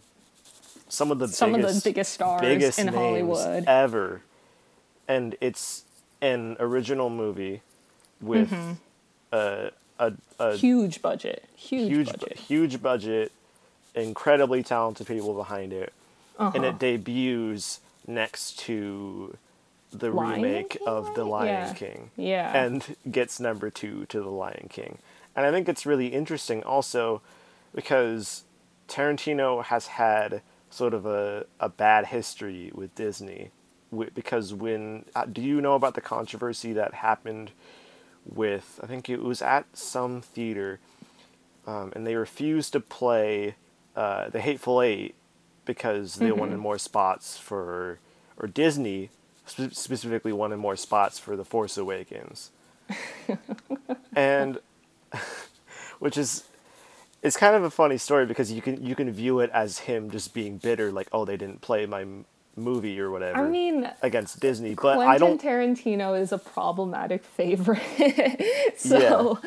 some 0.88 1.12
of 1.12 1.20
the 1.20 1.28
Some 1.28 1.54
of 1.54 1.62
the 1.62 1.68
biggest 1.68 1.84
biggest 1.84 2.14
stars 2.14 2.42
biggest 2.42 2.80
in 2.80 2.88
Hollywood. 2.88 3.66
ever, 3.68 4.22
and 5.08 5.36
it's 5.40 5.84
an 6.22 6.56
original 6.60 7.10
movie 7.10 7.62
with 8.22 8.50
Mm-hmm. 8.50 8.72
a, 9.32 9.72
a, 10.00 10.14
a 10.40 10.56
Huge 10.58 11.02
budget. 11.02 11.44
Huge, 11.56 11.90
huge 11.90 12.08
budget. 12.08 12.36
bu- 12.38 12.42
huge 12.44 12.82
budget, 12.82 13.32
incredibly 13.96 14.64
talented 14.64 15.06
people 15.08 15.34
behind 15.36 15.74
it, 15.74 15.94
and 16.40 16.56
Uh-huh. 16.56 16.66
it 16.68 16.80
debuts 16.80 17.82
next 18.08 18.58
to 18.60 19.38
the 19.92 20.10
Lion 20.12 20.42
remake 20.42 20.70
King, 20.72 20.88
of 20.88 21.14
The? 21.16 21.24
Lion 21.24 21.48
Yeah. 21.48 21.74
King. 21.74 22.12
Yeah. 22.16 22.64
And 22.64 22.96
gets 23.12 23.40
number 23.40 23.70
2 23.70 24.06
to 24.08 24.22
The 24.22 24.30
Lion 24.30 24.68
King. 24.70 24.98
And 25.36 25.46
I 25.46 25.52
think 25.52 25.70
it's 25.70 25.86
really 25.86 26.08
interesting 26.08 26.64
also 26.64 27.22
because 27.74 28.44
Tarantino 28.88 29.64
has 29.66 29.88
had 29.88 30.42
sort 30.70 30.94
of 30.94 31.06
a, 31.06 31.46
a 31.60 31.70
bad 31.70 32.08
history 32.08 32.72
with 32.74 32.94
Disney. 32.96 33.52
Because 34.14 34.54
when, 34.54 35.06
uh, 35.16 35.26
do 35.26 35.42
you 35.42 35.62
know 35.62 35.74
about 35.74 35.96
the 35.96 36.02
controversy 36.02 36.74
that 36.74 36.96
happened 36.96 37.52
with, 38.24 38.80
I 38.84 38.88
think 38.88 39.10
it 39.10 39.24
was 39.24 39.42
at 39.42 39.66
some 39.74 40.22
theater, 40.22 40.80
um, 41.66 41.92
and 41.96 42.06
they 42.06 42.16
refused 42.16 42.74
to 42.74 42.80
play 42.80 43.56
uh, 43.96 44.30
The 44.30 44.42
Hateful 44.42 44.82
Eight 44.82 45.16
because 45.66 46.16
they 46.16 46.32
wanted 46.32 46.58
more 46.58 46.78
spots 46.78 47.38
for, 47.38 48.00
or 48.38 48.48
Disney 48.48 49.10
spe- 49.46 49.74
specifically 49.74 50.34
wanted 50.34 50.58
more 50.58 50.76
spots 50.76 51.18
for 51.18 51.36
The 51.36 51.46
Force 51.46 51.78
Awakens. 51.78 52.52
and, 54.16 54.60
which 56.00 56.18
is, 56.18 56.44
it's 57.22 57.38
kind 57.38 57.56
of 57.56 57.64
a 57.64 57.70
funny 57.70 57.98
story 57.98 58.26
because 58.26 58.52
you 58.52 58.62
can 58.62 58.84
you 58.86 58.96
can 58.96 59.12
view 59.12 59.40
it 59.40 59.50
as 59.54 59.80
him 59.80 60.10
just 60.10 60.34
being 60.34 60.58
bitter, 60.58 60.92
like 60.92 61.10
oh 61.12 61.26
they 61.26 61.38
didn't 61.38 61.62
play 61.62 61.86
my 61.86 62.06
movie 62.56 63.00
or 63.00 63.10
whatever 63.10 63.40
I 63.40 63.50
mean, 63.50 63.90
against 64.02 64.40
Disney, 64.40 64.76
but 64.76 64.96
Quentin 64.96 65.08
I 65.08 65.18
don't. 65.18 65.42
Tarantino 65.42 66.20
is 66.20 66.32
a 66.32 66.38
problematic 66.38 67.24
favorite. 67.24 67.82
so, 68.78 69.40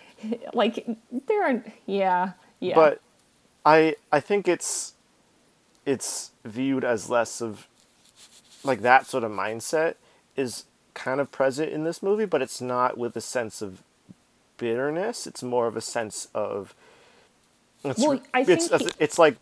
like, 0.54 0.86
there 1.26 1.42
aren't. 1.42 1.70
yeah, 1.86 2.32
yeah. 2.60 2.74
But 2.74 3.00
I 3.64 3.96
I 4.12 4.20
think 4.20 4.48
it's 4.48 4.94
it's 5.84 6.32
viewed 6.44 6.84
as 6.84 7.08
less 7.08 7.40
of 7.40 7.66
like 8.64 8.82
that 8.82 9.06
sort 9.06 9.24
of 9.24 9.30
mindset 9.30 9.94
is 10.36 10.64
kind 10.94 11.20
of 11.20 11.30
present 11.30 11.70
in 11.70 11.84
this 11.84 12.02
movie, 12.02 12.24
but 12.24 12.42
it's 12.42 12.60
not 12.60 12.98
with 12.98 13.16
a 13.16 13.20
sense 13.20 13.62
of 13.62 13.82
bitterness. 14.58 15.26
It's 15.26 15.42
more 15.42 15.66
of 15.66 15.76
a 15.76 15.80
sense 15.80 16.28
of 16.34 16.74
it's, 17.84 18.00
Well, 18.00 18.20
I 18.34 18.40
it's 18.40 18.68
think 18.68 18.82
he- 18.82 18.90
it's 18.98 19.18
like 19.18 19.36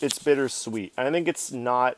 it's 0.00 0.18
bittersweet. 0.18 0.92
I 0.96 1.10
think 1.10 1.28
it's 1.28 1.50
not 1.52 1.96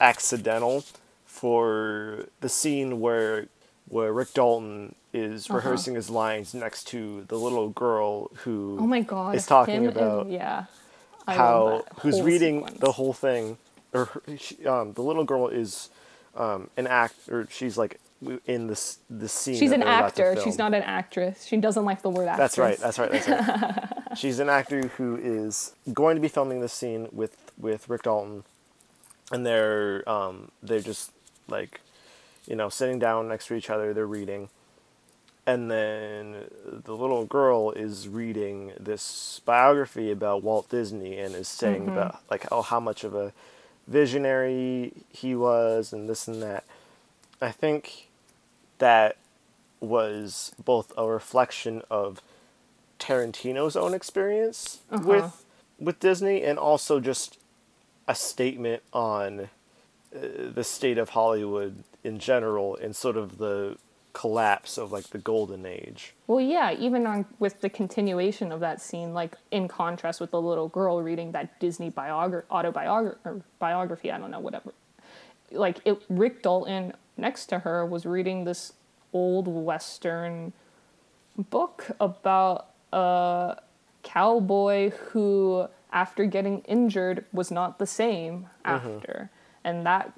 accidental 0.00 0.84
for 1.26 2.26
the 2.40 2.48
scene 2.48 3.00
where 3.00 3.46
where 3.88 4.12
Rick 4.12 4.34
Dalton 4.34 4.94
is 5.12 5.46
Uh-huh. 5.46 5.56
rehearsing 5.56 5.94
his 5.96 6.08
lines 6.08 6.54
next 6.54 6.84
to 6.88 7.24
the 7.28 7.36
little 7.36 7.70
girl 7.70 8.28
who 8.44 8.76
oh 8.80 8.86
my 8.86 9.00
god. 9.00 9.34
is 9.34 9.46
talking 9.46 9.74
him 9.74 9.88
and- 9.88 9.96
about 9.96 10.28
yeah. 10.28 10.64
I 11.26 11.34
how 11.34 11.84
who's 12.00 12.20
reading 12.22 12.60
sequence. 12.60 12.80
the 12.80 12.92
whole 12.92 13.12
thing 13.12 13.58
or 13.92 14.08
um, 14.66 14.92
the 14.94 15.02
little 15.02 15.24
girl 15.24 15.48
is 15.48 15.90
um, 16.36 16.70
an 16.76 16.86
act 16.86 17.14
or 17.28 17.46
she's 17.50 17.76
like 17.76 18.00
in 18.46 18.66
this 18.66 18.98
the 19.08 19.28
scene 19.28 19.56
She's 19.56 19.72
an 19.72 19.80
they're 19.80 19.88
about 19.88 20.14
to 20.16 20.24
actor. 20.26 20.42
She's 20.42 20.58
not 20.58 20.74
an 20.74 20.82
actress. 20.82 21.44
She 21.46 21.56
doesn't 21.56 21.84
like 21.84 22.02
the 22.02 22.10
word 22.10 22.28
actress. 22.28 22.56
that's 22.56 22.58
right 22.58 22.78
that's 22.78 22.98
right 22.98 23.10
that's 23.10 23.28
right 23.28 24.16
she's 24.18 24.38
an 24.40 24.48
actor 24.50 24.88
who 24.98 25.16
is 25.16 25.72
going 25.92 26.16
to 26.16 26.20
be 26.20 26.28
filming 26.28 26.60
this 26.60 26.72
scene 26.72 27.08
with 27.12 27.36
with 27.58 27.88
rick 27.88 28.02
dalton 28.02 28.44
and 29.32 29.46
they're 29.46 30.06
um, 30.08 30.50
they're 30.62 30.80
just 30.80 31.12
like 31.48 31.80
you 32.46 32.56
know 32.56 32.68
sitting 32.68 32.98
down 32.98 33.28
next 33.28 33.46
to 33.46 33.54
each 33.54 33.70
other 33.70 33.94
they're 33.94 34.06
reading 34.06 34.48
and 35.46 35.70
then 35.70 36.44
the 36.84 36.94
little 36.94 37.24
girl 37.24 37.70
is 37.70 38.06
reading 38.06 38.72
this 38.78 39.40
biography 39.46 40.10
about 40.10 40.42
Walt 40.42 40.68
Disney 40.68 41.18
and 41.18 41.34
is 41.34 41.48
saying 41.48 41.82
Mm-hmm. 41.86 41.92
about 41.92 42.20
like 42.30 42.46
oh 42.52 42.62
how 42.62 42.78
much 42.80 43.02
of 43.04 43.14
a 43.14 43.32
visionary 43.88 44.92
he 45.10 45.34
was 45.34 45.92
and 45.92 46.08
this 46.08 46.28
and 46.28 46.42
that. 46.42 46.64
I 47.40 47.50
think 47.50 48.08
that 48.80 49.16
was 49.80 50.52
both 50.62 50.92
a 50.98 51.06
reflection 51.06 51.80
of 51.90 52.20
Tarantino's 52.98 53.76
own 53.76 53.94
experience 53.94 54.80
Uh-huh. 54.90 55.02
with 55.06 55.44
with 55.78 55.98
Disney 56.00 56.42
and 56.42 56.58
also 56.58 57.00
just 57.00 57.38
a 58.06 58.14
statement 58.14 58.82
on 58.92 59.48
uh, 60.14 60.18
the 60.52 60.62
state 60.64 60.98
of 60.98 61.10
Hollywood 61.10 61.84
in 62.04 62.18
general 62.18 62.76
and 62.76 62.94
sort 62.94 63.16
of 63.16 63.38
the 63.38 63.78
collapse 64.12 64.76
of 64.76 64.92
like 64.92 65.08
the 65.10 65.18
golden 65.18 65.64
age. 65.64 66.12
Well, 66.26 66.40
yeah, 66.40 66.72
even 66.72 67.06
on 67.06 67.24
with 67.38 67.62
the 67.62 67.70
continuation 67.70 68.52
of 68.52 68.60
that 68.60 68.82
scene, 68.82 69.14
like 69.14 69.36
in 69.50 69.68
contrast 69.68 70.20
with 70.20 70.32
the 70.32 70.40
little 70.42 70.68
girl 70.68 71.00
reading 71.00 71.32
that 71.32 71.58
Disney 71.60 71.90
biogra- 71.90 72.42
autobiography 72.50 73.18
or 73.24 73.40
biography, 73.58 74.12
I 74.12 74.18
don't 74.18 74.30
know, 74.32 74.40
whatever. 74.40 74.74
Like 75.50 75.78
it, 75.86 76.02
Rick 76.10 76.42
Dalton 76.42 76.92
next 77.20 77.46
to 77.46 77.60
her 77.60 77.84
was 77.84 78.06
reading 78.06 78.44
this 78.44 78.72
old 79.12 79.46
western 79.46 80.52
book 81.36 81.90
about 82.00 82.70
a 82.92 83.56
cowboy 84.02 84.90
who, 84.90 85.66
after 85.92 86.24
getting 86.24 86.60
injured, 86.62 87.24
was 87.32 87.50
not 87.50 87.78
the 87.78 87.86
same 87.86 88.48
mm-hmm. 88.64 88.70
after, 88.70 89.30
and 89.64 89.86
that 89.86 90.12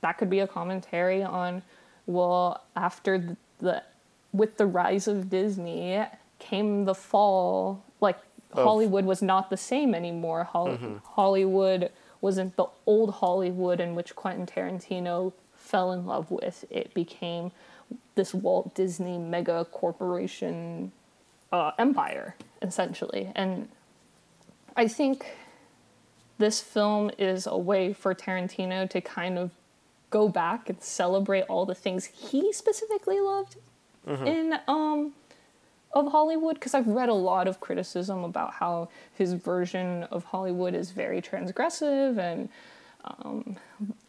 that 0.00 0.18
could 0.18 0.30
be 0.30 0.40
a 0.40 0.46
commentary 0.46 1.22
on 1.22 1.62
well 2.06 2.62
after 2.76 3.18
the, 3.18 3.36
the 3.58 3.82
with 4.32 4.56
the 4.56 4.66
rise 4.66 5.08
of 5.08 5.30
Disney 5.30 6.04
came 6.38 6.84
the 6.84 6.94
fall 6.94 7.82
like 8.00 8.18
Hollywood 8.52 9.04
was 9.04 9.22
not 9.22 9.50
the 9.50 9.56
same 9.56 9.94
anymore. 9.94 10.44
Hol- 10.44 10.68
mm-hmm. 10.68 10.96
Hollywood 11.04 11.90
wasn't 12.20 12.56
the 12.56 12.66
old 12.86 13.14
Hollywood 13.14 13.80
in 13.80 13.94
which 13.94 14.14
Quentin 14.14 14.46
Tarantino 14.46 15.32
fell 15.66 15.92
in 15.92 16.06
love 16.06 16.30
with. 16.30 16.64
It 16.70 16.94
became 16.94 17.52
this 18.14 18.32
Walt 18.32 18.74
Disney 18.74 19.18
mega 19.18 19.66
corporation 19.66 20.92
uh, 21.52 21.72
empire, 21.78 22.34
essentially. 22.62 23.30
And 23.34 23.68
I 24.76 24.88
think 24.88 25.26
this 26.38 26.60
film 26.60 27.10
is 27.18 27.46
a 27.46 27.56
way 27.56 27.92
for 27.92 28.14
Tarantino 28.14 28.88
to 28.90 29.00
kind 29.00 29.38
of 29.38 29.50
go 30.10 30.28
back 30.28 30.68
and 30.68 30.82
celebrate 30.82 31.42
all 31.42 31.66
the 31.66 31.74
things 31.74 32.06
he 32.06 32.52
specifically 32.52 33.20
loved 33.20 33.56
in 34.24 34.58
um 34.68 35.12
of 35.92 36.12
Hollywood 36.12 36.54
because 36.54 36.74
I've 36.74 36.86
read 36.86 37.08
a 37.08 37.14
lot 37.14 37.48
of 37.48 37.58
criticism 37.58 38.22
about 38.22 38.52
how 38.54 38.90
his 39.14 39.32
version 39.32 40.02
of 40.04 40.24
Hollywood 40.24 40.74
is 40.74 40.90
very 40.90 41.22
transgressive 41.22 42.18
and 42.18 42.50
um, 43.04 43.56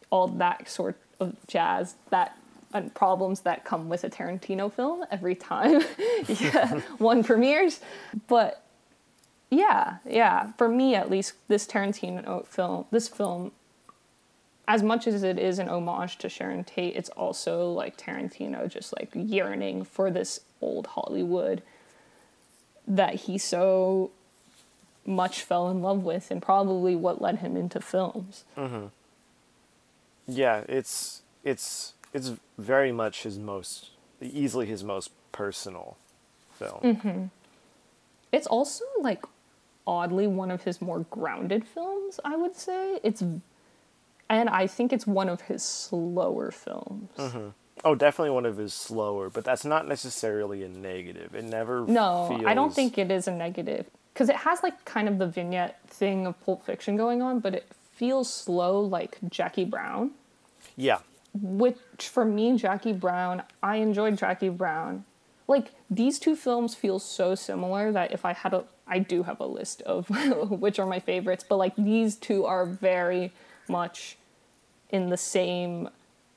all 0.10 0.28
that 0.28 0.70
sort 0.70 0.98
of 1.20 1.36
jazz 1.48 1.96
that 2.10 2.38
and 2.74 2.94
problems 2.94 3.42
that 3.42 3.64
come 3.64 3.88
with 3.88 4.04
a 4.04 4.10
Tarantino 4.10 4.72
film 4.72 5.06
every 5.12 5.36
time. 5.36 5.82
Yeah, 6.28 6.82
one 6.98 7.24
premieres. 7.24 7.80
But 8.28 8.64
yeah 9.50 10.00
yeah 10.06 10.52
for 10.58 10.68
me 10.68 10.94
at 10.94 11.10
least 11.10 11.34
this 11.48 11.66
Tarantino 11.66 12.46
film 12.46 12.84
this 12.92 13.08
film 13.08 13.54
as 14.68 14.84
much 14.84 15.08
as 15.08 15.24
it 15.24 15.40
is 15.40 15.60
an 15.60 15.70
homage 15.70 16.18
to 16.18 16.28
Sharon 16.28 16.64
Tate, 16.66 16.96
it's 16.96 17.10
also 17.10 17.72
like 17.72 17.98
Tarantino 17.98 18.68
just 18.70 18.94
like 18.98 19.10
yearning 19.14 19.86
for 19.86 20.12
this 20.12 20.42
old 20.60 20.88
Hollywood 20.88 21.64
that 22.86 23.16
he 23.16 23.38
so 23.38 24.12
much 25.06 25.42
fell 25.42 25.70
in 25.70 25.82
love 25.82 26.04
with 26.04 26.30
and 26.30 26.42
probably 26.42 26.96
what 26.98 27.22
led 27.22 27.38
him 27.38 27.56
into 27.56 27.80
films. 27.80 28.44
Mm-hmm. 28.58 28.88
Yeah, 30.28 30.64
it's 30.68 31.22
it's 31.44 31.94
it's 32.14 32.34
very 32.58 32.92
much 32.92 33.24
his 33.24 33.38
most 33.38 33.92
easily 34.22 34.66
his 34.66 34.84
most 34.84 35.12
personal 35.32 35.98
film. 36.52 36.80
Mm-hmm. 36.82 37.26
It's 38.32 38.48
also 38.48 38.84
like 39.02 39.24
oddly 39.86 40.28
one 40.28 40.52
of 40.52 40.64
his 40.64 40.82
more 40.82 41.00
grounded 41.10 41.66
films, 41.66 42.20
I 42.26 42.36
would 42.36 42.56
say. 42.56 43.00
It's 43.04 43.22
and 43.22 44.50
I 44.50 44.68
think 44.68 44.92
it's 44.92 45.08
one 45.08 45.30
of 45.30 45.42
his 45.42 45.64
slower 45.64 46.52
films. 46.52 47.10
Oh, 47.86 47.96
definitely 47.96 48.32
one 48.32 48.46
of 48.46 48.58
his 48.58 48.74
slower, 48.74 49.30
but 49.30 49.46
that's 49.46 49.64
not 49.64 49.88
necessarily 49.88 50.64
a 50.64 50.68
negative. 50.68 51.36
It 51.36 51.46
never 51.46 51.86
No, 51.86 52.26
feels 52.30 52.44
I 52.46 52.54
don't 52.54 52.74
think 52.74 52.98
it 52.98 53.12
is 53.12 53.28
a 53.28 53.32
negative 53.32 53.86
because 54.14 54.30
it 54.30 54.36
has 54.36 54.64
like 54.64 54.84
kind 54.84 55.08
of 55.08 55.20
the 55.20 55.28
vignette 55.28 55.80
thing 55.88 56.26
of 56.26 56.44
Pulp 56.44 56.66
Fiction 56.66 56.98
going 56.98 57.22
on, 57.22 57.40
but 57.40 57.54
it 57.54 57.68
feels 57.98 58.32
slow 58.32 58.80
like 58.80 59.18
Jackie 59.30 59.66
Brown. 59.66 60.12
Yeah. 60.76 61.00
Which 61.34 61.78
for 62.00 62.24
me, 62.24 62.58
Jackie 62.58 62.94
Brown, 62.94 63.44
I 63.62 63.78
enjoyed 63.78 64.18
Jackie 64.18 64.50
Brown. 64.50 65.04
Like 65.48 65.72
these 65.90 66.20
two 66.20 66.36
films 66.36 66.76
feel 66.76 67.00
so 67.00 67.36
similar 67.36 67.92
that 67.92 68.12
if 68.12 68.26
I 68.26 68.34
had 68.34 68.54
a, 68.54 68.66
I 68.88 69.00
do 69.00 69.24
have 69.24 69.40
a 69.40 69.46
list 69.46 69.82
of 69.82 70.10
which 70.50 70.80
are 70.80 70.86
my 70.86 71.00
favorites, 71.00 71.44
but 71.48 71.58
like 71.58 71.76
these 71.76 72.16
two 72.16 72.46
are 72.46 72.66
very 72.66 73.34
much 73.68 74.18
in 74.90 75.10
the 75.10 75.18
same 75.18 75.90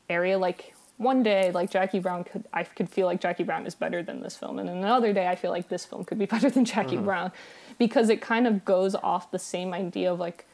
area. 0.08 0.38
Like 0.38 0.74
one 0.96 1.22
day, 1.22 1.50
like 1.52 1.70
Jackie 1.70 1.98
Brown 1.98 2.24
could, 2.24 2.44
I 2.52 2.64
could 2.64 2.88
feel 2.88 3.06
like 3.06 3.20
Jackie 3.20 3.44
Brown 3.44 3.66
is 3.66 3.74
better 3.74 4.02
than 4.02 4.20
this 4.20 4.36
film, 4.36 4.58
and 4.58 4.68
another 4.68 5.12
day, 5.12 5.28
I 5.28 5.34
feel 5.34 5.50
like 5.50 5.68
this 5.68 5.84
film 5.84 6.04
could 6.04 6.18
be 6.18 6.26
better 6.34 6.50
than 6.50 6.64
Jackie 6.64 6.96
mm-hmm. 6.96 7.04
Brown, 7.04 7.32
because 7.78 8.10
it 8.10 8.20
kind 8.20 8.46
of 8.46 8.64
goes 8.64 8.94
off 8.94 9.30
the 9.30 9.38
same 9.38 9.72
idea 9.72 10.12
of 10.12 10.20
like, 10.20 10.46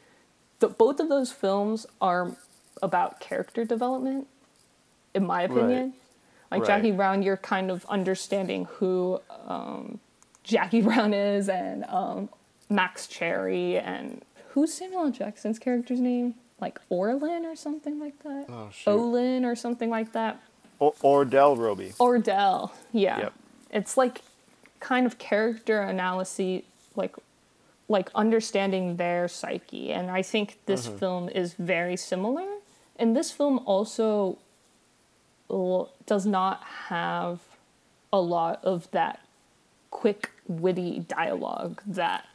the, 0.59 0.67
both 0.67 0.99
of 0.99 1.09
those 1.09 1.31
films 1.31 1.85
are 2.01 2.35
about 2.81 3.19
character 3.19 3.65
development, 3.65 4.27
in 5.13 5.25
my 5.25 5.43
opinion. 5.43 5.93
Like 6.51 6.61
Right. 6.61 6.67
Jackie 6.67 6.91
Brown, 6.91 7.23
you're 7.23 7.37
kind 7.37 7.69
of 7.69 7.85
understanding 7.87 8.65
who 8.65 9.19
um, 9.47 9.99
Jackie 10.43 10.81
Brown 10.87 11.13
is 11.13 11.49
and 11.49 11.83
um, 11.85 12.29
Max 12.69 13.07
Cherry 13.07 13.77
and 13.77 14.23
who's 14.49 14.73
Samuel 14.73 15.05
L. 15.05 15.11
Jackson's 15.11 15.59
character's 15.59 15.99
name? 15.99 16.35
Like 16.59 16.79
Orlin 16.89 17.45
or 17.45 17.55
something 17.55 17.99
like 17.99 18.17
that. 18.23 18.45
Oh, 18.49 18.69
shoot. 18.73 18.89
Olin 18.89 19.45
or 19.45 19.55
something 19.55 19.89
like 19.89 20.13
that. 20.13 20.41
Or, 20.79 20.93
or 21.01 21.25
Del 21.25 21.55
Roby. 21.55 21.89
Ordell, 21.99 22.71
yeah. 22.91 23.19
Yep. 23.19 23.33
It's 23.71 23.97
like 23.97 24.21
kind 24.79 25.05
of 25.05 25.17
character 25.17 25.81
analysis, 25.81 26.63
like 26.95 27.15
like 27.89 28.09
understanding 28.15 28.97
their 28.97 29.27
psyche, 29.27 29.91
and 29.93 30.11
I 30.11 30.21
think 30.21 30.59
this 30.65 30.87
film 30.87 31.29
is 31.29 31.53
very 31.53 31.95
similar. 31.95 32.45
And 32.97 33.15
this 33.15 33.31
film 33.31 33.59
also 33.65 34.37
l- 35.49 35.91
does 36.05 36.25
not 36.25 36.63
have 36.89 37.39
a 38.11 38.19
lot 38.19 38.59
of 38.63 38.89
that 38.91 39.21
quick, 39.91 40.31
witty 40.47 40.99
dialogue 41.07 41.81
that 41.85 42.25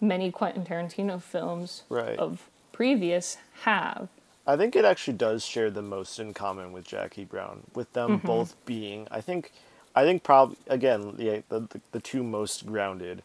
many 0.00 0.30
Quentin 0.30 0.64
Tarantino 0.64 1.20
films 1.20 1.82
Right. 1.88 2.18
of 2.18 2.48
previous 2.72 3.36
have. 3.62 4.08
I 4.46 4.56
think 4.56 4.76
it 4.76 4.84
actually 4.84 5.16
does 5.16 5.44
share 5.44 5.70
the 5.70 5.82
most 5.82 6.18
in 6.18 6.34
common 6.34 6.72
with 6.72 6.84
Jackie 6.86 7.24
Brown, 7.24 7.62
with 7.74 7.92
them 7.94 8.18
Mm-hmm. 8.18 8.26
both 8.26 8.54
being, 8.66 9.08
I 9.10 9.20
think, 9.20 9.52
I 9.94 10.04
think 10.04 10.22
probably 10.22 10.56
again 10.68 11.14
the, 11.16 11.42
the 11.48 11.80
the 11.92 12.00
two 12.00 12.22
most 12.22 12.66
grounded 12.66 13.22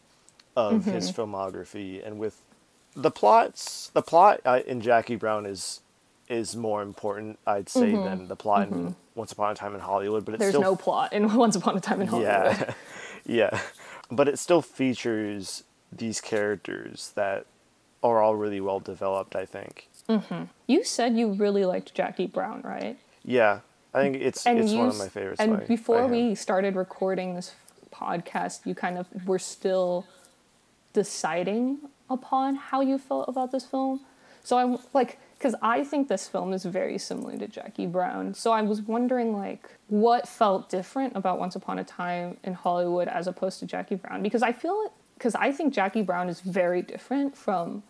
of 0.56 0.84
his 0.84 1.10
Mm-hmm. 1.10 1.20
filmography, 1.34 2.06
and 2.06 2.18
with 2.18 2.42
the 2.94 3.10
plots, 3.10 3.90
the 3.94 4.02
plot 4.02 4.40
uh, 4.44 4.60
in 4.66 4.80
Jackie 4.80 5.16
Brown 5.16 5.46
is 5.46 5.80
is 6.28 6.54
more 6.54 6.80
important, 6.82 7.38
I'd 7.46 7.68
say, 7.68 7.90
than 7.92 8.28
the 8.28 8.36
plot 8.36 8.68
in 8.68 8.94
Once 9.16 9.32
Upon 9.32 9.50
a 9.50 9.54
Time 9.54 9.74
in 9.74 9.80
Hollywood. 9.80 10.24
But 10.24 10.34
it's 10.34 10.42
Mm-hmm. 10.44 10.52
There's 10.52 10.54
still 10.62 10.72
no 10.72 10.76
plot 10.76 11.12
in 11.12 11.34
Once 11.36 11.56
Upon 11.56 11.76
a 11.76 11.80
Time 11.80 12.00
in 12.00 12.06
Hollywood. 12.06 12.32
yeah, 12.34 12.72
yeah, 13.26 13.60
but 14.10 14.28
it 14.28 14.38
still 14.38 14.62
features 14.62 15.64
these 15.90 16.20
characters 16.20 17.12
that 17.16 17.46
are 18.02 18.22
all 18.22 18.36
really 18.36 18.60
well 18.60 18.80
developed. 18.80 19.34
I 19.36 19.44
think. 19.46 19.88
You 20.66 20.82
said 20.82 21.16
you 21.16 21.32
really 21.32 21.64
liked 21.64 21.94
Jackie 21.94 22.26
Brown, 22.26 22.62
right? 22.62 22.98
Yeah, 23.24 23.60
I 23.94 24.02
think 24.02 24.16
it's 24.16 24.44
it's 24.46 24.72
you 24.72 24.78
one 24.78 24.88
of 24.88 24.98
my 24.98 25.08
favorites. 25.08 25.40
And 25.40 25.58
by- 25.58 25.64
before 25.66 26.02
by 26.02 26.10
we 26.10 26.34
started 26.34 26.74
recording 26.74 27.34
this 27.36 27.54
podcast, 27.92 28.66
you 28.66 28.74
kind 28.74 28.98
of 28.98 29.06
were 29.26 29.38
still 29.38 30.06
deciding 30.92 31.78
upon 32.08 32.56
how 32.56 32.80
you 32.80 32.98
felt 32.98 33.28
about 33.28 33.52
this 33.52 33.64
film. 33.64 34.00
So 34.42 34.58
I'm 34.58 34.78
like, 34.92 35.18
because 35.38 35.54
I 35.62 35.84
think 35.84 36.08
this 36.08 36.28
film 36.28 36.52
is 36.52 36.64
very 36.64 36.98
similar 36.98 37.36
to 37.38 37.48
Jackie 37.48 37.86
Brown. 37.86 38.34
So 38.34 38.52
I 38.52 38.60
was 38.62 38.82
wondering, 38.82 39.36
like, 39.36 39.70
what 39.88 40.28
felt 40.28 40.68
different 40.68 41.16
about 41.16 41.38
Once 41.38 41.56
Upon 41.56 41.78
a 41.78 41.84
Time 41.84 42.36
in 42.44 42.52
Hollywood 42.52 43.08
as 43.08 43.26
opposed 43.26 43.58
to 43.60 43.66
Jackie 43.66 43.94
Brown? 43.94 44.22
Because 44.22 44.42
I 44.42 44.52
feel, 44.52 44.92
because 45.14 45.34
I 45.34 45.52
think 45.52 45.72
Jackie 45.72 46.02
Brown 46.02 46.28
is 46.28 46.40
very 46.40 46.82
different 46.82 47.36
from 47.36 47.82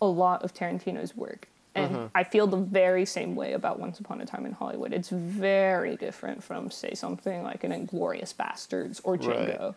a 0.00 0.06
lot 0.06 0.42
of 0.44 0.54
Tarantino's 0.54 1.16
work. 1.16 1.48
And 1.74 1.94
mm-hmm. 1.94 2.06
I 2.14 2.24
feel 2.24 2.46
the 2.46 2.56
very 2.56 3.04
same 3.04 3.34
way 3.34 3.52
about 3.52 3.78
Once 3.78 3.98
Upon 3.98 4.20
a 4.20 4.26
Time 4.26 4.46
in 4.46 4.52
Hollywood. 4.52 4.92
It's 4.92 5.08
very 5.08 5.96
different 5.96 6.42
from, 6.42 6.70
say, 6.70 6.94
something 6.94 7.42
like 7.42 7.64
an 7.64 7.72
Inglourious 7.72 8.34
Basterds 8.34 9.00
or 9.04 9.16
Django. 9.16 9.74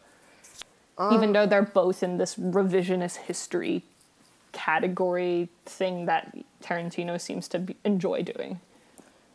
Uh, 0.99 1.12
even 1.13 1.31
though 1.31 1.45
they're 1.45 1.62
both 1.62 2.03
in 2.03 2.17
this 2.17 2.35
revisionist 2.35 3.15
history 3.17 3.83
category 4.51 5.49
thing 5.65 6.05
that 6.05 6.38
Tarantino 6.62 7.19
seems 7.19 7.47
to 7.49 7.59
be, 7.59 7.75
enjoy 7.85 8.23
doing. 8.23 8.59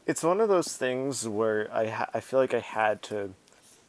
It's 0.07 0.23
one 0.23 0.41
of 0.41 0.49
those 0.49 0.77
things 0.77 1.27
where 1.27 1.69
I 1.73 1.89
ha- 1.89 2.11
I 2.13 2.21
feel 2.21 2.39
like 2.39 2.53
I 2.53 2.61
had 2.61 3.03
to 3.05 3.33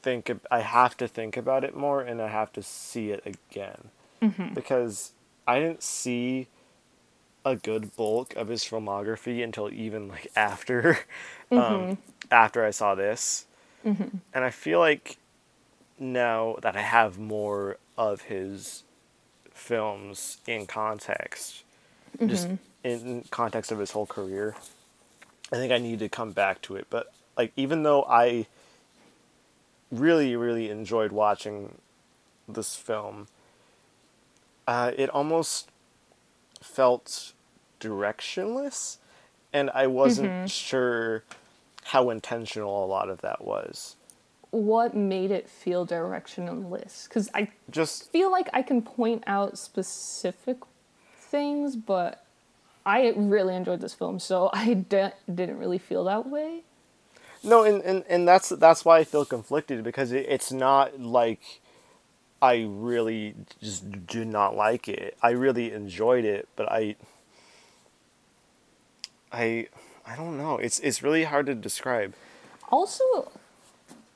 think 0.02 0.30
ab- 0.30 0.48
I 0.50 0.62
have 0.62 0.96
to 0.98 1.08
think 1.08 1.36
about 1.36 1.64
it 1.64 1.76
more 1.76 2.02
and 2.02 2.22
I 2.22 2.30
have 2.30 2.54
to 2.54 2.64
see 2.64 3.12
it 3.12 3.24
again. 3.26 3.90
Mm-hmm. 4.22 4.54
Because 4.54 5.12
I 5.46 5.60
didn't 5.60 5.84
see 5.84 6.48
a 7.44 7.56
good 7.56 7.96
bulk 7.96 8.36
of 8.36 8.48
his 8.48 8.64
filmography 8.64 9.44
until 9.44 9.72
even 9.72 10.08
like 10.08 10.28
after 10.36 11.00
um, 11.52 11.58
mm-hmm. 11.58 11.94
after 12.32 12.64
I 12.64 12.72
saw 12.72 12.96
this, 12.96 13.46
mm-hmm. 13.86 14.18
and 14.34 14.44
I 14.46 14.50
feel 14.50 14.80
like 14.80 15.18
now 16.00 16.58
that 16.62 16.76
I 16.76 16.82
have 16.82 17.18
more 17.18 17.78
of 17.98 18.24
his 18.24 18.84
films 19.54 20.38
in 20.48 20.66
context, 20.66 21.64
just 22.28 22.48
in 22.84 23.26
context 23.32 23.72
of 23.72 23.80
his 23.80 23.92
whole 23.92 24.06
career, 24.06 24.56
I 25.52 25.56
think 25.56 25.72
I 25.72 25.78
need 25.78 26.00
to 26.00 26.10
come 26.10 26.32
back 26.32 26.62
to 26.64 26.76
it. 26.76 26.88
But 26.90 27.12
like, 27.38 27.52
even 27.56 27.84
though 27.84 28.04
I 28.04 28.48
really, 29.92 30.36
really 30.36 30.70
enjoyed 30.70 31.12
watching 31.12 31.76
this 32.48 32.76
film, 32.76 33.28
uh, 34.68 34.92
it 34.98 35.10
almost 35.10 35.70
felt 36.62 37.34
directionless, 37.80 38.98
and 39.54 39.70
I 39.72 39.88
wasn't 39.88 40.50
sure 40.50 41.24
how 41.86 42.10
intentional 42.10 42.84
a 42.84 42.88
lot 42.88 43.10
of 43.10 43.22
that 43.22 43.44
was. 43.46 43.96
What 44.56 44.96
made 44.96 45.32
it 45.32 45.50
feel 45.50 45.86
directionless? 45.86 47.10
Because 47.10 47.30
I 47.34 47.50
Just 47.70 48.10
feel 48.10 48.32
like 48.32 48.48
I 48.54 48.62
can 48.62 48.82
point 48.82 49.22
out 49.28 49.58
specific 49.58 50.60
things, 51.18 51.76
but 51.76 52.26
I 52.86 53.12
really 53.18 53.54
enjoyed 53.54 53.82
this 53.82 53.94
film, 53.94 54.18
so 54.18 54.50
I 54.54 54.76
de- 54.76 55.14
didn't 55.34 55.58
really 55.58 55.78
feel 55.78 56.06
that 56.06 56.30
way. 56.30 56.64
No, 57.44 57.64
and, 57.64 57.82
and, 57.82 58.06
and 58.08 58.26
that's 58.26 58.48
that's 58.50 58.86
why 58.86 59.00
I 59.00 59.04
feel 59.04 59.26
conflicted 59.26 59.84
because 59.84 60.14
it, 60.14 60.26
it's 60.30 60.54
not 60.54 61.02
like 61.02 61.60
I 62.42 62.66
really 62.68 63.36
just 63.62 64.08
do 64.08 64.24
not 64.24 64.56
like 64.56 64.88
it. 64.88 65.18
I 65.22 65.32
really 65.32 65.74
enjoyed 65.74 66.24
it, 66.24 66.48
but 66.56 66.72
I 66.72 66.96
I 69.34 69.68
I 70.06 70.16
don't 70.16 70.38
know. 70.38 70.58
It's 70.58 70.80
it's 70.80 71.04
really 71.04 71.26
hard 71.26 71.46
to 71.48 71.56
describe. 71.56 72.14
Also, 72.72 73.32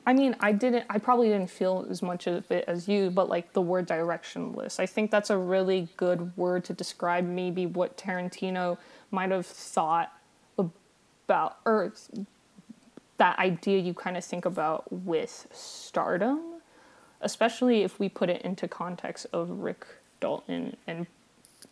I 0.06 0.14
mean, 0.14 0.36
I 0.40 0.54
didn't, 0.54 0.86
I 0.90 0.98
probably 0.98 1.28
didn't 1.30 1.52
feel 1.52 1.86
as 1.90 2.02
much 2.02 2.26
of 2.26 2.50
it 2.52 2.66
as 2.68 2.88
you, 2.88 3.12
but 3.12 3.30
like 3.30 3.54
the 3.54 3.62
word 3.62 3.88
directionless, 3.88 4.80
I 4.80 4.86
think 4.86 5.12
that's 5.12 5.30
a 5.30 5.38
really 5.38 5.88
good 5.98 6.36
word 6.36 6.64
to 6.66 6.74
describe 6.74 7.26
maybe 7.26 7.66
what 7.66 7.98
Tarantino 7.98 8.78
might 9.12 9.30
have 9.32 9.46
thought 9.46 10.12
about, 10.58 11.58
or 11.66 11.94
that 13.18 13.38
idea 13.38 13.80
you 13.80 13.94
kind 13.94 14.18
of 14.18 14.26
think 14.26 14.46
about 14.46 14.92
with 14.92 15.48
stardom, 15.52 16.40
especially 17.22 17.84
if 17.84 18.00
we 18.00 18.10
put 18.10 18.30
it 18.30 18.42
into 18.42 18.68
context 18.68 19.28
of 19.32 19.50
Rick 19.50 19.86
Dalton 20.22 20.76
and 20.88 21.06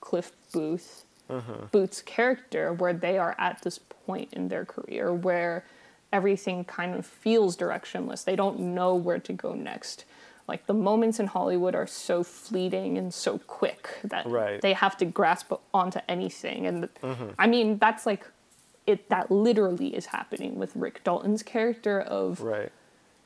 Cliff 0.02 0.32
Booth, 0.52 1.06
uh-huh. 1.30 1.68
Booth's 1.72 2.02
character, 2.02 2.74
where 2.74 2.94
they 2.94 3.18
are 3.18 3.36
at 3.40 3.62
this 3.64 3.80
point 3.80 4.32
in 4.34 4.50
their 4.50 4.66
career 4.66 5.14
where 5.14 5.66
everything 6.12 6.64
kind 6.66 6.96
of 6.96 7.06
feels 7.06 7.58
directionless. 7.58 8.24
They 8.24 8.36
don't 8.36 8.60
know 8.60 8.96
where 8.96 9.20
to 9.20 9.34
go 9.34 9.54
next. 9.54 10.06
Like 10.48 10.66
the 10.66 10.74
moments 10.74 11.20
in 11.20 11.28
Hollywood 11.28 11.76
are 11.76 11.88
so 11.88 12.24
fleeting 12.24 12.98
and 12.98 13.14
so 13.14 13.40
quick 13.40 13.90
that 14.04 14.26
Right. 14.26 14.62
they 14.62 14.74
have 14.74 14.96
to 14.98 15.06
grasp 15.06 15.52
onto 15.74 16.00
anything. 16.08 16.66
And 16.66 16.90
mm-hmm. 17.02 17.30
I 17.38 17.48
mean, 17.48 17.78
that's 17.78 18.06
like 18.06 18.26
it. 18.86 19.10
That 19.10 19.30
literally 19.30 19.94
is 19.94 20.08
happening 20.08 20.56
with 20.56 20.76
Rick 20.76 21.04
Dalton's 21.04 21.44
character 21.44 22.00
of 22.00 22.42
Right. 22.42 22.72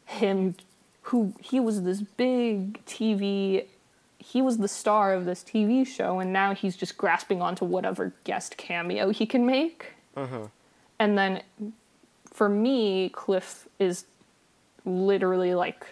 him 0.06 0.56
who 1.04 1.34
he 1.40 1.60
was 1.60 1.84
this 1.84 2.02
big 2.02 2.84
TV 2.86 3.66
he 4.20 4.40
was 4.40 4.60
the 4.60 4.68
star 4.68 5.14
of 5.14 5.26
this 5.26 5.44
TV 5.44 5.86
show 5.86 6.20
and 6.20 6.32
now 6.32 6.54
he's 6.54 6.78
just 6.78 6.96
grasping 6.96 7.42
onto 7.42 7.66
whatever 7.66 8.14
guest 8.24 8.56
cameo 8.56 9.10
he 9.10 9.26
can 9.26 9.48
make. 9.48 9.94
Mm-hmm. 10.16 10.44
And 11.00 11.18
then 11.18 11.42
for 12.32 12.50
me 12.50 13.10
Cliff 13.10 13.68
is 13.80 14.06
literally 14.86 15.54
like 15.54 15.86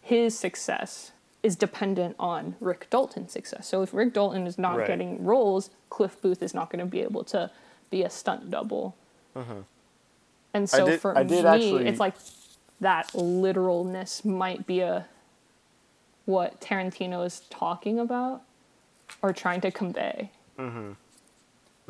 his 0.00 0.38
success 0.38 1.12
is 1.42 1.56
dependent 1.56 2.16
on 2.18 2.54
Rick 2.60 2.88
Dalton's 2.90 3.32
success. 3.32 3.66
So 3.66 3.82
if 3.82 3.92
Rick 3.92 4.12
Dalton 4.14 4.46
is 4.46 4.58
not 4.58 4.78
Right. 4.78 4.86
getting 4.86 5.24
roles, 5.24 5.70
Cliff 5.90 6.20
Booth 6.22 6.42
is 6.42 6.54
not 6.54 6.70
going 6.70 6.80
to 6.80 6.86
be 6.90 7.00
able 7.00 7.24
to 7.24 7.50
be 7.90 8.02
a 8.02 8.10
stunt 8.10 8.50
double. 8.50 8.94
Uh-huh. 9.34 9.54
And 10.54 10.68
so 10.70 10.86
did- 10.86 11.00
for 11.00 11.14
me, 11.14 11.44
actually- 11.44 11.86
it's 11.88 12.00
like 12.00 12.14
that 12.80 13.14
literalness 13.14 14.24
might 14.24 14.66
be 14.66 14.80
a 14.80 15.06
what 16.24 16.60
Tarantino 16.60 17.24
is 17.26 17.40
talking 17.50 17.98
about 17.98 18.42
or 19.20 19.32
trying 19.32 19.60
to 19.60 19.70
convey. 19.72 20.30
Mm-hmm. 20.58 20.92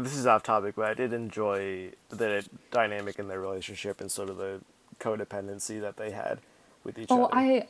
This 0.03 0.17
is 0.17 0.27
off 0.27 0.43
topic, 0.43 0.75
but 0.77 0.87
I 0.87 0.95
did 0.95 1.13
enjoy 1.13 1.91
the 2.11 2.45
dynamic 2.71 3.19
in 3.19 3.29
their 3.29 3.41
relationship 3.41 4.01
and 4.01 4.11
sort 4.11 4.29
of 4.31 4.37
the 4.37 4.61
codependency 5.01 5.81
that 5.81 5.97
they 5.97 6.11
had 6.11 6.39
with 6.85 6.99
each 6.99 7.09
Oh, 7.11 7.25
other. 7.25 7.35
I 7.37 7.67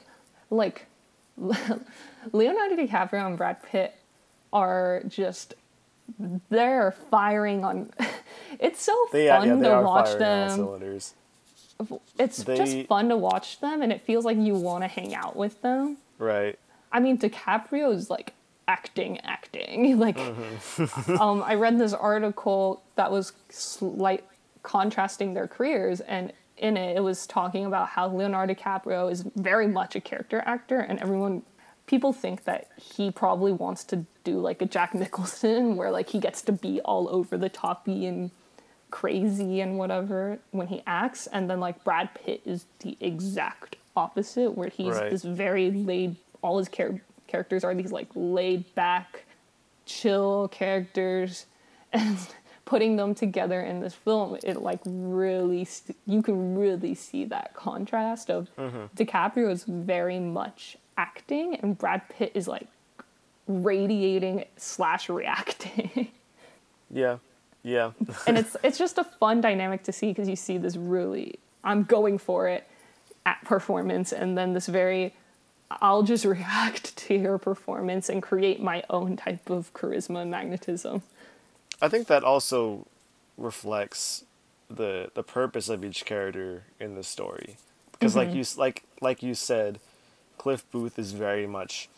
like 0.50 0.86
Leonardo 2.32 2.76
DiCaprio 2.76 3.26
and 3.26 3.36
Brad 3.36 3.62
Pitt 3.62 3.94
are 4.52 5.02
just 5.08 5.54
they're 6.50 6.92
firing 7.10 7.64
on. 7.64 7.90
It's 8.60 8.82
so 8.82 8.92
they, 9.12 9.28
fun 9.28 9.48
yeah, 9.48 9.54
they 9.56 9.62
to 9.62 9.72
are 9.72 9.82
watch 9.82 10.18
them. 10.18 10.50
cylinders. 10.50 11.14
It's 12.18 12.42
They- 12.42 12.56
just 12.56 12.86
fun 12.86 13.08
to 13.08 13.16
watch 13.16 13.60
them, 13.60 13.80
and 13.82 13.90
it 13.90 14.02
feels 14.02 14.24
like 14.26 14.36
you 14.36 14.54
want 14.54 14.84
to 14.84 14.88
hang 14.88 15.14
out 15.14 15.36
with 15.36 15.62
them. 15.62 15.96
Right. 16.18 16.58
I 16.92 17.00
mean, 17.00 17.16
DiCaprio 17.18 17.92
is 17.94 18.10
like 18.10 18.34
acting, 18.68 19.18
acting. 19.20 19.98
Like, 19.98 20.18
um, 21.20 21.42
I 21.46 21.54
read 21.54 21.78
this 21.78 21.92
article 21.92 22.82
that 22.96 23.10
was 23.10 23.32
slight 23.48 24.24
contrasting 24.62 25.34
their 25.34 25.46
careers, 25.48 26.00
and 26.00 26.32
in 26.56 26.76
it, 26.76 26.96
it 26.96 27.00
was 27.00 27.26
talking 27.26 27.64
about 27.66 27.88
how 27.88 28.08
Leonardo 28.08 28.54
DiCaprio 28.54 29.10
is 29.10 29.22
very 29.36 29.66
much 29.66 29.96
a 29.96 30.00
character 30.00 30.42
actor, 30.46 30.78
and 30.80 30.98
everyone, 31.00 31.42
people 31.86 32.12
think 32.12 32.44
that 32.44 32.68
he 32.80 33.10
probably 33.10 33.52
wants 33.52 33.82
to 33.84 34.04
do 34.24 34.38
like 34.38 34.62
a 34.62 34.66
Jack 34.66 34.94
Nicholson, 35.02 35.76
where 35.76 35.90
like 35.90 36.08
he 36.10 36.18
gets 36.20 36.42
to 36.42 36.52
be 36.52 36.80
all 36.82 37.08
over 37.08 37.36
the 37.36 37.48
toppy 37.48 38.06
and 38.06 38.30
crazy 38.90 39.60
and 39.60 39.78
whatever 39.78 40.38
when 40.50 40.66
he 40.68 40.82
acts, 40.86 41.26
and 41.26 41.48
then 41.50 41.60
like 41.60 41.82
Brad 41.84 42.10
Pitt 42.14 42.42
is 42.44 42.66
the 42.80 42.96
exact 43.00 43.76
opposite, 43.96 44.50
where 44.56 44.68
he's 44.68 44.94
Right. 44.94 45.10
this 45.10 45.22
very 45.24 45.70
laid. 45.70 46.16
All 46.42 46.58
his 46.58 46.68
char- 46.68 47.00
characters 47.32 47.64
are 47.64 47.74
these 47.74 47.90
like 47.90 48.08
laid 48.14 48.72
back, 48.76 49.24
chill 49.86 50.48
characters, 50.48 51.46
and 51.92 52.18
putting 52.64 52.96
them 52.96 53.14
together 53.14 53.60
in 53.60 53.80
this 53.80 53.94
film, 53.94 54.38
it 54.44 54.62
like 54.62 54.80
really 54.86 55.64
st- 55.64 55.98
you 56.06 56.22
can 56.22 56.56
really 56.56 56.94
see 56.94 57.24
that 57.24 57.54
contrast 57.54 58.30
of 58.30 58.48
mm-hmm. 58.56 58.84
DiCaprio 58.96 59.50
is 59.50 59.64
very 59.64 60.20
much 60.20 60.76
acting 60.96 61.56
and 61.56 61.76
Brad 61.76 62.08
Pitt 62.08 62.32
is 62.34 62.46
like 62.46 62.68
radiating 63.46 64.44
slash 64.56 65.08
reacting. 65.08 66.08
Yeah. 66.94 67.18
Yeah. 67.62 67.92
and 68.26 68.36
it's 68.36 68.54
it's 68.62 68.76
just 68.76 68.98
a 68.98 69.04
fun 69.04 69.40
dynamic 69.40 69.82
to 69.84 69.92
see 69.92 70.08
because 70.08 70.28
you 70.28 70.36
see 70.36 70.58
this 70.58 70.76
really 70.76 71.38
I'm 71.64 71.84
going 71.84 72.18
for 72.18 72.48
it 72.48 72.68
at 73.24 73.42
performance 73.46 74.12
and 74.12 74.36
then 74.36 74.52
this 74.52 74.66
very 74.66 75.14
I'll 75.80 76.02
just 76.02 76.24
react 76.36 76.96
to 76.96 77.14
your 77.14 77.38
performance 77.38 78.08
and 78.08 78.22
create 78.22 78.60
my 78.60 78.82
own 78.90 79.16
type 79.16 79.50
of 79.50 79.72
charisma 79.74 80.22
and 80.22 80.30
magnetism. 80.30 81.02
I 81.80 81.88
think 81.88 82.06
that 82.08 82.22
also 82.22 82.86
reflects 83.36 84.24
the 84.68 85.10
the 85.14 85.22
purpose 85.22 85.68
of 85.68 85.84
each 85.84 86.04
character 86.04 86.64
in 86.78 86.94
the 86.94 87.02
story. 87.02 87.56
Because 87.92 88.16
like 88.16 88.28
mm-hmm. 88.28 88.38
you 88.38 88.44
like 88.56 88.84
like 89.00 89.22
you 89.22 89.34
said, 89.34 89.80
Cliff 90.38 90.64
Booth 90.70 90.98
is 90.98 91.12
very 91.12 91.46
much 91.46 91.88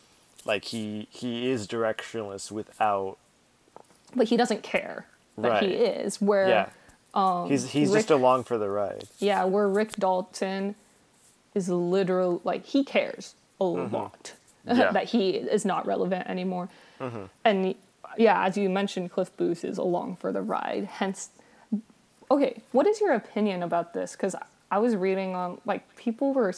like 0.45 0.65
he 0.67 1.09
he 1.11 1.51
is 1.51 1.67
directionless 1.67 2.51
without 2.51 3.17
But 4.15 4.29
he 4.29 4.37
doesn't 4.37 4.63
care 4.63 5.07
that 5.39 5.63
he 5.63 5.71
is. 5.71 6.21
Where 6.21 6.49
yeah. 6.49 6.69
Um, 7.15 7.49
he's 7.49 7.71
he's 7.71 7.93
just 7.93 8.11
along 8.11 8.45
for 8.45 8.59
the 8.59 8.69
ride. 8.69 9.05
yeah, 9.19 9.45
where 9.45 9.69
Rick 9.69 9.93
Dalton 9.93 10.75
is 11.55 11.69
literal 11.69 12.41
like 12.43 12.65
he 12.67 12.83
cares 12.83 13.35
a 13.65 13.85
lot 13.89 14.33
Mm-hmm. 14.67 14.79
Yeah. 14.79 14.85
Mm-hmm. 14.87 14.95
that 14.95 15.05
he 15.07 15.31
is 15.31 15.65
not 15.65 15.87
relevant 15.87 16.27
anymore. 16.29 16.69
And 17.45 17.75
yeah, 18.17 18.45
as 18.47 18.57
you 18.57 18.71
mentioned, 18.71 19.11
Cliff 19.13 19.37
Booth 19.37 19.65
is 19.65 19.79
along 19.79 20.17
for 20.17 20.33
the 20.33 20.43
ride. 20.43 20.85
Hence, 20.87 21.31
okay, 22.31 22.63
what 22.73 22.87
is 22.87 23.01
your 23.01 23.13
opinion 23.13 23.63
about 23.63 23.95
this? 23.95 24.13
Because 24.13 24.35
I 24.71 24.79
was 24.79 24.97
reading 24.97 25.35
on 25.35 25.61
like 25.67 25.97
people 25.97 26.33
were. 26.33 26.53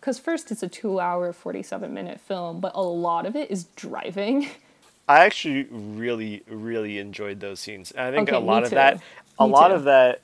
Because 0.00 0.18
first, 0.18 0.50
it's 0.52 0.62
a 0.62 0.68
two-hour, 0.68 1.32
forty-seven 1.32 1.92
minute 1.92 2.20
film, 2.20 2.60
but 2.60 2.72
a 2.74 2.82
lot 2.82 3.26
of 3.26 3.36
it 3.36 3.50
is 3.50 3.64
driving. 3.76 4.48
I 5.08 5.20
actually 5.24 5.64
really 5.70 6.42
really 6.48 6.98
enjoyed 6.98 7.40
those 7.40 7.60
scenes. 7.60 7.90
And 7.92 8.06
I 8.06 8.10
think 8.12 8.28
Okay, 8.28 8.36
a 8.36 8.40
lot 8.40 8.64
of 8.64 8.70
that 8.70 9.00
a 9.38 9.46
Me 9.46 9.52
lot 9.52 9.68
too. 9.68 9.74
of 9.74 9.84
that 9.84 10.20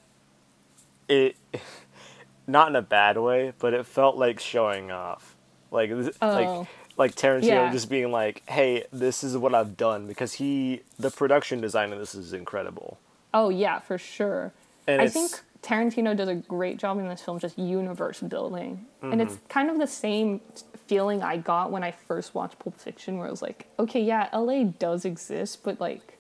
it 1.09 1.37
not 2.47 2.69
in 2.69 2.77
a 2.77 2.83
bad 2.83 3.19
way, 3.19 3.53
but 3.59 3.75
it 3.75 3.87
felt 3.87 4.17
like 4.17 4.41
showing 4.41 4.91
off. 4.91 5.32
Like 5.73 5.91
Oh. 6.21 6.29
like 6.29 6.69
like 6.99 7.15
Tarantino 7.15 7.49
Yeah. 7.49 7.73
just 7.73 7.89
being 7.89 8.13
like, 8.13 8.43
"Hey, 8.49 8.85
this 8.93 9.25
is 9.25 9.37
what 9.37 9.55
I've 9.55 9.77
done" 9.77 10.07
because 10.07 10.35
he 10.35 10.83
the 10.99 11.11
production 11.11 11.61
design 11.61 11.93
of 11.93 11.99
this 11.99 12.15
is 12.15 12.33
incredible. 12.33 12.99
Oh 13.35 13.49
yeah, 13.49 13.79
for 13.81 13.97
sure. 13.99 14.53
And 14.87 15.01
I 15.01 15.09
think 15.09 15.41
Tarantino 15.63 16.17
does 16.17 16.29
a 16.29 16.35
great 16.35 16.77
job 16.77 16.99
in 16.99 17.09
this 17.09 17.23
film, 17.23 17.39
just 17.39 17.59
universe 17.59 18.21
building, 18.21 18.87
and 19.01 19.23
it's 19.23 19.35
Mm-hmm. 19.37 19.47
kind 19.49 19.71
of 19.71 19.79
the 19.79 19.87
same 19.87 20.41
feeling 20.87 21.23
I 21.23 21.37
got 21.39 21.71
when 21.71 21.83
I 21.83 21.93
first 21.93 22.35
watched 22.35 22.59
Pulp 22.59 22.79
Fiction, 22.79 23.17
where 23.17 23.29
I 23.29 23.31
was 23.31 23.41
like, 23.41 23.67
okay, 23.79 24.03
yeah, 24.03 24.29
LA 24.35 24.65
does 24.65 25.05
exist, 25.07 25.63
but 25.63 25.81
like, 25.81 26.12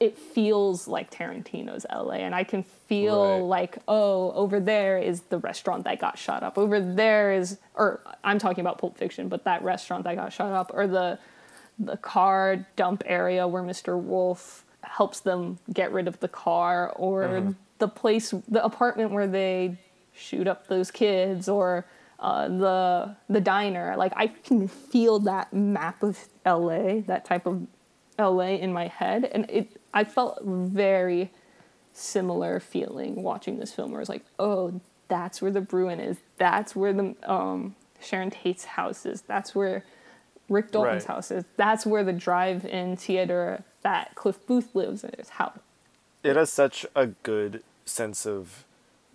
it 0.00 0.18
feels 0.18 0.88
like 0.88 1.10
Tarantino's 1.10 1.86
LA, 1.92 2.14
and 2.14 2.34
I 2.34 2.44
can 2.44 2.62
feel 2.62 3.20
Right. 3.48 3.60
like, 3.60 3.78
oh, 3.88 4.32
over 4.32 4.58
there 4.60 4.98
is 4.98 5.22
the 5.22 5.38
restaurant 5.38 5.84
that 5.84 5.98
got 6.00 6.18
shot 6.18 6.42
up. 6.42 6.58
Over 6.58 6.80
there 6.80 7.32
is, 7.32 7.58
or 7.74 8.00
I'm 8.24 8.38
talking 8.38 8.60
about 8.60 8.78
Pulp 8.78 8.98
Fiction, 8.98 9.28
but 9.28 9.44
that 9.44 9.62
restaurant 9.62 10.04
that 10.04 10.16
got 10.16 10.32
shot 10.32 10.52
up, 10.52 10.70
or 10.74 10.86
the 10.86 11.18
the 11.78 11.96
car 11.96 12.66
dump 12.76 13.02
area 13.06 13.48
where 13.48 13.62
Mr. 13.62 14.00
Wolf 14.00 14.64
helps 14.82 15.20
them 15.20 15.58
get 15.72 15.90
rid 15.92 16.06
of 16.06 16.20
the 16.20 16.28
car, 16.28 16.92
or 16.96 17.54
the 17.78 17.88
place, 17.88 18.32
the 18.48 18.64
apartment 18.64 19.10
where 19.10 19.26
they 19.26 19.76
shoot 20.14 20.46
up 20.46 20.68
those 20.68 20.90
kids, 20.90 21.48
or 21.48 21.84
uh, 22.20 22.46
the 22.48 23.16
the 23.28 23.40
diner. 23.40 23.94
Like 23.96 24.12
I 24.16 24.28
can 24.28 24.68
feel 24.68 25.18
that 25.20 25.52
map 25.52 26.02
of 26.02 26.18
LA, 26.46 27.00
that 27.06 27.24
type 27.24 27.46
of 27.46 27.66
LA 28.18 28.56
in 28.58 28.72
my 28.72 28.88
head, 28.88 29.24
and 29.24 29.48
it. 29.48 29.80
I 29.94 30.04
felt 30.04 30.40
very 30.44 31.30
similar 31.94 32.60
feeling 32.60 33.22
watching 33.22 33.58
this 33.60 33.72
film, 33.72 33.92
where 33.92 34.00
it's 34.00 34.10
like, 34.10 34.24
oh, 34.38 34.80
that's 35.08 35.40
where 35.40 35.50
the 35.50 35.60
Bruin 35.62 36.00
is. 36.00 36.18
That's 36.38 36.74
where 36.76 36.92
the 36.92 37.14
um, 37.22 37.76
Sharon 38.00 38.30
Tate's 38.30 38.64
house 38.64 39.06
is. 39.06 39.22
That's 39.22 39.54
where 39.54 39.84
Rick 40.50 40.72
Dalton's 40.72 41.04
Right. 41.04 41.14
house 41.16 41.30
is. 41.30 41.44
That's 41.56 41.86
where 41.86 42.04
the 42.04 42.12
drive-in 42.12 42.96
theater 42.96 43.62
that 43.82 44.14
Cliff 44.16 44.44
Booth 44.46 44.74
lives 44.74 45.04
in 45.04 45.10
is. 45.18 45.30
How? 45.30 45.52
it 46.22 46.36
has 46.36 46.50
such 46.50 46.86
a 46.96 47.08
good 47.08 47.62
sense 47.84 48.24
of 48.26 48.64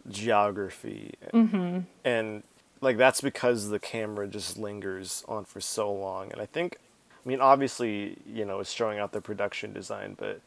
geography 0.08 1.14
Mm-hmm. 1.34 1.80
and 2.06 2.44
like 2.82 2.98
that's 2.98 3.20
because 3.22 3.70
the 3.70 3.80
camera 3.80 4.28
just 4.28 4.58
lingers 4.58 5.24
on 5.28 5.44
for 5.46 5.60
so 5.60 5.92
long 5.92 6.32
and 6.32 6.40
i 6.42 6.46
think 6.46 6.78
i 7.26 7.28
mean 7.28 7.42
obviously 7.42 8.16
you 8.32 8.46
know 8.46 8.60
it's 8.60 8.72
showing 8.72 9.00
out 9.00 9.12
the 9.12 9.22
production 9.22 9.74
design 9.74 10.16
but 10.20 10.40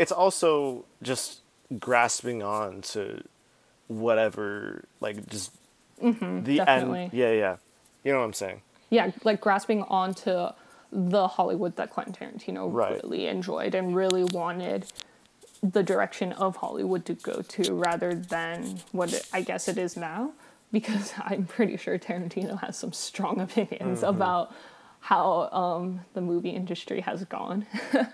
it's 0.00 0.12
also 0.12 0.84
just 1.02 1.40
grasping 1.78 2.42
on 2.42 2.80
to 2.82 3.22
whatever 3.88 4.84
like 5.00 5.28
just 5.28 5.52
the 6.00 6.06
Mm-hmm, 6.06 6.40
definitely. 6.56 7.00
end 7.02 7.12
yeah 7.12 7.32
yeah 7.32 7.56
you 8.04 8.12
know 8.12 8.18
what 8.20 8.24
i'm 8.24 8.32
saying 8.32 8.62
Yeah, 8.88 9.10
like 9.22 9.40
grasping 9.40 9.82
onto 9.84 10.48
the 10.92 11.28
Hollywood 11.28 11.76
that 11.76 11.90
Quentin 11.90 12.14
Tarantino 12.14 12.72
Right. 12.72 13.00
really 13.04 13.26
enjoyed 13.28 13.74
and 13.76 13.94
really 13.94 14.24
wanted 14.24 14.86
the 15.62 15.82
direction 15.82 16.32
of 16.32 16.56
Hollywood 16.56 17.04
to 17.04 17.14
go 17.14 17.42
to 17.42 17.74
rather 17.74 18.12
than 18.14 18.80
what 18.92 19.12
it, 19.12 19.24
I 19.32 19.42
guess 19.42 19.68
it 19.68 19.78
is 19.78 19.96
now. 19.96 20.32
Because 20.72 21.12
I'm 21.30 21.44
pretty 21.46 21.76
sure 21.76 21.96
Tarantino 21.98 22.58
has 22.60 22.76
some 22.76 22.92
strong 22.92 23.40
opinions 23.40 24.02
about 24.02 24.52
how 25.00 25.48
um, 25.52 26.00
the 26.14 26.20
movie 26.20 26.50
industry 26.50 27.00
has 27.02 27.24
gone. 27.26 27.66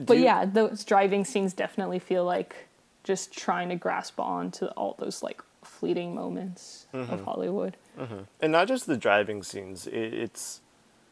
Do 0.00 0.06
But 0.06 0.16
you- 0.18 0.24
yeah, 0.24 0.44
those 0.44 0.84
driving 0.84 1.24
scenes 1.24 1.52
definitely 1.52 1.98
feel 1.98 2.24
like 2.24 2.68
just 3.04 3.32
trying 3.32 3.68
to 3.68 3.76
grasp 3.76 4.18
on 4.18 4.50
to 4.52 4.70
all 4.72 4.96
those 4.98 5.22
like 5.22 5.42
fleeting 5.62 6.14
moments 6.14 6.86
of 6.92 7.08
mm-hmm. 7.08 7.24
Hollywood. 7.24 7.76
Mm-hmm. 7.98 8.20
and 8.40 8.52
not 8.52 8.66
just 8.66 8.86
the 8.86 8.96
driving 8.96 9.42
scenes 9.42 9.86
it, 9.86 10.14
it's 10.14 10.60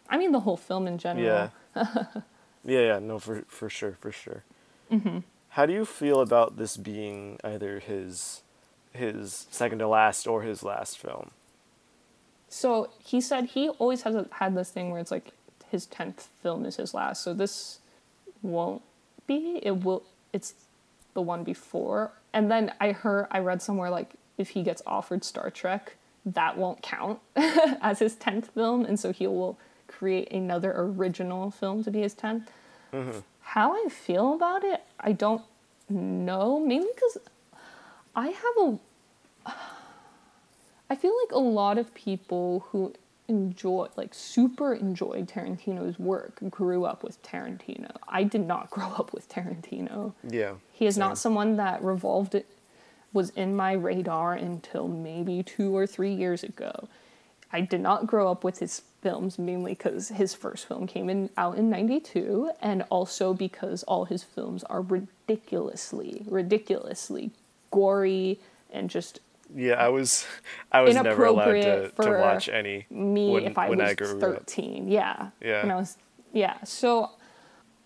I 0.09 0.17
mean, 0.17 0.33
the 0.33 0.41
whole 0.41 0.57
film 0.57 0.87
in 0.87 0.99
general. 0.99 1.27
Yeah. 1.27 1.51
yeah, 2.65 2.81
yeah, 2.81 2.99
no, 2.99 3.19
for 3.19 3.45
for 3.49 3.69
sure, 3.69 3.97
for 4.01 4.11
sure. 4.11 4.43
Mm-hmm. 4.91 5.19
How 5.51 5.67
do 5.67 5.73
you 5.73 5.85
feel 5.85 6.21
about 6.21 6.57
this 6.57 6.77
being 6.77 7.39
either 7.45 7.79
his 7.79 8.43
his 8.93 9.47
second 9.51 9.79
to 9.81 9.89
last 9.89 10.27
or 10.27 10.43
his 10.43 10.63
last 10.63 10.99
film? 10.99 11.31
So 12.49 12.91
he 13.05 13.21
said 13.21 13.47
he 13.47 13.69
always 13.69 14.03
has 14.03 14.15
a, 14.15 14.27
had 14.33 14.55
this 14.55 14.71
thing 14.71 14.91
where 14.91 15.01
it's 15.01 15.11
like 15.11 15.33
his 15.71 15.85
tenth 15.87 16.29
film 16.43 16.65
is 16.65 16.77
his 16.77 16.95
last. 16.95 17.23
So 17.23 17.35
this 17.35 17.81
won't 18.43 18.83
be. 19.27 19.61
It 19.63 19.85
will. 19.85 20.03
It's 20.33 20.55
the 21.15 21.23
one 21.23 21.45
before. 21.45 22.13
And 22.33 22.51
then 22.51 22.73
I 22.81 22.93
heard 22.93 23.27
I 23.31 23.39
read 23.39 23.63
somewhere 23.63 23.91
like 23.91 24.13
if 24.37 24.51
he 24.51 24.63
gets 24.63 24.83
offered 24.87 25.25
Star 25.25 25.51
Trek, 25.51 25.97
that 26.25 26.57
won't 26.57 26.83
count 26.83 27.21
as 27.37 27.99
his 27.99 28.15
tenth 28.15 28.51
film, 28.51 28.85
and 28.85 28.99
so 28.99 29.13
he 29.13 29.27
will 29.27 29.59
create 29.87 30.31
another 30.31 30.73
original 30.77 31.51
film 31.51 31.83
to 31.83 31.91
be 31.91 32.03
his 32.03 32.15
10th 32.15 32.47
mm-hmm. 32.93 33.19
How 33.41 33.73
I 33.73 33.89
feel 33.89 34.35
about 34.35 34.63
it, 34.63 34.83
I 35.01 35.13
don't 35.13 35.43
know. 35.89 36.61
Mainly 36.61 36.89
because 36.95 37.19
I 38.15 38.29
have 38.29 38.57
a 38.59 38.79
I 40.91 40.97
feel 40.97 41.15
like 41.25 41.33
a 41.33 41.39
lot 41.39 41.79
of 41.79 41.93
people 41.95 42.67
who 42.71 42.95
enjoy, 43.29 43.89
like, 43.97 44.15
super 44.15 44.75
enjoyed 44.75 45.29
Tarantino's 45.29 45.99
work 45.99 46.39
grew 46.51 46.85
up 46.85 47.03
with 47.03 47.23
Tarantino. 47.23 47.91
I 48.09 48.25
did 48.25 48.47
not 48.47 48.71
grow 48.71 48.89
up 48.89 49.13
with 49.13 49.29
Tarantino. 49.29 50.15
Yeah. 50.29 50.55
He 50.73 50.87
is 50.87 50.99
not 50.99 51.19
someone 51.19 51.57
that 51.57 51.83
revolved 51.83 52.35
it, 52.35 52.47
was 53.13 53.31
in 53.31 53.57
my 53.57 53.73
radar 53.73 54.35
until 54.35 54.89
maybe 54.89 55.43
two 55.43 55.77
or 55.77 55.87
three 55.87 56.13
years 56.13 56.43
ago. 56.43 56.89
I 57.53 57.63
did 57.63 57.81
not 57.81 58.07
grow 58.07 58.31
up 58.31 58.45
with 58.45 58.59
his 58.59 58.83
films 59.01 59.39
mainly 59.39 59.73
because 59.73 60.09
his 60.09 60.35
first 60.35 60.67
film 60.67 60.87
came 60.87 61.09
in 61.09 61.31
out 61.37 61.57
in 61.57 61.71
92 61.71 62.51
and 62.61 62.85
also 62.91 63.33
because 63.33 63.83
all 63.85 64.05
his 64.05 64.23
films 64.23 64.65
are 64.65 64.83
ridiculously 64.83 66.25
ridiculously 66.27 67.31
gory 67.71 68.41
and 68.71 68.91
just 68.91 69.21
Yeah, 69.55 69.75
I 69.75 69.89
was 69.89 70.27
I 70.73 70.83
was 70.83 70.95
never 70.95 71.25
allowed 71.25 71.53
to, 71.53 71.91
to 71.91 72.11
watch 72.11 72.49
any 72.49 72.87
me 72.91 73.31
when, 73.33 73.45
if 73.45 73.59
I 73.59 73.71
was 73.71 73.81
I 73.81 73.95
grew 73.95 74.15
up. 74.15 74.21
13. 74.21 74.89
Yeah. 74.89 75.31
Yeah. 75.41 75.63
When 75.63 75.71
I 75.71 75.77
was 75.77 75.97
yeah. 76.33 76.63
So 76.65 77.11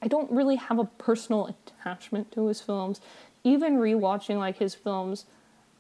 I 0.03 0.09
don't 0.09 0.31
really 0.31 0.57
have 0.57 0.79
a 0.79 0.85
personal 0.85 1.47
attachment 1.47 2.33
to 2.33 2.47
his 2.47 2.61
films. 2.61 3.01
Even 3.45 3.79
rewatching 3.79 4.39
like 4.39 4.59
his 4.59 4.75
films, 4.75 5.27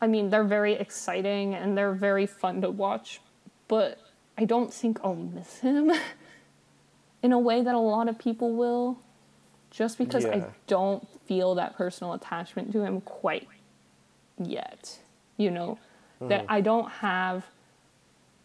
I 0.00 0.06
mean, 0.06 0.30
they're 0.30 0.44
very 0.44 0.74
exciting 0.74 1.54
and 1.54 1.76
they're 1.76 1.92
very 1.94 2.26
fun 2.26 2.60
to 2.62 2.70
watch, 2.70 3.20
but 3.68 3.98
I 4.36 4.44
don't 4.44 4.72
think 4.72 4.98
I'll 5.04 5.14
miss 5.14 5.58
him 5.60 5.92
in 7.22 7.32
a 7.32 7.38
way 7.38 7.62
that 7.62 7.74
a 7.74 7.78
lot 7.78 8.08
of 8.08 8.18
people 8.18 8.54
will. 8.54 8.98
just 9.70 9.96
because 9.98 10.26
I 10.26 10.44
don't 10.66 11.06
feel 11.26 11.54
that 11.54 11.76
personal 11.76 12.12
attachment 12.12 12.72
to 12.72 12.82
him 12.82 13.00
quite 13.00 13.48
yet. 14.38 14.98
You 15.36 15.50
know, 15.50 15.78
that 16.20 16.42
Mm-hmm. 16.42 16.52
I 16.52 16.60
don't 16.60 16.90
have. 16.90 17.46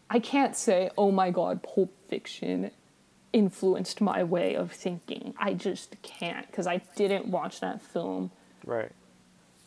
I 0.09 0.19
can't 0.19 0.55
say, 0.55 0.89
oh 0.97 1.11
my 1.11 1.31
god, 1.31 1.61
Pulp 1.63 1.91
Fiction 2.07 2.71
influenced 3.33 3.99
my 4.01 4.23
way 4.23 4.55
of 4.55 4.71
thinking. 4.71 5.33
I 5.37 5.53
just 5.53 6.01
can't 6.01 6.47
because 6.47 6.65
I 6.65 6.77
didn't 6.95 7.27
watch 7.27 7.59
that 7.59 7.81
film 7.81 8.31
Right. 8.65 8.91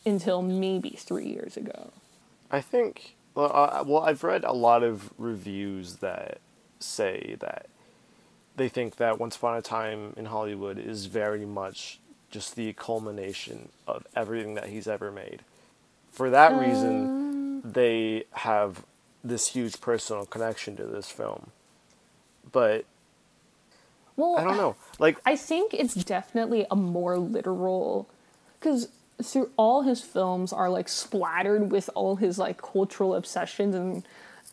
until 0.07 0.41
maybe 0.43 0.91
three 0.91 1.27
years 1.29 1.57
ago. 1.59 1.91
I 2.51 2.61
think. 2.63 3.17
Well, 3.35 3.53
uh, 3.55 3.85
well, 3.87 4.03
I've 4.03 4.25
read 4.25 4.45
a 4.45 4.53
lot 4.53 4.83
of 4.83 5.11
reviews 5.19 5.97
that 5.97 6.39
say 6.81 7.37
that 7.41 7.67
they 8.57 8.69
think 8.69 8.97
that 8.97 9.21
Once 9.21 9.37
Upon 9.37 9.57
a 9.57 9.63
Time 9.63 10.15
in 10.17 10.25
Hollywood 10.25 10.79
is 10.79 11.07
very 11.07 11.45
much 11.45 12.01
just 12.31 12.57
the 12.57 12.73
culmination 12.73 13.69
of 13.87 14.07
everything 14.17 14.55
that 14.55 14.69
he's 14.69 14.89
ever 14.89 15.13
made. 15.13 15.43
For 16.11 16.31
that 16.31 16.59
reason, 16.59 17.63
um. 17.65 17.73
they 17.73 18.25
have 18.33 18.85
this 19.23 19.49
huge 19.49 19.81
personal 19.81 20.27
connection 20.27 20.77
to 20.77 20.85
this 20.85 21.11
film. 21.11 21.51
But 22.51 22.85
Well, 24.17 24.37
I 24.39 24.45
don't 24.45 24.57
know. 24.57 24.77
Like, 24.99 25.19
I 25.25 25.37
think 25.37 25.75
it's 25.75 25.95
definitely 25.95 26.67
a 26.71 26.77
more 26.77 27.19
literal, 27.19 28.09
because 28.59 28.89
through 29.23 29.51
all 29.57 29.83
his 29.83 30.01
films 30.01 30.53
are 30.53 30.71
like 30.71 30.89
splattered 30.89 31.71
with 31.71 31.91
all 31.95 32.17
his 32.17 32.39
like 32.39 32.61
cultural 32.61 33.15
obsessions 33.15 33.75
and 33.75 34.03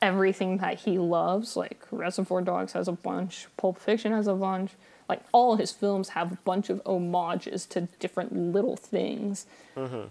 everything 0.02 0.58
that 0.58 0.80
he 0.80 0.98
loves. 1.00 1.56
Like 1.56 1.86
Reservoir 1.92 2.42
Dogs 2.42 2.74
has 2.74 2.88
a 2.88 2.92
bunch, 2.92 3.48
Pulp 3.58 3.80
Fiction 3.80 4.12
has 4.12 4.28
a 4.28 4.34
bunch. 4.34 4.72
Like 5.08 5.22
all 5.32 5.56
his 5.56 5.72
films 5.72 6.10
have 6.10 6.34
a 6.34 6.38
bunch 6.44 6.70
of 6.70 6.82
homages 6.86 7.66
to 7.68 7.88
different 8.00 8.36
little 8.36 8.76
things 8.76 9.46
mm-hmm. 9.76 10.10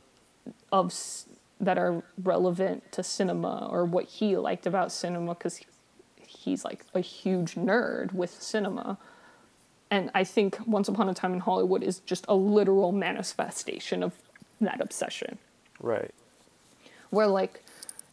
of 0.73 0.87
s- 0.87 1.27
that 1.61 1.79
are 1.79 2.03
relevant 2.23 2.91
to 2.93 3.03
cinema 3.03 3.69
or 3.71 3.85
what 3.85 4.05
he 4.05 4.37
liked 4.37 4.67
about 4.67 4.93
cinema 4.93 5.35
because 5.35 5.61
he's 6.27 6.65
like 6.65 6.85
a 6.95 7.01
huge 7.01 7.55
nerd 7.55 8.13
with 8.13 8.31
cinema. 8.43 8.99
And 9.91 10.11
I 10.15 10.25
think 10.25 10.59
Once 10.67 10.89
Upon 10.89 11.09
a 11.09 11.15
Time 11.15 11.33
in 11.33 11.41
Hollywood 11.41 11.83
is 11.83 12.01
just 12.01 12.25
a 12.29 12.35
literal 12.35 12.93
manifestation 12.93 14.03
of 14.03 14.15
that 14.61 14.81
obsession. 14.81 15.39
right. 15.81 16.13
Where 17.11 17.29
like 17.29 17.63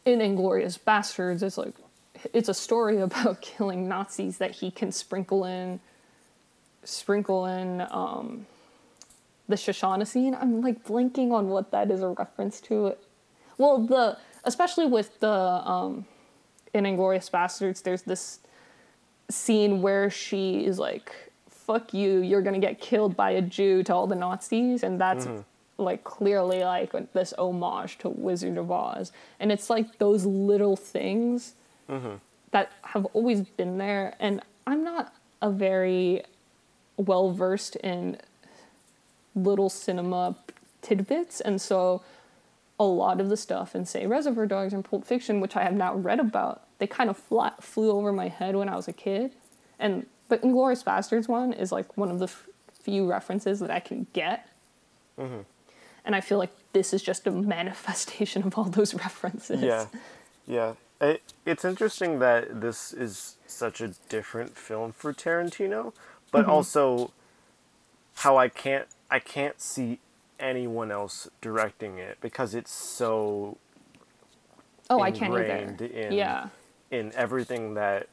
in 0.06 0.20
Inglourious 0.20 0.80
Basterds, 0.80 1.41
it's 1.41 1.58
like 1.58 1.74
it's 2.34 2.50
a 2.50 2.54
story 2.54 3.00
about 3.00 3.41
killing 3.41 3.88
Nazis 3.88 4.38
that 4.38 4.52
he 4.52 4.72
can 4.72 4.91
sprinkle 4.91 5.46
in 5.46 5.80
sprinkle 6.84 7.46
in 7.46 7.82
um 7.89 8.46
the 9.48 9.56
Shosanna 9.56 10.06
scene. 10.06 10.36
I'm 10.36 10.62
like 10.62 10.84
blinking 10.84 11.32
on 11.32 11.50
what 11.50 11.72
that 11.72 11.91
is 11.91 12.02
a 12.02 12.10
reference 12.10 12.62
to. 12.62 12.96
Well, 13.58 13.80
the 13.80 14.18
especially 14.43 14.86
with 14.86 15.20
the 15.20 15.30
um 15.30 16.06
in 16.74 16.86
Inglourious 16.86 17.30
Basterds, 17.30 17.84
there's 17.84 18.01
this 18.04 18.39
scene 19.30 19.82
where 19.82 20.10
she 20.10 20.66
is 20.66 20.80
like, 20.80 21.32
"Fuck 21.47 21.93
you! 21.93 22.20
You're 22.22 22.41
gonna 22.41 22.60
get 22.60 22.80
killed 22.80 23.16
by 23.16 23.32
a 23.32 23.41
Jew" 23.41 23.84
to 23.84 23.93
all 23.93 24.08
the 24.08 24.16
Nazis, 24.16 24.84
and 24.84 24.99
that's 24.99 25.26
like 25.78 26.04
clearly 26.04 26.64
like 26.64 26.91
this 27.14 27.34
homage 27.38 27.97
to 27.99 28.10
Wizard 28.10 28.58
of 28.58 28.72
Oz, 28.72 29.12
and 29.39 29.51
it's 29.51 29.70
like 29.70 29.97
those 29.97 30.26
little 30.26 30.76
things 30.76 31.54
that 32.51 32.72
have 32.84 33.06
always 33.14 33.41
been 33.41 33.78
there. 33.78 34.16
And 34.20 34.41
I'm 34.68 34.84
not 34.84 35.14
a 35.41 35.49
very 35.51 36.24
well 36.97 37.32
versed 37.32 37.76
in 37.78 38.18
little 39.36 39.70
cinema 39.70 40.36
tidbits, 40.82 41.41
and 41.41 41.60
so 41.62 42.01
a 42.80 42.84
lot 42.84 43.22
of 43.22 43.30
the 43.30 43.38
stuff 43.38 43.76
in 43.76 43.86
say 43.86 44.08
Reservoir 44.08 44.46
Dogs 44.46 44.74
and 44.74 44.84
Pulp 44.84 45.06
Fiction, 45.06 45.40
which 45.40 45.56
I 45.56 45.64
have 45.64 45.74
now 45.74 45.96
read 45.96 46.20
about, 46.20 46.64
they 46.80 46.88
kind 46.88 47.10
of 47.10 47.18
flew 47.60 47.92
over 47.92 48.12
my 48.12 48.28
head 48.28 48.56
when 48.56 48.70
I 48.70 48.76
was 48.76 48.88
a 48.88 48.94
kid. 48.94 49.36
And 49.80 50.06
the 50.30 50.38
Inglourious 50.40 50.84
Basterds 50.84 51.28
one 51.28 51.54
is 51.54 51.72
like 51.72 51.98
one 51.98 52.10
of 52.10 52.20
the 52.20 52.26
f- 52.26 52.48
few 52.82 53.08
references 53.08 53.60
that 53.60 53.72
I 53.72 53.80
can 53.80 54.08
get. 54.14 54.50
Mm-hmm. 55.20 55.42
And 56.06 56.16
I 56.16 56.22
feel 56.22 56.38
like 56.38 56.52
this 56.74 56.94
is 56.94 57.02
just 57.02 57.28
a 57.28 57.32
manifestation 57.56 58.44
of 58.44 58.58
all 58.58 58.66
those 58.66 58.94
references. 58.94 59.62
Yeah, 59.62 59.86
yeah. 60.48 60.74
It, 61.00 61.22
it's 61.46 61.66
interesting 61.66 62.20
that 62.20 62.62
this 62.62 62.94
is 62.94 63.36
such 63.46 63.82
a 63.82 63.90
different 64.10 64.58
film 64.58 64.94
for 64.94 65.14
Tarantino, 65.14 65.94
but 66.32 66.44
mm-hmm. 66.44 66.52
also 66.52 67.12
how 68.16 68.38
I 68.38 68.48
can't 68.48 68.88
I 69.10 69.20
can't 69.20 69.60
see 69.62 70.00
anyone 70.44 70.91
else 70.91 71.30
directing 71.41 71.98
it 71.98 72.18
because 72.22 72.54
it's 72.54 72.72
so 72.72 73.58
Oh, 74.89 75.02
I 75.02 75.12
can't 75.12 75.34
either. 75.34 75.86
in 75.86 76.14
yeah. 76.14 76.50
in 76.91 77.12
everything 77.16 77.74
that 77.76 78.08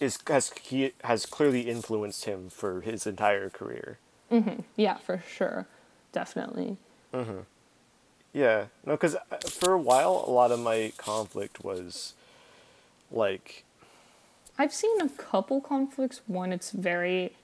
is 0.00 0.18
has 0.26 0.52
he 0.60 0.92
has 1.04 1.24
clearly 1.24 1.62
influenced 1.62 2.24
him 2.24 2.50
for 2.50 2.80
his 2.80 3.06
entire 3.06 3.48
career. 3.48 3.98
Mhm. 4.30 4.64
Yeah, 4.76 4.98
for 4.98 5.22
sure. 5.26 5.66
Definitely. 6.12 6.76
Mhm. 7.12 7.46
Yeah, 8.32 8.66
no, 8.84 8.94
because 8.94 9.16
for 9.48 9.72
a 9.72 9.78
while, 9.78 10.24
a 10.26 10.30
lot 10.30 10.50
of 10.50 10.58
my 10.58 10.92
conflict 10.96 11.62
was 11.64 12.14
like 13.10 13.64
I've 14.58 14.72
seen 14.74 15.00
a 15.00 15.08
couple 15.08 15.60
conflicts. 15.60 16.20
One, 16.26 16.52
it's 16.52 16.70
very, 16.70 17.36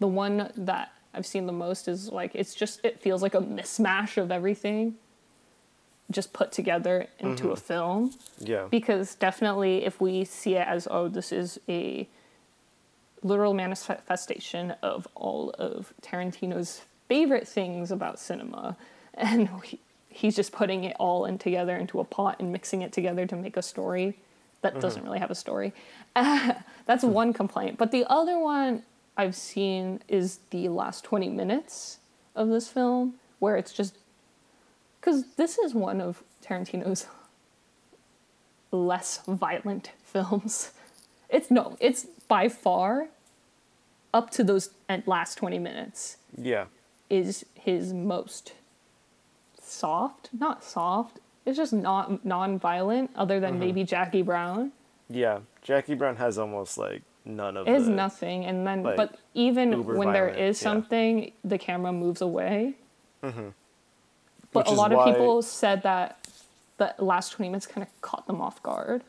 the 0.00 0.08
one 0.08 0.50
that 0.56 0.92
I've 1.16 1.26
seen 1.26 1.46
the 1.46 1.52
most 1.52 1.88
is 1.88 2.10
like 2.10 2.34
it's 2.34 2.54
just 2.54 2.80
it 2.84 3.00
feels 3.00 3.22
like 3.22 3.34
a 3.34 3.40
mismatch 3.40 4.16
of 4.18 4.30
everything, 4.30 4.96
just 6.10 6.32
put 6.32 6.52
together 6.52 7.08
into 7.18 7.44
mm-hmm. 7.44 7.52
a 7.52 7.56
film. 7.56 8.14
yeah, 8.38 8.66
Because 8.70 9.14
definitely, 9.14 9.84
if 9.84 10.00
we 10.00 10.24
see 10.24 10.54
it 10.54 10.66
as 10.66 10.86
oh, 10.90 11.08
this 11.08 11.32
is 11.32 11.58
a 11.68 12.08
literal 13.22 13.54
manifestation 13.54 14.72
of 14.82 15.08
all 15.14 15.50
of 15.58 15.92
Tarantino's 16.02 16.82
favorite 17.08 17.48
things 17.48 17.90
about 17.90 18.18
cinema, 18.18 18.76
and 19.14 19.48
he, 19.64 19.80
he's 20.08 20.36
just 20.36 20.52
putting 20.52 20.84
it 20.84 20.96
all 20.98 21.24
in 21.24 21.38
together 21.38 21.76
into 21.76 21.98
a 21.98 22.04
pot 22.04 22.36
and 22.40 22.52
mixing 22.52 22.82
it 22.82 22.92
together 22.92 23.26
to 23.26 23.36
make 23.36 23.56
a 23.56 23.62
story 23.62 24.18
that 24.62 24.72
mm-hmm. 24.72 24.80
doesn't 24.80 25.02
really 25.02 25.18
have 25.18 25.30
a 25.30 25.34
story. 25.34 25.72
That's 26.14 27.04
one 27.04 27.32
complaint. 27.32 27.78
But 27.78 27.90
the 27.90 28.04
other 28.08 28.38
one 28.38 28.82
I've 29.16 29.34
seen 29.34 30.00
is 30.08 30.40
the 30.50 30.68
last 30.68 31.04
20 31.04 31.28
minutes 31.28 31.98
of 32.34 32.48
this 32.48 32.68
film, 32.68 33.14
where 33.38 33.56
it's 33.56 33.72
just. 33.72 33.96
Because 35.00 35.34
this 35.36 35.58
is 35.58 35.74
one 35.74 36.00
of 36.00 36.22
Tarantino's 36.44 37.06
less 38.70 39.20
violent 39.26 39.92
films. 40.04 40.72
It's 41.28 41.50
no, 41.50 41.76
it's 41.80 42.06
by 42.28 42.48
far 42.48 43.08
up 44.12 44.30
to 44.30 44.44
those 44.44 44.70
last 45.06 45.36
20 45.36 45.58
minutes 45.58 46.16
yeah, 46.40 46.66
is 47.10 47.44
his 47.54 47.92
most 47.92 48.54
soft, 49.62 50.30
not 50.32 50.64
soft. 50.64 51.18
It's 51.44 51.56
just 51.56 51.72
not 51.72 52.24
non-violent 52.24 53.10
other 53.14 53.38
than 53.38 53.52
mm-hmm. 53.52 53.60
maybe 53.60 53.84
Jackie 53.84 54.22
Brown. 54.22 54.72
yeah. 55.08 55.40
Jackie 55.62 55.94
Brown 55.94 56.14
has 56.14 56.38
almost 56.38 56.78
like 56.78 57.02
none 57.26 57.56
of 57.56 57.68
It 57.68 57.74
is 57.74 57.86
the, 57.86 57.92
nothing 57.92 58.44
and 58.44 58.66
then 58.66 58.82
like, 58.82 58.96
but 58.96 59.16
even 59.34 59.72
uber 59.72 59.96
when 59.96 60.12
there 60.12 60.26
violent, 60.28 60.42
is 60.42 60.60
yeah. 60.60 60.62
something, 60.62 61.32
the 61.44 61.58
camera 61.58 61.92
moves 61.92 62.20
away. 62.20 62.74
Mm-hmm. 63.22 63.46
Which 63.46 63.52
But 64.52 64.68
a 64.68 64.72
lot 64.72 64.92
of 64.92 65.04
people 65.04 65.42
said 65.42 65.82
that 65.82 66.26
the 66.78 66.94
last 66.98 67.32
20 67.32 67.50
minutes 67.50 67.66
kind 67.66 67.86
of 67.86 68.00
caught 68.00 68.26
them 68.26 68.40
off 68.40 68.62
guard. 68.62 69.02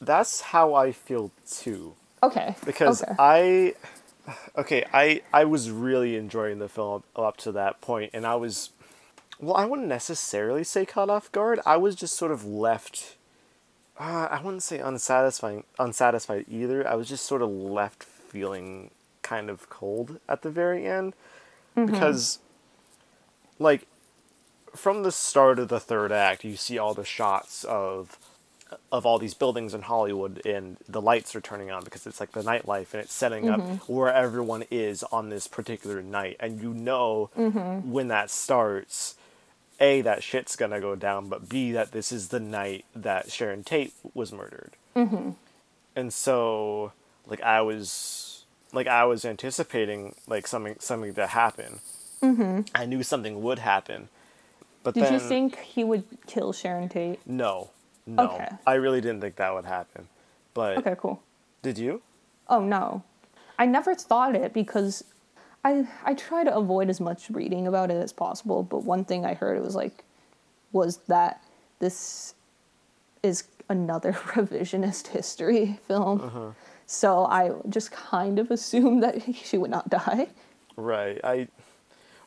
That's 0.00 0.40
how 0.40 0.74
I 0.74 0.92
feel 0.92 1.30
too, 1.48 1.94
Okay. 2.22 2.54
because 2.64 3.02
okay. 3.02 3.14
I, 3.18 3.74
okay, 4.56 4.84
I 4.92 5.22
I 5.32 5.44
was 5.44 5.70
really 5.70 6.16
enjoying 6.16 6.58
the 6.58 6.68
film 6.68 7.02
up 7.14 7.36
to 7.38 7.52
that 7.52 7.80
point, 7.82 8.10
and 8.14 8.26
I 8.26 8.34
was, 8.36 8.70
well, 9.38 9.56
I 9.56 9.66
wouldn't 9.66 9.88
necessarily 9.88 10.64
say 10.64 10.86
caught 10.86 11.10
off 11.10 11.30
guard. 11.32 11.60
I 11.66 11.76
was 11.76 11.94
just 11.94 12.16
sort 12.16 12.32
of 12.32 12.44
left. 12.46 13.16
Uh, 14.00 14.28
I 14.30 14.40
wouldn't 14.40 14.62
say 14.62 14.78
unsatisfying, 14.78 15.64
unsatisfied 15.78 16.46
either. 16.48 16.88
I 16.88 16.94
was 16.94 17.06
just 17.06 17.26
sort 17.26 17.42
of 17.42 17.50
left 17.50 18.02
feeling 18.02 18.90
kind 19.20 19.50
of 19.50 19.68
cold 19.68 20.18
at 20.26 20.40
the 20.40 20.48
very 20.50 20.86
end, 20.86 21.12
mm-hmm. 21.76 21.92
because, 21.92 22.38
like, 23.58 23.86
from 24.74 25.02
the 25.02 25.12
start 25.12 25.58
of 25.58 25.68
the 25.68 25.78
third 25.78 26.12
act, 26.12 26.44
you 26.44 26.56
see 26.56 26.78
all 26.78 26.94
the 26.94 27.04
shots 27.04 27.62
of 27.64 28.18
of 28.92 29.04
all 29.04 29.18
these 29.18 29.34
buildings 29.34 29.74
in 29.74 29.82
Hollywood, 29.82 30.40
and 30.46 30.78
the 30.88 31.02
lights 31.02 31.36
are 31.36 31.40
turning 31.42 31.70
on 31.70 31.84
because 31.84 32.06
it's 32.06 32.20
like 32.20 32.32
the 32.32 32.42
nightlife, 32.42 32.94
and 32.94 33.02
it's 33.02 33.12
setting 33.12 33.50
up 33.50 33.60
mm-hmm. 33.60 33.92
where 33.92 34.10
everyone 34.14 34.64
is 34.70 35.02
on 35.12 35.28
this 35.28 35.46
particular 35.46 36.00
night, 36.00 36.36
and 36.40 36.62
you 36.62 36.72
know 36.72 37.28
mm-hmm. 37.36 37.90
when 37.92 38.08
that 38.08 38.30
starts. 38.30 39.16
A 39.80 40.02
that 40.02 40.22
shit's 40.22 40.56
gonna 40.56 40.80
go 40.80 40.94
down, 40.94 41.28
but 41.28 41.48
B 41.48 41.72
that 41.72 41.92
this 41.92 42.12
is 42.12 42.28
the 42.28 42.40
night 42.40 42.84
that 42.94 43.30
Sharon 43.32 43.64
Tate 43.64 43.94
was 44.14 44.32
murdered. 44.32 44.72
Mm-hmm. 44.94 45.30
And 45.96 46.12
so, 46.12 46.92
like 47.26 47.40
I 47.42 47.60
was, 47.62 48.44
like 48.72 48.86
I 48.86 49.04
was 49.04 49.24
anticipating 49.24 50.14
like 50.28 50.46
something 50.46 50.76
something 50.80 51.14
to 51.14 51.26
happen, 51.26 51.80
I 52.74 52.84
knew 52.86 53.02
something 53.02 53.42
would 53.42 53.58
happen. 53.60 54.08
But 54.82 54.94
Did 54.94 55.04
then 55.04 55.12
you 55.14 55.18
think 55.20 55.58
he 55.58 55.84
would 55.84 56.04
kill 56.26 56.52
Sharon 56.52 56.88
Tate? 56.88 57.18
no, 57.26 57.70
no, 58.06 58.30
Okay. 58.30 58.48
I 58.66 58.74
really 58.74 59.00
didn't 59.00 59.20
think 59.20 59.36
that 59.36 59.52
would 59.54 59.64
happen. 59.66 60.08
But 60.54 60.78
Okay, 60.78 60.96
cool. 60.98 61.22
did 61.62 61.78
you? 61.78 62.02
Oh 62.48 62.60
no, 62.60 63.02
I 63.58 63.66
never 63.66 63.94
thought 63.94 64.34
it 64.34 64.52
because 64.52 65.04
I 65.64 65.86
I 66.04 66.14
try 66.14 66.44
to 66.44 66.54
avoid 66.54 66.88
as 66.88 67.00
much 67.00 67.30
reading 67.30 67.66
about 67.66 67.90
it 67.90 68.02
as 68.02 68.12
possible. 68.12 68.62
But 68.62 68.84
one 68.84 69.04
thing 69.04 69.24
I 69.24 69.34
heard 69.34 69.56
it 69.56 69.62
was 69.62 69.74
like 69.74 70.04
was 70.72 70.98
that 71.08 71.42
this 71.80 72.34
is 73.22 73.44
another 73.68 74.12
revisionist 74.34 75.08
history 75.08 75.78
film. 75.86 76.54
So 76.86 77.24
I 77.26 77.52
just 77.68 77.92
kind 77.92 78.38
of 78.38 78.50
assumed 78.50 79.02
that 79.02 79.22
she 79.34 79.58
would 79.58 79.70
not 79.70 79.88
die. 79.88 80.28
Right. 80.76 81.20
I 81.22 81.48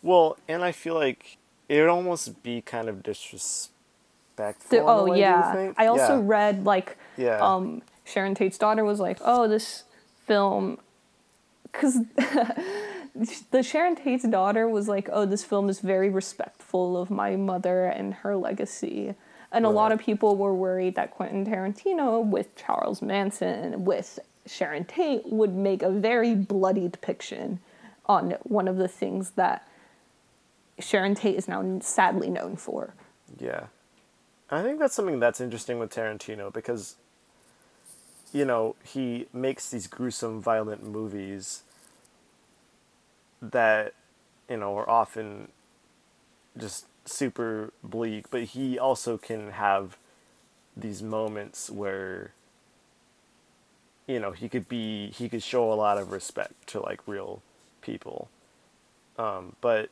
well, 0.01 0.37
and 0.47 0.63
I 0.63 0.71
feel 0.71 0.95
like 0.95 1.37
it 1.69 1.79
would 1.81 1.89
almost 1.89 2.43
be 2.43 2.61
kind 2.61 2.87
of 2.89 3.01
disrespectful. 3.03 4.69
The- 4.69 4.83
oh 4.85 5.05
way, 5.05 5.19
yeah. 5.19 5.71
I 5.77 5.87
also 5.87 6.17
Yeah. 6.17 6.21
read 6.25 6.65
like 6.65 6.97
Yeah. 7.17 7.39
um, 7.41 7.81
Sharon 8.05 8.35
Tate's 8.35 8.57
daughter 8.57 8.83
was 8.83 8.99
like, 8.99 9.17
"Oh, 9.21 9.47
this 9.47 9.83
film," 10.27 10.77
because 11.63 11.99
the 13.51 13.63
Sharon 13.63 13.95
Tate's 13.95 14.23
daughter 14.23 14.67
was 14.67 14.87
like, 14.87 15.09
"Oh, 15.11 15.25
this 15.25 15.43
film 15.43 15.69
is 15.69 15.79
very 15.79 16.09
respectful 16.09 16.97
of 16.97 17.09
my 17.09 17.35
mother 17.35 17.85
and 17.85 18.13
her 18.15 18.35
legacy." 18.35 19.15
And 19.51 19.65
a 19.67 19.69
lot 19.69 19.91
of 19.91 19.99
people 19.99 20.35
were 20.35 20.53
worried 20.53 20.95
that 20.95 21.11
Quentin 21.11 21.45
Tarantino, 21.45 22.25
with 22.25 22.55
Charles 22.55 23.03
Manson, 23.03 23.85
with 23.85 24.17
Sharon 24.47 24.83
Tate, 24.83 25.31
would 25.31 25.53
make 25.53 25.83
a 25.83 25.91
very 25.91 26.33
bloody 26.33 26.87
depiction 26.87 27.59
on 28.07 28.31
one 28.41 28.67
of 28.67 28.77
the 28.77 28.87
things 28.87 29.31
that 29.31 29.67
Sharon 30.79 31.13
Tate 31.13 31.35
is 31.35 31.47
now 31.47 31.79
sadly 31.81 32.31
known 32.31 32.55
for. 32.55 32.95
Yeah. 33.39 33.67
I 34.49 34.63
think 34.63 34.79
that's 34.79 34.95
something 34.95 35.19
that's 35.19 35.39
interesting 35.39 35.77
with 35.77 35.93
Tarantino 35.93 36.51
because 36.51 36.95
you 38.33 38.45
know, 38.45 38.75
he 38.83 39.27
makes 39.31 39.69
these 39.69 39.87
gruesome 39.87 40.41
violent 40.41 40.83
movies 40.83 41.61
that 43.51 43.95
you 44.49 44.57
know 44.57 44.77
are 44.77 44.89
often 44.89 45.49
just 46.57 46.87
super 47.05 47.73
bleak, 47.83 48.29
but 48.31 48.43
he 48.43 48.79
also 48.79 49.17
can 49.17 49.51
have 49.51 49.97
these 50.75 51.03
moments 51.03 51.69
where 51.69 52.33
you 54.07 54.19
know, 54.19 54.31
he 54.31 54.49
could 54.49 54.69
be 54.69 55.09
he 55.11 55.29
could 55.29 55.43
show 55.43 55.71
a 55.71 55.75
lot 55.75 55.97
of 55.97 56.11
respect 56.11 56.67
to 56.67 56.81
like 56.81 57.01
real 57.07 57.41
people. 57.81 58.29
Um, 59.17 59.55
but 59.61 59.89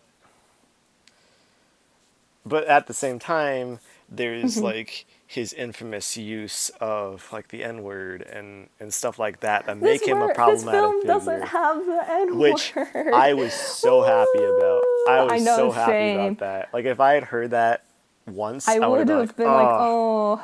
but 2.46 2.66
at 2.68 2.88
the 2.88 2.94
same 2.94 3.20
time 3.20 3.80
there's 4.10 4.62
Mm-hmm. 4.62 4.62
like 4.62 5.06
his 5.32 5.54
infamous 5.54 6.18
use 6.18 6.70
of 6.82 7.26
like 7.32 7.48
the 7.48 7.64
n 7.64 7.84
word 7.84 8.22
and 8.22 8.68
and 8.82 8.94
stuff 8.94 9.18
like 9.18 9.40
that 9.40 9.66
that 9.66 9.78
make 9.80 10.02
This 10.02 10.10
him 10.10 10.18
a 10.22 10.34
problematic 10.34 10.66
This 10.66 10.74
film 10.74 10.96
figure 11.02 11.08
doesn't 11.14 11.42
have 11.48 11.86
the 11.86 12.12
N 12.12 12.38
which. 12.38 12.74
I 12.76 13.34
was 13.34 13.54
so 13.54 14.02
happy 14.02 14.44
about. 14.44 14.84
I 15.08 15.24
was 15.24 15.32
I 15.32 15.38
know, 15.38 15.56
so 15.56 15.72
happy 15.72 15.92
same. 15.92 16.20
about 16.20 16.40
that. 16.40 16.74
Like 16.74 16.84
if 16.84 17.00
I 17.00 17.14
had 17.14 17.24
heard 17.24 17.52
that 17.52 17.86
once, 18.28 18.68
I 18.68 18.76
I, 18.76 18.88
would 18.88 19.08
have 19.08 19.38
been 19.38 19.48
like, 19.48 19.68
oh. 19.70 20.42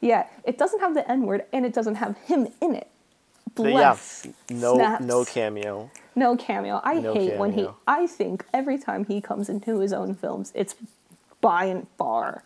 Yeah, 0.00 0.26
it 0.44 0.56
doesn't 0.56 0.78
have 0.78 0.94
the 0.94 1.10
N 1.10 1.22
word 1.22 1.44
and 1.52 1.66
it 1.66 1.74
doesn't 1.74 1.96
have 1.96 2.16
him 2.18 2.46
in 2.60 2.76
it. 2.76 2.86
But 3.56 3.64
yeah, 3.64 3.72
Bless. 3.72 4.28
no 4.50 4.76
Snaps. 4.76 5.04
no 5.04 5.24
cameo. 5.24 5.90
No 6.14 6.36
cameo. 6.36 6.80
I 6.84 7.00
No 7.00 7.12
hate 7.12 7.36
when 7.38 7.54
he. 7.54 7.66
I 7.88 8.06
think 8.06 8.44
every 8.54 8.78
time 8.78 9.04
he 9.06 9.20
comes 9.20 9.48
into 9.48 9.80
his 9.80 9.92
own 9.92 10.14
films, 10.14 10.52
it's 10.54 10.76
by 11.40 11.64
and 11.64 11.88
far 11.98 12.44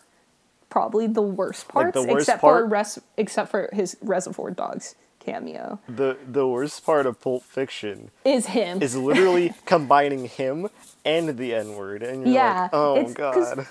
probably 0.71 1.05
the 1.05 1.21
worst 1.21 1.67
Like, 1.67 1.73
parts, 1.73 1.93
the 1.93 2.01
worst 2.11 2.23
except 2.29 2.41
part- 2.41 2.63
for 2.63 2.67
res- 2.67 2.99
except 3.17 3.51
for 3.51 3.69
his 3.73 3.95
Reservoir 4.01 4.49
Dogs 4.49 4.95
cameo, 5.19 5.77
The 5.87 6.17
the 6.27 6.47
worst 6.47 6.83
part 6.83 7.05
of 7.05 7.21
Pulp 7.21 7.43
Fiction 7.43 8.09
is 8.25 8.47
him. 8.47 8.81
is 8.81 8.95
literally 8.95 9.53
combining 9.65 10.25
him 10.25 10.67
and 11.05 11.37
the 11.37 11.53
N 11.53 11.75
word, 11.75 12.01
and 12.01 12.23
you're 12.25 12.33
Yeah, 12.33 12.61
like, 12.63 12.69
oh 12.73 13.13
god. 13.13 13.67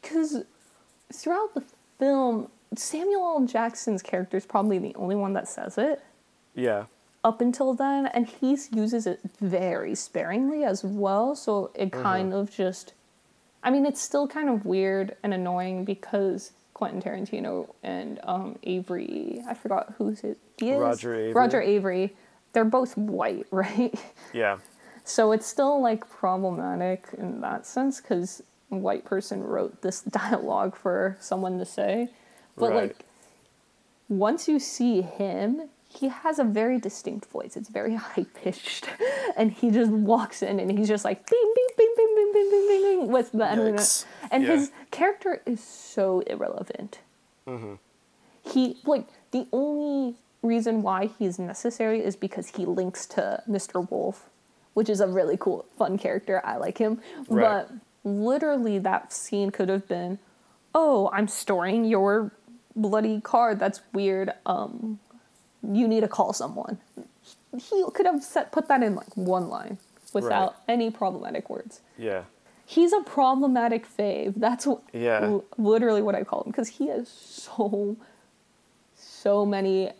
because 0.00 0.42
throughout 1.12 1.54
the 1.54 1.62
film, 2.00 2.48
Samuel 2.74 3.22
L. 3.38 3.46
Jackson's 3.46 4.02
character 4.02 4.36
is 4.38 4.46
probably 4.46 4.78
the 4.78 4.94
only 4.96 5.14
one 5.14 5.34
that 5.34 5.46
says 5.46 5.78
it 5.78 6.02
Yeah, 6.54 6.86
up 7.22 7.40
until 7.40 7.74
then, 7.74 8.06
and 8.06 8.26
he 8.26 8.56
uses 8.72 9.06
it 9.06 9.20
very 9.40 9.94
sparingly 9.94 10.64
as 10.64 10.82
well. 10.82 11.36
So 11.36 11.70
it 11.74 11.90
Mm-hmm. 11.92 12.02
kind 12.02 12.34
of 12.34 12.50
just, 12.50 12.94
I 13.62 13.70
mean, 13.70 13.86
it's 13.86 14.00
still 14.00 14.26
kind 14.26 14.48
of 14.48 14.64
weird 14.64 15.16
and 15.22 15.32
annoying 15.32 15.84
because 15.84 16.52
Quentin 16.74 17.00
Tarantino 17.00 17.72
and 17.82 18.18
um, 18.24 18.58
Avary, 18.66 19.46
I 19.46 19.54
forgot 19.54 19.94
who's 19.98 20.22
it. 20.24 20.38
He 20.58 20.70
is 20.70 20.80
Roger 20.80 21.10
Avary. 21.14 21.34
Roger 21.34 21.62
Avary. 21.62 22.10
They're 22.52 22.64
both 22.64 22.96
white, 22.96 23.46
right? 23.50 23.94
yeah, 24.32 24.58
So 25.04 25.32
it's 25.32 25.46
still 25.46 25.80
like 25.80 26.08
problematic 26.10 27.08
in 27.16 27.40
that 27.40 27.66
sense 27.66 28.00
because 28.00 28.42
a 28.70 28.76
white 28.76 29.04
person 29.04 29.42
wrote 29.42 29.82
this 29.82 30.00
dialogue 30.02 30.74
for 30.76 31.16
someone 31.20 31.58
to 31.58 31.64
say. 31.64 32.08
But 32.56 32.70
Right. 32.72 32.88
like 32.88 33.04
once 34.08 34.48
you 34.48 34.58
see 34.58 35.00
him, 35.02 35.68
he 35.92 36.08
has 36.08 36.38
a 36.38 36.44
very 36.44 36.78
distinct 36.78 37.26
voice. 37.26 37.56
It's 37.56 37.68
very 37.68 37.94
high 38.06 38.26
pitched. 38.34 38.88
And 39.36 39.50
he 39.52 39.70
just 39.70 39.90
walks 39.90 40.42
in 40.42 40.58
and 40.60 40.76
he's 40.78 40.88
just 40.88 41.04
like 41.04 41.28
bing 41.28 41.52
bing 41.56 41.68
bing 41.76 41.94
bing 41.96 42.14
bing 42.16 42.32
bing 42.32 42.50
bing 42.50 42.68
bing, 42.68 43.00
bing 43.00 43.12
with 43.12 43.32
the 43.32 43.38
Yikes. 43.44 44.04
and 44.30 44.42
Yeah. 44.44 44.56
his 44.56 44.70
character 44.90 45.42
is 45.46 45.62
so 45.62 46.20
irrelevant. 46.20 47.00
He 48.44 48.78
like 48.84 49.06
the 49.30 49.46
only 49.52 50.16
reason 50.42 50.82
why 50.82 51.06
he's 51.18 51.38
necessary 51.38 52.02
is 52.04 52.16
because 52.16 52.48
he 52.48 52.64
links 52.66 53.06
to 53.06 53.42
Mr. 53.48 53.88
Wolf, 53.90 54.28
which 54.74 54.88
is 54.88 55.00
a 55.00 55.06
really 55.06 55.36
cool, 55.36 55.64
fun 55.78 55.98
character. 55.98 56.40
I 56.44 56.56
like 56.56 56.78
him. 56.78 57.00
Right. 57.28 57.66
But 57.68 57.70
literally, 58.04 58.78
that 58.80 59.12
scene 59.12 59.50
could 59.50 59.68
have 59.68 59.86
been, 59.86 60.18
"Oh, 60.74 61.08
I'm 61.12 61.28
storing 61.28 61.84
your 61.84 62.32
bloody 62.74 63.20
card. 63.20 63.58
That's 63.60 63.80
weird. 63.92 64.32
Um, 64.46 64.98
you 65.62 65.86
need 65.88 66.00
to 66.00 66.08
call 66.08 66.32
someone." 66.32 66.78
He 67.56 67.84
could 67.92 68.06
have 68.06 68.22
set, 68.22 68.50
put 68.52 68.68
that 68.68 68.82
in 68.82 68.94
like 68.94 69.14
one 69.16 69.48
line 69.48 69.78
without 70.14 70.56
any 70.68 70.90
problematic 70.90 71.48
words. 71.50 71.80
yeah, 71.98 72.22
He's 72.64 72.92
a 72.94 73.00
problematic 73.02 73.86
fave. 73.86 74.34
That's 74.36 74.66
what, 74.66 74.80
Yeah. 74.92 75.20
l- 75.22 75.44
literally 75.58 76.00
what 76.00 76.14
I 76.14 76.24
call 76.24 76.42
him 76.44 76.50
because 76.50 76.68
he 76.68 76.86
has 76.88 77.08
so, 77.08 77.96
so 78.96 79.44
many. 79.44 79.90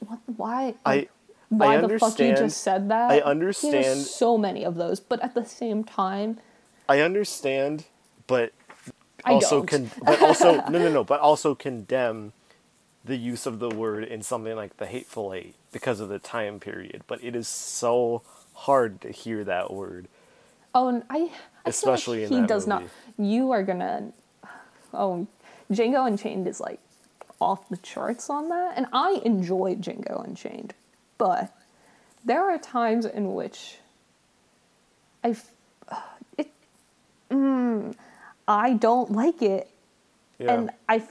What? 0.00 0.18
Why? 0.36 0.74
I- 0.84 1.08
why 1.50 1.76
I 1.76 1.80
the 1.80 1.98
fuck 1.98 2.18
you 2.18 2.34
just 2.34 2.62
said 2.62 2.88
that? 2.88 3.10
I 3.10 3.16
He 3.16 3.22
understand- 3.22 3.84
has 3.84 4.10
so 4.10 4.36
many 4.36 4.64
of 4.64 4.74
those, 4.74 4.98
but 4.98 5.20
at 5.22 5.34
the 5.34 5.44
same 5.44 5.84
time, 5.84 6.38
I 6.88 7.00
understand, 7.00 7.84
but 8.26 8.52
I 9.24 9.34
also 9.34 9.58
don't. 9.64 9.66
con- 9.68 9.90
but 10.02 10.20
also 10.22 10.56
no 10.68 10.78
no 10.78 10.90
no, 10.90 11.04
but 11.04 11.20
also 11.20 11.54
condemn 11.54 12.32
the 13.04 13.16
use 13.16 13.46
of 13.46 13.58
the 13.58 13.68
word 13.68 14.04
in 14.04 14.22
something 14.22 14.56
like 14.56 14.76
the 14.78 14.86
hateful 14.86 15.32
eight 15.34 15.54
because 15.72 16.00
of 16.00 16.08
the 16.08 16.18
time 16.18 16.58
period. 16.60 17.02
But 17.06 17.22
it 17.22 17.36
is 17.36 17.46
so 17.48 18.22
hard 18.54 19.00
to 19.02 19.10
hear 19.10 19.44
that 19.44 19.72
word. 19.72 20.08
oh, 20.74 20.88
and 20.88 21.02
I, 21.10 21.18
I 21.18 21.30
Especially 21.66 22.26
like 22.26 22.40
he 22.40 22.46
does 22.46 22.66
not. 22.66 22.82
You 23.18 23.50
are 23.52 23.62
gonna. 23.62 24.12
Oh, 24.92 25.26
Django 25.72 26.06
Unchained 26.06 26.46
is 26.48 26.60
like 26.60 26.80
off 27.40 27.68
the 27.68 27.76
charts 27.78 28.30
on 28.30 28.48
that, 28.48 28.74
and 28.76 28.86
I 28.92 29.20
enjoy 29.24 29.74
Django 29.74 30.24
Unchained, 30.24 30.72
but 31.18 31.52
there 32.24 32.48
are 32.48 32.58
times 32.58 33.04
in 33.04 33.34
which 33.34 33.78
i 35.22 35.34
it, 36.38 36.50
mm, 37.30 37.94
I 38.46 38.74
don't 38.74 39.12
like 39.12 39.42
it, 39.42 39.68
Yeah. 40.38 40.52
and 40.52 40.70
I, 40.88 41.02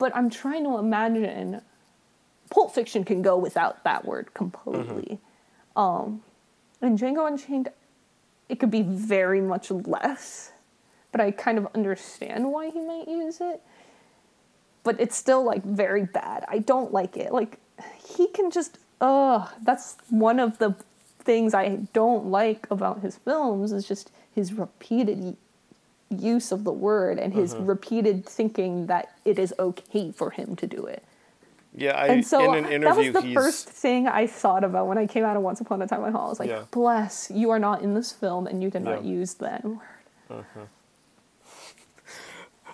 but 0.00 0.16
I'm 0.16 0.30
trying 0.30 0.64
to 0.64 0.78
imagine. 0.78 1.60
Pulp 2.50 2.74
Fiction 2.74 3.04
can 3.04 3.22
go 3.22 3.36
without 3.36 3.84
that 3.84 4.04
word 4.04 4.34
completely. 4.34 5.20
Um, 5.76 6.22
in 6.82 6.98
Django 6.98 7.28
Unchained, 7.28 7.68
it 8.48 8.58
could 8.58 8.72
be 8.72 8.82
very 8.82 9.40
much 9.40 9.70
less, 9.70 10.50
but 11.12 11.20
I 11.20 11.30
kind 11.30 11.58
of 11.58 11.68
understand 11.76 12.50
why 12.50 12.70
he 12.70 12.80
might 12.80 13.06
use 13.06 13.40
it. 13.40 13.62
But 14.82 14.98
it's 14.98 15.14
still 15.14 15.44
like 15.44 15.62
very 15.62 16.06
bad. 16.06 16.44
I 16.48 16.58
don't 16.58 16.92
like 16.92 17.16
it. 17.16 17.32
Like 17.32 17.58
he 18.02 18.26
can 18.26 18.50
just 18.50 18.78
ugh. 19.00 19.48
That's 19.62 19.96
one 20.08 20.40
of 20.40 20.58
the 20.58 20.74
things 21.20 21.54
I 21.54 21.76
don't 21.92 22.26
like 22.26 22.66
about 22.70 23.00
his 23.02 23.16
films 23.16 23.70
is 23.70 23.86
just 23.86 24.10
his 24.34 24.54
repeated 24.54 25.36
use 26.10 26.52
of 26.52 26.64
the 26.64 26.72
word 26.72 27.18
and 27.18 27.32
his 27.32 27.54
uh-huh. 27.54 27.64
repeated 27.64 28.26
thinking 28.26 28.86
that 28.86 29.12
it 29.24 29.38
is 29.38 29.54
okay 29.58 30.12
for 30.12 30.30
him 30.30 30.56
to 30.56 30.66
do 30.66 30.86
it. 30.86 31.04
Yeah, 31.74 31.92
I, 31.92 32.08
and 32.08 32.26
so 32.26 32.52
in 32.52 32.64
an 32.64 32.64
that 32.64 32.72
interview, 32.72 33.12
was 33.12 33.22
the 33.22 33.28
he's 33.28 33.34
first 33.34 33.68
thing 33.68 34.08
I 34.08 34.26
thought 34.26 34.64
about 34.64 34.88
when 34.88 34.98
I 34.98 35.06
came 35.06 35.24
out 35.24 35.36
of 35.36 35.42
Once 35.42 35.60
Upon 35.60 35.80
a 35.82 35.86
Time 35.86 36.04
in 36.04 36.12
Hall. 36.12 36.26
I 36.26 36.28
was 36.28 36.40
like, 36.40 36.48
Yeah. 36.48 36.64
bless, 36.72 37.30
you 37.32 37.50
are 37.50 37.60
not 37.60 37.82
in 37.82 37.94
this 37.94 38.10
film 38.10 38.48
and 38.48 38.62
you 38.62 38.70
did 38.70 38.82
not 38.82 39.04
Yeah. 39.04 39.10
use 39.10 39.34
the 39.34 39.52
N 39.52 39.78
word. 40.28 40.44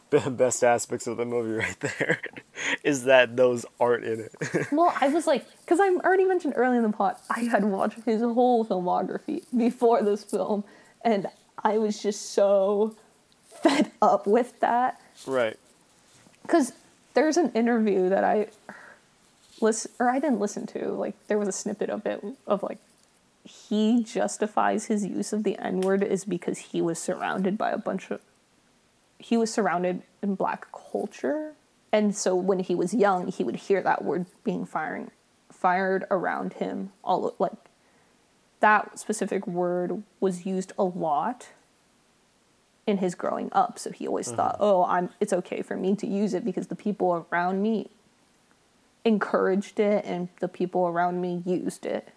the 0.09 0.16
uh-huh. 0.16 0.30
best 0.30 0.64
aspects 0.64 1.07
of 1.07 1.18
the 1.18 1.26
movie 1.26 1.57
right 1.57 1.78
there 1.80 2.20
is 2.84 3.05
that 3.05 3.37
those 3.37 3.66
aren't 3.78 4.05
in 4.05 4.20
it. 4.20 4.66
Well, 4.72 4.95
I 4.99 5.09
was 5.09 5.26
like, 5.26 5.45
because 5.61 5.78
I 5.78 5.89
already 5.89 6.24
mentioned 6.24 6.55
early 6.57 6.78
in 6.78 6.82
the 6.82 6.89
plot, 6.91 7.20
I 7.28 7.41
had 7.41 7.64
watched 7.64 8.01
his 8.07 8.22
whole 8.22 8.64
filmography 8.64 9.45
before 9.55 10.03
this 10.03 10.24
film, 10.24 10.64
and 11.05 11.26
I 11.62 11.76
was 11.76 12.03
just 12.03 12.32
so 12.32 12.97
fed 13.63 13.93
up 14.01 14.27
with 14.27 14.59
that. 14.61 15.01
right. 15.27 15.59
Because 16.43 16.73
there's 17.15 17.37
an 17.37 17.51
interview 17.53 18.09
that 18.09 18.23
I 18.23 18.49
listen, 19.61 19.91
or 19.99 20.11
I 20.11 20.19
didn't 20.19 20.39
listen 20.41 20.67
to. 20.69 20.91
Like, 20.91 21.15
there 21.29 21.39
was 21.39 21.49
a 21.49 21.53
snippet 21.53 21.91
of 21.91 22.07
it 22.07 22.23
of 22.47 22.63
like, 22.63 22.79
he 23.45 24.03
justifies 24.03 24.87
his 24.87 25.07
use 25.07 25.33
of 25.33 25.45
the 25.45 25.57
N 25.59 25.81
word 25.81 26.03
is 26.03 26.25
because 26.25 26.59
he 26.59 26.83
was 26.83 26.99
surrounded 26.99 27.57
by 27.57 27.71
a 27.71 27.79
bunch 27.79 28.11
of, 28.11 28.21
he 29.19 29.37
was 29.37 29.53
surrounded 29.53 30.03
in 30.23 30.35
black 30.35 30.67
culture. 30.73 31.55
And 31.93 32.17
so 32.17 32.35
when 32.35 32.61
he 32.61 32.75
was 32.75 32.93
young, 32.93 33.29
he 33.29 33.45
would 33.45 33.57
hear 33.57 33.81
that 33.83 34.05
word 34.05 34.27
being 34.45 34.67
firing, 34.67 35.11
fired 35.51 36.05
around 36.11 36.55
him. 36.55 36.93
All 37.05 37.35
like 37.39 37.53
that 38.61 38.99
specific 38.99 39.47
word 39.47 40.03
was 40.21 40.45
used 40.45 40.73
a 40.79 40.85
lot 40.85 41.49
in 42.87 42.99
his 42.99 43.14
growing 43.14 43.49
up. 43.53 43.78
So 43.78 43.91
he 43.91 44.07
always 44.07 44.28
mm-hmm. 44.28 44.37
thought, 44.37 44.57
"Oh, 44.61 44.84
I'm 44.84 45.11
it's 45.20 45.32
okay 45.32 45.62
for 45.62 45.76
me 45.76 45.97
to 45.97 46.07
use 46.07 46.34
it 46.34 46.45
because 46.45 46.68
the 46.68 46.76
people 46.76 47.26
around 47.30 47.62
me 47.62 47.91
encouraged 49.05 49.78
it 49.78 50.05
and 50.05 50.28
the 50.41 50.49
people 50.49 50.87
around 50.87 51.20
me 51.20 51.43
used 51.45 51.87
it." 51.87 52.09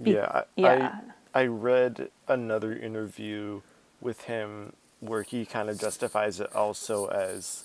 Be- 0.00 0.12
yeah, 0.12 0.26
I, 0.26 0.44
yeah. 0.56 0.98
I, 1.34 1.42
I 1.42 1.46
read 1.46 2.10
another 2.28 2.76
interview 2.76 3.62
with 4.00 4.22
him 4.22 4.74
where 5.00 5.22
he 5.22 5.46
kind 5.46 5.70
of 5.70 5.78
justifies 5.78 6.40
it 6.40 6.54
also 6.54 7.06
as 7.06 7.64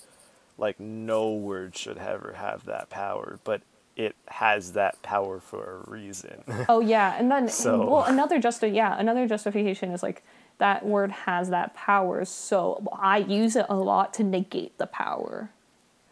like 0.58 0.78
no 0.78 1.32
word 1.32 1.76
should 1.76 1.98
ever 1.98 2.34
have 2.34 2.64
that 2.66 2.88
power, 2.90 3.38
but 3.44 3.62
it 3.96 4.14
has 4.28 4.72
that 4.72 5.02
power 5.02 5.40
for 5.40 5.84
a 5.86 5.90
reason. 5.90 6.42
Oh 6.68 6.80
yeah, 6.80 7.16
and 7.18 7.30
then 7.30 7.48
So- 7.64 7.86
well 7.86 8.04
another 8.04 8.38
justi- 8.38 8.68
yeah 8.68 8.96
another 8.98 9.26
justification 9.26 9.90
is 9.90 10.02
like 10.02 10.22
that 10.62 10.86
word 10.86 11.10
has 11.10 11.50
that 11.50 11.74
power, 11.74 12.24
so 12.24 12.86
I 12.92 13.18
use 13.18 13.56
it 13.56 13.66
a 13.68 13.74
lot 13.74 14.14
to 14.14 14.22
negate 14.22 14.78
the 14.78 14.86
power. 14.86 15.50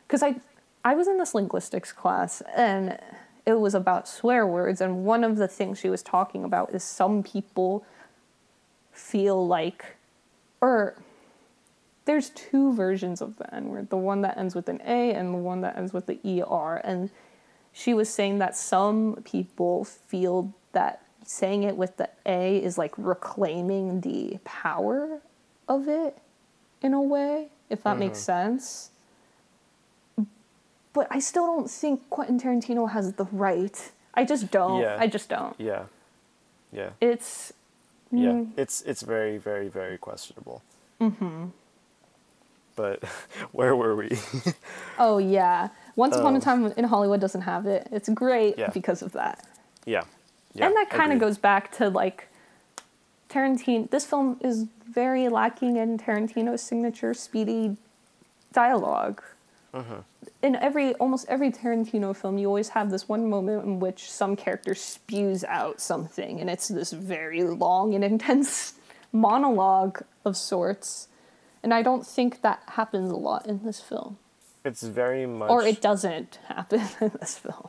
Because 0.06 0.24
I 0.24 0.40
I 0.84 0.94
was 0.96 1.06
in 1.06 1.18
this 1.18 1.36
linguistics 1.36 1.92
class 1.92 2.42
and 2.56 2.98
it 3.46 3.60
was 3.60 3.76
about 3.76 4.08
swear 4.08 4.44
words, 4.44 4.80
and 4.80 5.04
one 5.04 5.22
of 5.22 5.36
the 5.36 5.46
things 5.46 5.78
she 5.78 5.88
was 5.88 6.02
talking 6.02 6.42
about 6.42 6.74
is 6.74 6.82
some 6.82 7.22
people 7.22 7.84
feel 8.90 9.46
like, 9.46 9.96
or 10.60 10.96
there's 12.04 12.30
two 12.30 12.72
versions 12.72 13.22
of 13.22 13.36
the 13.36 13.54
N 13.54 13.68
word 13.68 13.88
the 13.88 13.96
one 13.96 14.22
that 14.22 14.36
ends 14.36 14.56
with 14.56 14.68
an 14.68 14.80
A 14.84 15.14
and 15.14 15.32
the 15.32 15.38
one 15.38 15.60
that 15.60 15.76
ends 15.78 15.92
with 15.92 16.06
the 16.06 16.18
ER. 16.24 16.80
And 16.82 17.10
she 17.72 17.94
was 17.94 18.08
saying 18.08 18.38
that 18.38 18.56
some 18.56 19.22
people 19.24 19.84
feel 19.84 20.52
that 20.72 21.04
saying 21.30 21.62
it 21.62 21.76
with 21.76 21.96
the 21.96 22.08
A 22.26 22.56
is 22.58 22.76
like 22.76 22.92
reclaiming 22.98 24.00
the 24.00 24.38
power 24.44 25.20
of 25.68 25.86
it 25.86 26.18
in 26.82 26.92
a 26.92 27.00
way, 27.00 27.48
if 27.68 27.84
that 27.84 27.98
makes 27.98 28.18
sense. 28.18 28.90
But 30.92 31.06
I 31.08 31.20
still 31.20 31.46
don't 31.46 31.70
think 31.70 32.10
Quentin 32.10 32.40
Tarantino 32.40 32.90
has 32.90 33.12
the 33.12 33.26
right. 33.30 33.92
I 34.14 34.24
just 34.24 34.50
don't. 34.50 34.80
Yeah. 34.80 34.96
I 34.98 35.06
just 35.06 35.28
don't. 35.28 35.54
yeah. 35.58 35.84
Yeah. 36.72 36.90
It's 37.00 37.52
Yeah. 38.10 38.30
Mm. 38.32 38.50
It's 38.56 38.82
it's 38.82 39.02
very, 39.02 39.38
very, 39.38 39.68
very 39.68 39.98
questionable. 39.98 40.62
Mm-hmm. 41.00 41.46
But 42.74 43.04
where 43.52 43.76
were 43.76 43.94
we? 43.94 44.18
oh 44.98 45.18
yeah. 45.18 45.68
Once 45.94 46.16
upon 46.16 46.34
a 46.34 46.38
Oh. 46.38 46.40
time 46.40 46.66
in 46.76 46.84
Hollywood 46.84 47.20
doesn't 47.20 47.42
have 47.42 47.66
it. 47.66 47.86
It's 47.92 48.08
great 48.08 48.58
Yeah. 48.58 48.70
because 48.70 49.00
of 49.02 49.12
that. 49.12 49.46
yeah. 49.86 50.02
Yeah. 50.52 50.66
and 50.66 50.76
that 50.76 50.90
kind 50.90 51.12
of 51.12 51.18
goes 51.18 51.38
back 51.38 51.72
to 51.78 51.88
like 51.88 52.28
Tarantino. 53.28 53.90
This 53.90 54.04
film 54.04 54.38
is 54.40 54.66
very 54.88 55.28
lacking 55.28 55.76
in 55.76 55.98
Tarantino's 55.98 56.62
signature 56.62 57.14
speedy 57.14 57.76
dialog 58.52 59.20
Mm-hmm. 59.74 60.00
In 60.42 60.56
every 60.56 60.94
almost 60.94 61.26
every 61.28 61.50
Tarantino 61.52 62.16
film, 62.16 62.38
you 62.38 62.46
always 62.46 62.70
have 62.70 62.90
this 62.90 63.08
one 63.08 63.28
moment 63.28 63.64
in 63.64 63.78
which 63.78 64.10
some 64.10 64.34
character 64.34 64.74
spews 64.74 65.44
out 65.44 65.80
something, 65.80 66.40
and 66.40 66.50
it's 66.50 66.68
this 66.68 66.92
very 66.92 67.42
long 67.42 67.94
and 67.94 68.02
intense 68.12 68.74
monologue 69.12 70.02
of 70.24 70.36
sorts. 70.36 71.08
And 71.62 71.74
I 71.74 71.82
don't 71.82 72.06
think 72.06 72.40
that 72.40 72.62
happens 72.68 73.10
a 73.10 73.16
lot 73.16 73.46
in 73.46 73.64
this 73.64 73.80
film, 73.80 74.16
It's 74.64 74.82
very 74.82 75.26
much 75.26 75.50
or 75.50 75.62
it 75.62 75.82
doesn't 75.82 76.38
happen 76.48 76.80
in 77.00 77.12
this 77.20 77.38
film. 77.38 77.68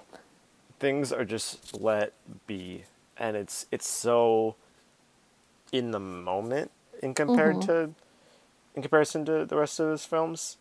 Things 0.82 1.14
are 1.14 1.24
just 1.24 1.80
let 1.80 2.12
be 2.48 2.84
and 3.18 3.38
it's 3.38 3.68
it's 3.72 3.88
so 3.88 4.56
in 5.72 5.92
the 5.92 6.00
moment 6.00 6.72
in 7.04 7.14
compared 7.14 7.58
Mm-hmm. 7.58 7.68
to 7.68 7.94
in 8.76 8.82
comparison 8.82 9.24
to 9.26 9.46
the 9.46 9.56
rest 9.56 9.80
of 9.80 9.90
his 9.90 10.04
films 10.06 10.58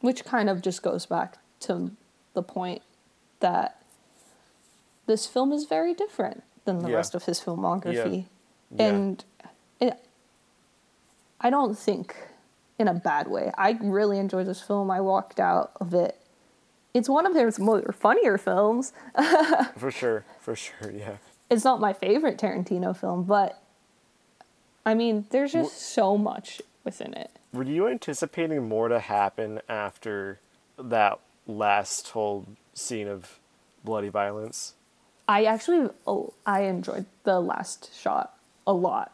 Which 0.00 0.24
kind 0.24 0.50
of 0.50 0.60
just 0.60 0.82
goes 0.82 1.06
back 1.06 1.38
to 1.60 1.92
the 2.34 2.42
point 2.42 2.82
that 3.40 3.80
this 5.06 5.26
film 5.26 5.52
is 5.52 5.64
very 5.64 5.94
different 5.94 6.42
than 6.64 6.80
the 6.80 6.90
Yeah. 6.90 6.96
rest 6.96 7.14
of 7.14 7.24
his 7.24 7.40
filmography. 7.40 8.26
Yeah. 8.70 8.86
And 8.88 9.24
it, 9.80 10.04
I 11.40 11.48
don't 11.50 11.78
think 11.78 12.14
in 12.78 12.88
a 12.88 12.94
bad 12.94 13.28
way. 13.28 13.50
I 13.56 13.78
really 13.80 14.18
enjoyed 14.18 14.46
this 14.46 14.60
film. 14.60 14.90
I 14.90 15.00
walked 15.00 15.38
out 15.40 15.70
of 15.80 15.94
it. 15.94 16.18
It's 16.96 17.08
one 17.08 17.26
of 17.26 17.34
his 17.34 17.58
more 17.58 17.92
funnier 17.92 18.38
films. 18.38 18.92
for 19.76 19.90
sure 19.90 20.24
for 20.40 20.56
sure 20.56 20.90
yeah 20.90 21.16
It's 21.50 21.64
not 21.64 21.78
my 21.80 21.92
favorite 21.92 22.38
Tarantino 22.38 22.96
film, 22.96 23.24
but 23.24 23.62
I 24.86 24.94
mean, 24.94 25.26
there's 25.30 25.52
just 25.52 25.76
so 25.76 26.16
much 26.16 26.62
within 26.84 27.12
it. 27.12 27.30
were 27.52 27.64
you 27.64 27.88
anticipating 27.88 28.68
more 28.68 28.88
to 28.88 29.00
happen 29.00 29.60
after 29.68 30.40
that 30.78 31.18
last 31.46 32.08
whole 32.10 32.46
scene 32.72 33.08
of 33.08 33.38
bloody 33.84 34.08
violence 34.08 34.74
I 35.28 35.44
actually 35.44 35.90
oh, 36.06 36.32
I 36.44 36.62
enjoyed 36.62 37.06
the 37.24 37.40
last 37.40 37.90
shot 37.94 38.36
a 38.66 38.72
lot. 38.72 39.12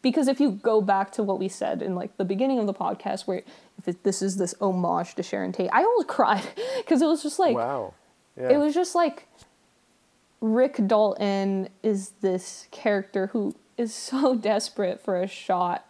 Because 0.00 0.28
if 0.28 0.40
you 0.40 0.52
go 0.52 0.80
back 0.80 1.10
to 1.12 1.22
what 1.22 1.38
we 1.38 1.48
said 1.48 1.82
in 1.82 1.94
like 1.94 2.16
the 2.16 2.24
beginning 2.24 2.58
of 2.58 2.66
the 2.66 2.74
podcast 2.74 3.26
where 3.26 3.42
if 3.78 3.88
it, 3.88 4.04
this 4.04 4.22
is 4.22 4.36
this 4.36 4.54
homage 4.60 5.14
to 5.16 5.22
Sharon 5.22 5.52
Tate, 5.52 5.70
I 5.72 5.82
almost 5.82 6.08
cried 6.08 6.44
because 6.76 7.02
it 7.02 7.06
was 7.06 7.22
just 7.22 7.38
like 7.38 7.56
wow. 7.56 7.94
Yeah. 8.36 8.50
it 8.50 8.56
was 8.58 8.74
just 8.74 8.94
like 8.94 9.26
Rick 10.40 10.86
Dalton 10.86 11.68
is 11.82 12.10
this 12.20 12.68
character 12.70 13.28
who 13.28 13.56
is 13.76 13.92
so 13.94 14.36
desperate 14.36 15.00
for 15.00 15.20
a 15.20 15.26
shot. 15.26 15.84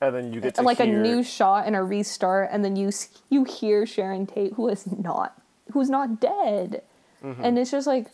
And 0.00 0.14
then 0.14 0.32
you 0.32 0.40
get 0.40 0.56
to 0.56 0.62
like 0.62 0.78
hear, 0.78 0.98
a 0.98 1.02
new 1.02 1.22
shot 1.22 1.66
and 1.66 1.74
a 1.74 1.82
restart 1.82 2.50
and 2.52 2.64
then 2.64 2.76
you 2.76 2.90
you 3.30 3.44
hear 3.44 3.86
Sharon 3.86 4.26
Tate 4.26 4.52
who 4.54 4.68
is 4.68 4.86
not 4.86 5.40
who's 5.72 5.90
not 5.90 6.20
dead. 6.20 6.82
Mm-hmm. 7.24 7.42
And 7.42 7.58
it's 7.58 7.70
just 7.70 7.86
like 7.86 8.08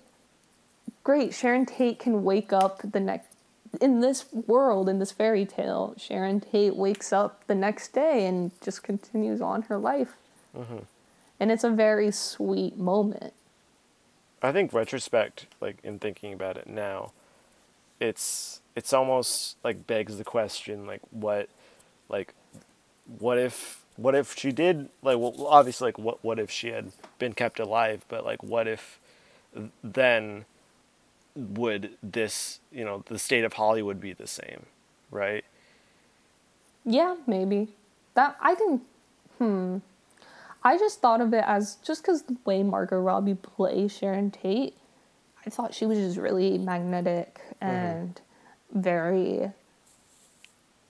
great 1.02 1.34
Sharon 1.34 1.66
Tate 1.66 1.98
can 1.98 2.22
wake 2.24 2.52
up 2.52 2.80
the 2.92 3.00
next 3.00 3.29
in 3.80 4.00
this 4.00 4.26
world 4.32 4.88
in 4.88 4.98
this 4.98 5.12
fairy 5.12 5.46
tale 5.46 5.94
Sharon 5.96 6.40
Tate 6.40 6.74
wakes 6.74 7.12
up 7.12 7.46
the 7.46 7.54
next 7.54 7.92
day 7.92 8.26
and 8.26 8.50
just 8.60 8.82
continues 8.82 9.40
on 9.40 9.62
her 9.62 9.78
life. 9.78 10.16
Mm-hmm. 10.56 10.78
And 11.38 11.50
it's 11.50 11.64
a 11.64 11.70
very 11.70 12.10
sweet 12.10 12.76
moment. 12.76 13.32
I 14.42 14.52
think 14.52 14.72
retrospect, 14.72 15.46
like 15.60 15.78
in 15.82 15.98
thinking 15.98 16.32
about 16.32 16.56
it 16.56 16.66
now, 16.66 17.12
it's 18.00 18.60
it's 18.74 18.92
almost 18.92 19.56
like 19.62 19.86
begs 19.86 20.16
the 20.16 20.24
question, 20.24 20.86
like 20.86 21.02
what, 21.10 21.48
like, 22.08 22.34
what 23.18 23.38
if 23.38 23.84
what 23.96 24.14
if 24.14 24.36
she 24.36 24.50
did 24.52 24.88
like 25.02 25.18
well 25.18 25.46
obviously 25.46 25.88
like 25.88 25.98
what 25.98 26.22
what 26.24 26.38
if 26.38 26.50
she 26.50 26.68
had 26.68 26.92
been 27.18 27.32
kept 27.32 27.60
alive, 27.60 28.04
but 28.08 28.24
like 28.24 28.42
what 28.42 28.66
if 28.66 28.98
then 29.82 30.44
would 31.34 31.96
this 32.02 32.60
you 32.72 32.84
know 32.84 33.04
the 33.06 33.18
state 33.18 33.44
of 33.44 33.54
Hollywood 33.54 34.00
be 34.00 34.12
the 34.12 34.26
same, 34.26 34.66
right? 35.10 35.44
Yeah, 36.84 37.16
maybe. 37.26 37.68
That 38.14 38.36
I 38.40 38.54
didn't. 38.54 38.82
Hmm. 39.38 39.78
I 40.62 40.76
just 40.76 41.00
thought 41.00 41.20
of 41.20 41.32
it 41.32 41.44
as 41.46 41.76
just 41.76 42.02
because 42.02 42.22
the 42.22 42.36
way 42.44 42.62
Margot 42.62 43.00
Robbie 43.00 43.34
plays 43.34 43.96
Sharon 43.96 44.30
Tate, 44.30 44.74
I 45.46 45.50
thought 45.50 45.72
she 45.72 45.86
was 45.86 45.98
just 45.98 46.18
really 46.18 46.58
magnetic 46.58 47.40
and 47.60 48.20
very 48.72 49.50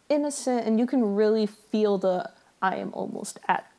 innocent, 0.08 0.66
and 0.66 0.78
you 0.78 0.86
can 0.86 1.14
really 1.14 1.46
feel 1.46 1.98
the 1.98 2.30
I 2.62 2.76
am 2.76 2.92
almost 2.92 3.38
at 3.48 3.70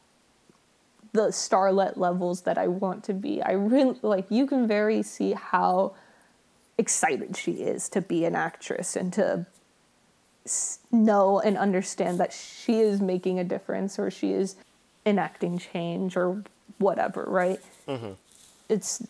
the 1.14 1.28
starlet 1.28 1.97
levels 1.97 2.41
that 2.41 2.57
I 2.57 2.68
want 2.68 3.03
to 3.05 3.14
be. 3.14 3.41
I 3.41 3.51
really 3.51 3.99
like 4.01 4.26
you 4.30 4.47
can 4.47 4.68
very 4.68 5.03
see 5.03 5.34
how 5.34 5.93
excited 6.82 7.38
she 7.38 7.51
is 7.51 7.88
to 7.89 8.01
be 8.01 8.25
an 8.25 8.36
actress 8.36 8.95
and 8.95 9.13
to 9.13 9.45
know 10.91 11.39
and 11.39 11.55
understand 11.57 12.19
that 12.19 12.34
she 12.34 12.79
is 12.79 12.99
making 12.99 13.38
a 13.39 13.43
difference 13.43 13.99
or 13.99 14.09
she 14.09 14.34
is 14.34 14.55
enacting 15.05 15.59
change 15.59 16.17
or 16.17 16.43
whatever, 16.79 17.23
right? 17.27 17.59
Mm-hmm. 17.88 18.13
It's 18.67 19.03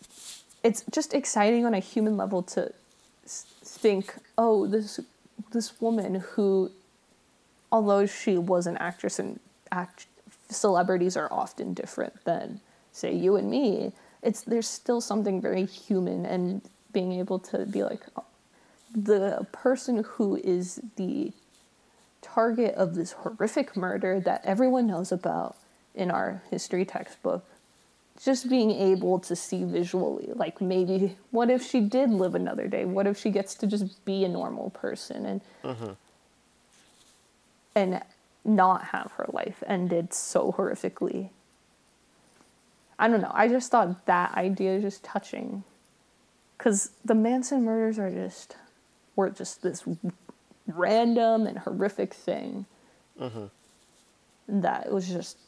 it's 0.62 0.84
just 0.90 1.14
exciting 1.14 1.64
on 1.66 1.74
a 1.74 1.80
human 1.80 2.16
level 2.16 2.42
to 2.54 2.72
think, 3.24 4.14
oh, 4.36 4.66
this 4.66 5.00
this 5.52 5.80
woman 5.80 6.16
who, 6.16 6.70
although 7.70 8.06
she 8.06 8.36
was 8.36 8.66
an 8.66 8.76
actress 8.76 9.18
and 9.18 9.40
act 9.70 10.06
celebrities 10.50 11.16
are 11.16 11.32
often 11.32 11.72
different 11.72 12.24
than 12.24 12.60
say 12.92 13.14
you 13.14 13.36
and 13.36 13.50
me. 13.50 13.92
It's 14.22 14.42
there's 14.42 14.68
still 14.68 15.00
something 15.00 15.40
very 15.40 15.64
human 15.64 16.26
and 16.26 16.60
being 16.92 17.12
able 17.12 17.38
to 17.38 17.66
be 17.66 17.82
like 17.82 18.00
the 18.94 19.46
person 19.52 20.04
who 20.04 20.36
is 20.36 20.80
the 20.96 21.32
target 22.20 22.74
of 22.74 22.94
this 22.94 23.12
horrific 23.12 23.76
murder 23.76 24.20
that 24.20 24.42
everyone 24.44 24.86
knows 24.86 25.10
about 25.10 25.56
in 25.94 26.10
our 26.10 26.42
history 26.50 26.84
textbook. 26.84 27.44
Just 28.22 28.48
being 28.48 28.70
able 28.70 29.18
to 29.20 29.34
see 29.34 29.64
visually 29.64 30.30
like 30.34 30.60
maybe 30.60 31.16
what 31.30 31.50
if 31.50 31.66
she 31.66 31.80
did 31.80 32.10
live 32.10 32.34
another 32.34 32.68
day? 32.68 32.84
What 32.84 33.06
if 33.06 33.18
she 33.18 33.30
gets 33.30 33.54
to 33.56 33.66
just 33.66 34.04
be 34.04 34.24
a 34.24 34.28
normal 34.28 34.70
person 34.70 35.26
and 35.26 35.40
mm-hmm. 35.64 35.92
and 37.74 38.02
not 38.44 38.84
have 38.84 39.12
her 39.16 39.26
life 39.32 39.62
ended 39.66 40.12
so 40.12 40.52
horrifically? 40.52 41.30
I 42.98 43.08
don't 43.08 43.22
know. 43.22 43.32
I 43.34 43.48
just 43.48 43.70
thought 43.70 44.06
that 44.06 44.34
idea 44.34 44.76
is 44.76 44.82
just 44.82 45.02
touching 45.02 45.64
because 46.62 46.92
the 47.04 47.14
manson 47.14 47.64
murders 47.64 47.98
are 47.98 48.08
just 48.08 48.54
were 49.16 49.30
just 49.30 49.62
this 49.62 49.82
random 50.68 51.44
and 51.44 51.58
horrific 51.58 52.14
thing. 52.14 52.66
Mm-hmm. 53.20 53.46
That 54.60 54.92
was 54.92 55.08
just 55.08 55.38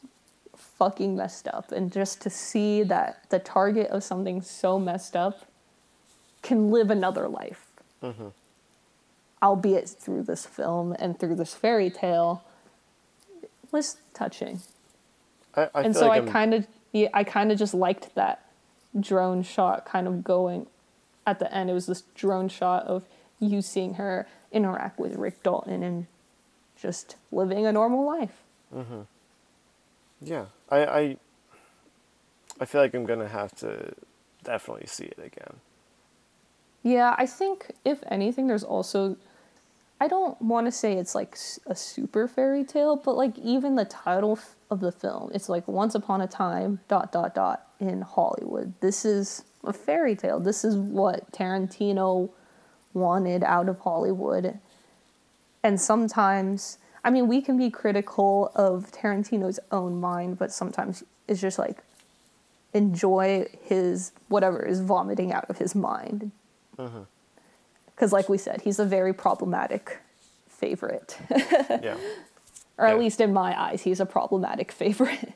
fucking 0.57 1.15
messed 1.15 1.47
up. 1.47 1.71
And 1.71 1.89
just 1.89 2.19
to 2.23 2.29
see 2.29 2.83
that 2.83 3.29
the 3.29 3.39
target 3.39 3.87
of 3.91 4.03
something 4.03 4.41
so 4.41 4.77
messed 4.77 5.15
up 5.15 5.45
can 6.41 6.69
live 6.69 6.91
another 6.91 7.29
life. 7.29 7.67
Mm-hmm. 8.03 8.27
Albeit 9.41 9.87
through 9.87 10.23
this 10.23 10.45
film 10.45 10.97
and 10.99 11.17
through 11.17 11.35
this 11.35 11.53
fairy 11.53 11.89
tale 11.89 12.43
was 13.71 13.97
touching. 14.13 14.59
I, 15.55 15.69
I 15.73 15.81
and 15.83 15.95
so 15.95 16.07
like 16.09 16.23
i 16.23 16.29
kind 16.29 16.53
of 16.53 16.67
yeah, 16.91 17.07
i 17.13 17.23
kind 17.23 17.49
of 17.49 17.57
just 17.57 17.73
liked 17.73 18.13
that 18.15 18.49
drone 18.99 19.41
shot 19.41 19.85
kind 19.85 20.05
of 20.05 20.21
going 20.21 20.67
at 21.25 21.39
the 21.39 21.53
end 21.53 21.69
it 21.69 21.73
was 21.73 21.85
this 21.85 22.03
drone 22.13 22.49
shot 22.49 22.83
of 22.85 23.05
you 23.39 23.61
seeing 23.61 23.95
her 23.95 24.27
interact 24.51 24.99
with 24.99 25.15
rick 25.15 25.41
dalton 25.43 25.83
and 25.83 26.07
just 26.75 27.15
living 27.31 27.65
a 27.65 27.71
normal 27.71 28.05
life 28.05 28.43
mm-hmm. 28.73 29.01
Yeah, 30.21 30.45
I, 30.69 30.85
I, 30.85 31.17
I 32.59 32.65
feel 32.65 32.81
like 32.81 32.93
I'm 32.93 33.05
gonna 33.05 33.27
have 33.27 33.53
to 33.57 33.93
definitely 34.43 34.87
see 34.87 35.05
it 35.05 35.19
again. 35.19 35.59
Yeah, 36.83 37.15
I 37.17 37.25
think 37.25 37.71
if 37.83 38.03
anything, 38.09 38.47
there's 38.47 38.63
also. 38.63 39.17
I 40.01 40.09
don't 40.09 40.39
want 40.41 40.65
to 40.65 40.73
say 40.73 40.93
it's 40.93 41.15
like 41.15 41.37
a 41.67 41.75
super 41.75 42.27
fairy 42.27 42.65
tale, 42.65 42.97
but 42.97 43.15
like 43.15 43.37
even 43.37 43.75
the 43.75 43.85
title 43.85 44.37
of 44.69 44.81
the 44.81 44.91
film, 44.91 45.31
it's 45.33 45.47
like 45.47 45.67
Once 45.69 45.95
Upon 45.95 46.19
a 46.19 46.27
Time, 46.27 46.79
dot, 46.89 47.13
dot, 47.13 47.33
dot, 47.33 47.67
in 47.79 48.01
Hollywood. 48.01 48.73
This 48.81 49.05
is 49.05 49.45
a 49.67 49.73
fairy 49.73 50.15
tale. 50.15 50.39
This 50.39 50.63
is 50.63 50.75
what 50.75 51.31
Tarantino 51.31 52.29
wanted 52.93 53.43
out 53.43 53.67
of 53.69 53.79
Hollywood. 53.79 54.59
And 55.63 55.79
sometimes, 55.81 56.77
I 57.03 57.09
mean, 57.09 57.27
we 57.27 57.41
can 57.41 57.57
be 57.57 57.69
critical 57.69 58.51
of 58.55 58.91
Tarantino's 58.91 59.59
own 59.71 59.99
mind, 59.99 60.37
but 60.37 60.51
sometimes 60.51 61.03
it's 61.27 61.41
just 61.41 61.57
like 61.59 61.79
enjoy 62.73 63.45
his 63.63 64.11
whatever 64.27 64.61
is 64.65 64.81
vomiting 64.81 65.31
out 65.31 65.45
of 65.49 65.57
his 65.57 65.73
mind 65.73 66.31
mm-hmm. 66.77 67.03
because 67.85 68.11
like 68.11 68.27
we 68.27 68.37
said 68.37 68.59
he's 68.61 68.79
a 68.79 68.85
very 68.85 69.13
problematic 69.13 69.99
favorite 70.49 71.17
Yeah. 71.81 71.95
or 72.77 72.85
at 72.85 72.95
Yeah. 72.95 72.95
least 72.95 73.21
in 73.21 73.31
my 73.31 73.57
eyes 73.57 73.83
he's 73.83 74.01
a 74.01 74.05
problematic 74.05 74.71
favorite 74.83 75.31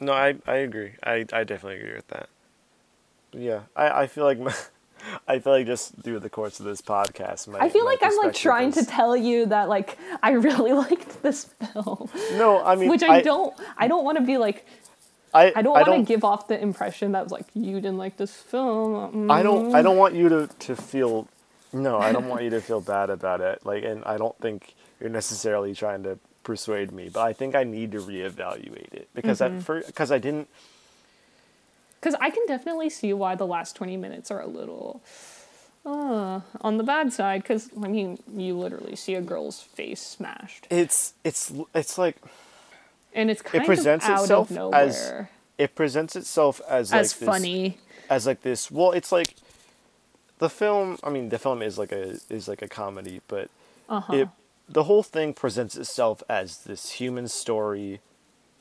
No, 0.00 0.12
I, 0.14 0.36
I 0.46 0.56
agree. 0.56 0.92
I, 1.04 1.26
I 1.30 1.44
definitely 1.44 1.80
agree 1.80 1.94
with 1.94 2.08
that. 2.08 2.30
Yeah, 3.32 3.60
I, 3.76 4.02
I 4.02 4.06
feel 4.06 4.24
like 4.24 4.38
my, 4.38 4.54
I 5.28 5.38
feel 5.38 5.52
like 5.52 5.66
just 5.66 5.94
through 6.02 6.18
the 6.20 6.30
course 6.30 6.60
of 6.60 6.66
this 6.66 6.82
podcast, 6.82 7.48
my, 7.48 7.58
i 7.58 7.68
feel 7.70 7.84
like 7.84 8.00
i'm 8.02 8.16
like 8.18 8.34
trying 8.34 8.70
to 8.72 8.84
tell 8.84 9.16
you 9.16 9.46
that 9.46 9.68
like 9.68 9.96
i 10.22 10.32
really 10.32 10.72
liked 10.84 11.22
this 11.22 11.44
film 11.72 12.10
No, 12.32 12.62
I 12.62 12.74
mean, 12.76 12.90
which 12.90 13.02
i, 13.02 13.22
don't 13.22 13.54
i 13.78 13.88
don't 13.88 14.04
want 14.04 14.18
to 14.18 14.24
be 14.24 14.36
like 14.36 14.66
I, 15.32 15.52
i 15.56 15.62
don't 15.62 15.72
want 15.72 16.06
to 16.06 16.12
give 16.12 16.24
off 16.24 16.48
the 16.48 16.60
impression 16.60 17.12
that 17.12 17.22
was 17.22 17.32
like 17.32 17.46
you 17.54 17.76
didn't 17.76 17.96
like 17.98 18.16
this 18.16 18.34
film 18.34 19.30
I 19.30 19.42
don't. 19.42 19.74
I 19.74 19.80
don't 19.82 19.96
want 19.96 20.14
you 20.14 20.28
to 20.28 20.46
to 20.66 20.74
feel. 20.76 21.28
No, 21.72 21.98
I 21.98 22.10
don't 22.12 22.28
want 22.28 22.42
you 22.42 22.50
to 22.50 22.60
feel 22.60 22.80
bad 22.80 23.10
about 23.10 23.40
it. 23.40 23.64
Like, 23.64 23.84
and 23.84 24.02
I 24.04 24.16
don't 24.16 24.36
think 24.40 24.74
you're 24.98 25.08
necessarily 25.08 25.72
trying 25.72 26.02
to 26.02 26.18
persuade 26.42 26.90
me, 26.90 27.08
but 27.08 27.20
I 27.20 27.32
think 27.32 27.54
I 27.54 27.62
need 27.62 27.92
to 27.92 27.98
reevaluate 28.00 28.92
it 28.92 29.08
because 29.14 29.38
Mm-hmm. 29.38 29.58
at 29.58 29.62
first, 29.62 29.86
because 29.86 30.10
I 30.10 30.18
didn't. 30.18 30.48
Because 32.00 32.14
i 32.20 32.30
can 32.30 32.44
definitely 32.46 32.90
see 32.90 33.12
why 33.12 33.34
the 33.34 33.46
last 33.46 33.76
20 33.76 33.96
minutes 33.96 34.30
are 34.30 34.40
a 34.40 34.46
little 34.46 35.02
uh, 35.86 36.40
on 36.60 36.76
the 36.76 36.84
bad 36.84 37.12
side 37.12 37.42
because 37.42 37.70
i 37.82 37.88
mean 37.88 38.18
you 38.36 38.54
literally 38.56 38.96
see 38.96 39.14
a 39.14 39.20
girl's 39.20 39.60
face 39.62 40.00
smashed 40.00 40.66
It's 40.70 41.14
it's 41.24 41.52
it's 41.74 41.96
like 41.98 42.16
and 43.14 43.30
it's 43.30 43.42
kind 43.42 43.62
it 43.62 43.66
presents 43.66 44.04
of 44.06 44.10
out 44.10 44.22
itself 44.22 44.50
of 44.50 44.56
nowhere 44.56 45.30
as 45.30 45.64
it 45.64 45.74
presents 45.74 46.16
itself 46.16 46.60
as 46.68 46.92
like 46.92 47.00
as 47.00 47.12
this, 47.14 47.26
funny. 47.26 47.78
as 48.08 48.26
like 48.26 48.42
this. 48.42 48.70
Well, 48.70 48.92
it's 48.92 49.12
like 49.12 49.34
the 50.38 50.48
film. 50.48 50.98
I 51.04 51.10
mean, 51.10 51.28
the 51.28 51.38
film 51.38 51.60
is 51.62 51.78
like 51.78 51.92
a 51.92 52.18
is 52.30 52.48
like 52.48 52.62
a 52.62 52.68
comedy, 52.68 53.20
but 53.28 53.50
Uh-huh. 53.88 54.14
it 54.14 54.28
the 54.68 54.84
whole 54.84 55.02
thing 55.02 55.34
presents 55.34 55.76
itself 55.76 56.22
as 56.28 56.58
this 56.64 56.92
human 56.92 57.28
story 57.28 58.00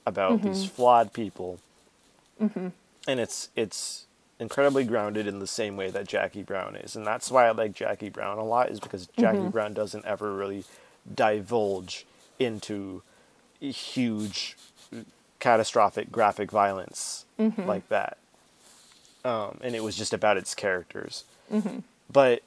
about 0.06 0.42
these 0.44 0.64
Mm-hmm. 0.64 0.76
flawed 0.76 1.14
people, 1.14 1.60
and 3.10 3.20
it's 3.20 3.50
it's 3.56 4.06
incredibly 4.40 4.86
grounded 4.86 5.28
in 5.28 5.40
the 5.40 5.48
same 5.48 5.76
way 5.76 5.90
that 5.92 6.08
Jackie 6.08 6.44
Brown 6.44 6.76
is, 6.76 6.96
and 6.96 7.06
that's 7.06 7.30
why 7.32 7.48
I 7.48 7.52
like 7.52 7.74
Jackie 7.74 8.10
Brown 8.10 8.38
a 8.38 8.44
lot. 8.46 8.70
Is 8.70 8.80
because 8.80 9.08
Jackie 9.18 9.40
Mm-hmm. 9.40 9.50
Brown 9.50 9.74
doesn't 9.74 10.06
ever 10.06 10.34
really 10.34 10.64
divulge 11.14 12.06
into 12.38 13.02
huge, 13.60 14.56
catastrophic 15.40 16.12
graphic 16.12 16.52
violence 16.52 17.26
Mm-hmm. 17.40 17.66
like 17.68 17.88
that. 17.90 18.18
Um, 19.24 19.60
and 19.62 19.74
it 19.76 19.82
was 19.84 19.96
just 19.96 20.14
about 20.14 20.36
its 20.36 20.54
characters. 20.54 21.24
Mm-hmm. 21.52 21.80
But, 22.12 22.42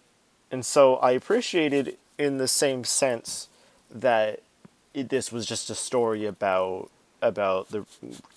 and 0.50 0.64
so 0.66 0.96
I 0.96 1.12
appreciated 1.12 1.96
in 2.18 2.36
the 2.36 2.46
same 2.48 2.84
sense 2.84 3.48
that 3.90 4.40
it, 4.92 5.08
this 5.08 5.32
was 5.32 5.46
just 5.46 5.70
a 5.70 5.74
story 5.74 6.26
about 6.26 6.90
about 7.22 7.70
the 7.70 7.86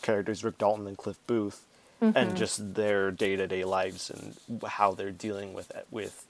characters 0.02 0.44
Rick 0.46 0.58
Dalton 0.60 0.88
and 0.88 0.98
Cliff 0.98 1.18
Booth, 1.28 1.66
Mm-hmm. 2.02 2.18
and 2.18 2.36
just 2.36 2.74
their 2.76 3.10
day 3.10 3.36
to 3.38 3.48
day 3.48 3.64
lives 3.64 4.10
and 4.10 4.36
how 4.68 4.92
they're 4.92 5.12
dealing 5.12 5.54
with 5.54 5.72
it 5.72 5.88
with 5.90 6.26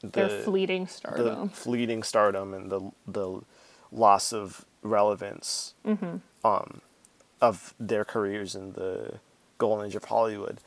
the 0.00 0.08
Their 0.08 0.28
fleeting 0.40 0.84
the 0.86 0.90
stardom. 0.90 1.48
fleeting 1.50 2.02
stardom 2.02 2.54
and 2.54 2.70
the 2.70 2.90
the 3.06 3.40
loss 3.92 4.32
of 4.32 4.64
relevance 4.82 5.74
Mm-hmm. 5.86 6.16
um, 6.46 6.80
of 7.42 7.74
their 7.78 8.04
careers 8.04 8.54
in 8.54 8.72
the 8.72 9.14
golden 9.58 9.86
age 9.86 9.94
of 9.94 10.04
Hollywood. 10.04 10.58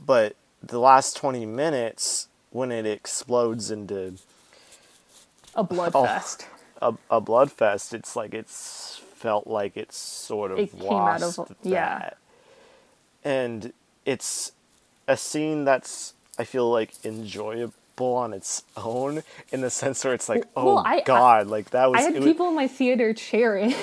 But 0.00 0.36
the 0.62 0.78
last 0.80 1.16
twenty 1.16 1.44
minutes, 1.44 2.28
when 2.50 2.72
it 2.72 2.86
explodes 2.86 3.70
into 3.70 4.14
a 5.54 5.62
blood 5.62 5.92
Oh. 5.94 6.04
fest. 6.06 6.46
a, 6.80 6.94
a 7.10 7.20
blood 7.20 7.52
fest, 7.52 7.92
it's 7.92 8.16
like 8.16 8.32
it's 8.34 9.00
felt 9.14 9.46
like 9.46 9.76
it's 9.76 9.96
sort 9.98 10.52
of 10.52 10.58
It 10.58 10.72
came 10.72 10.90
out 10.92 11.20
lost 11.20 11.38
of- 11.38 11.54
yeah. 11.62 12.10
And 13.24 13.72
it's 14.04 14.52
a 15.06 15.16
scene 15.16 15.64
that's 15.64 16.14
I 16.38 16.44
feel 16.44 16.70
like 16.70 16.92
enjoyable 17.04 17.72
on 18.00 18.32
its 18.32 18.62
own 18.76 19.22
in 19.50 19.60
the 19.60 19.70
sense 19.70 20.04
where 20.04 20.14
it's 20.14 20.28
like, 20.28 20.44
oh 20.56 20.64
Well, 20.66 20.78
I- 20.86 20.96
I- 20.96 21.00
god, 21.02 21.46
like 21.48 21.70
that 21.70 21.90
was 21.90 21.98
I 22.00 22.02
had 22.02 22.14
it 22.14 22.20
was- 22.20 22.24
people 22.28 22.48
in 22.48 22.54
my 22.54 22.68
theater 22.68 23.12
cheering, 23.12 23.74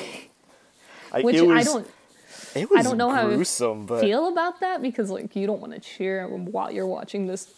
I, 1.11 1.21
which 1.21 1.41
was, 1.41 1.51
I 1.51 1.63
don't 1.63 1.87
it 2.55 2.69
was 2.69 2.79
I 2.79 2.83
don't 2.83 2.97
know 2.97 3.09
how 3.09 3.27
to 3.27 3.35
gruesome, 3.35 3.85
but 3.85 3.99
feel 4.01 4.27
about 4.29 4.61
that 4.61 4.81
because 4.81 5.09
like 5.09 5.35
you 5.35 5.45
don't 5.47 5.59
want 5.59 5.73
to 5.73 5.79
cheer 5.79 6.25
while 6.27 6.71
you're 6.71 6.87
watching 6.87 7.27
this 7.27 7.51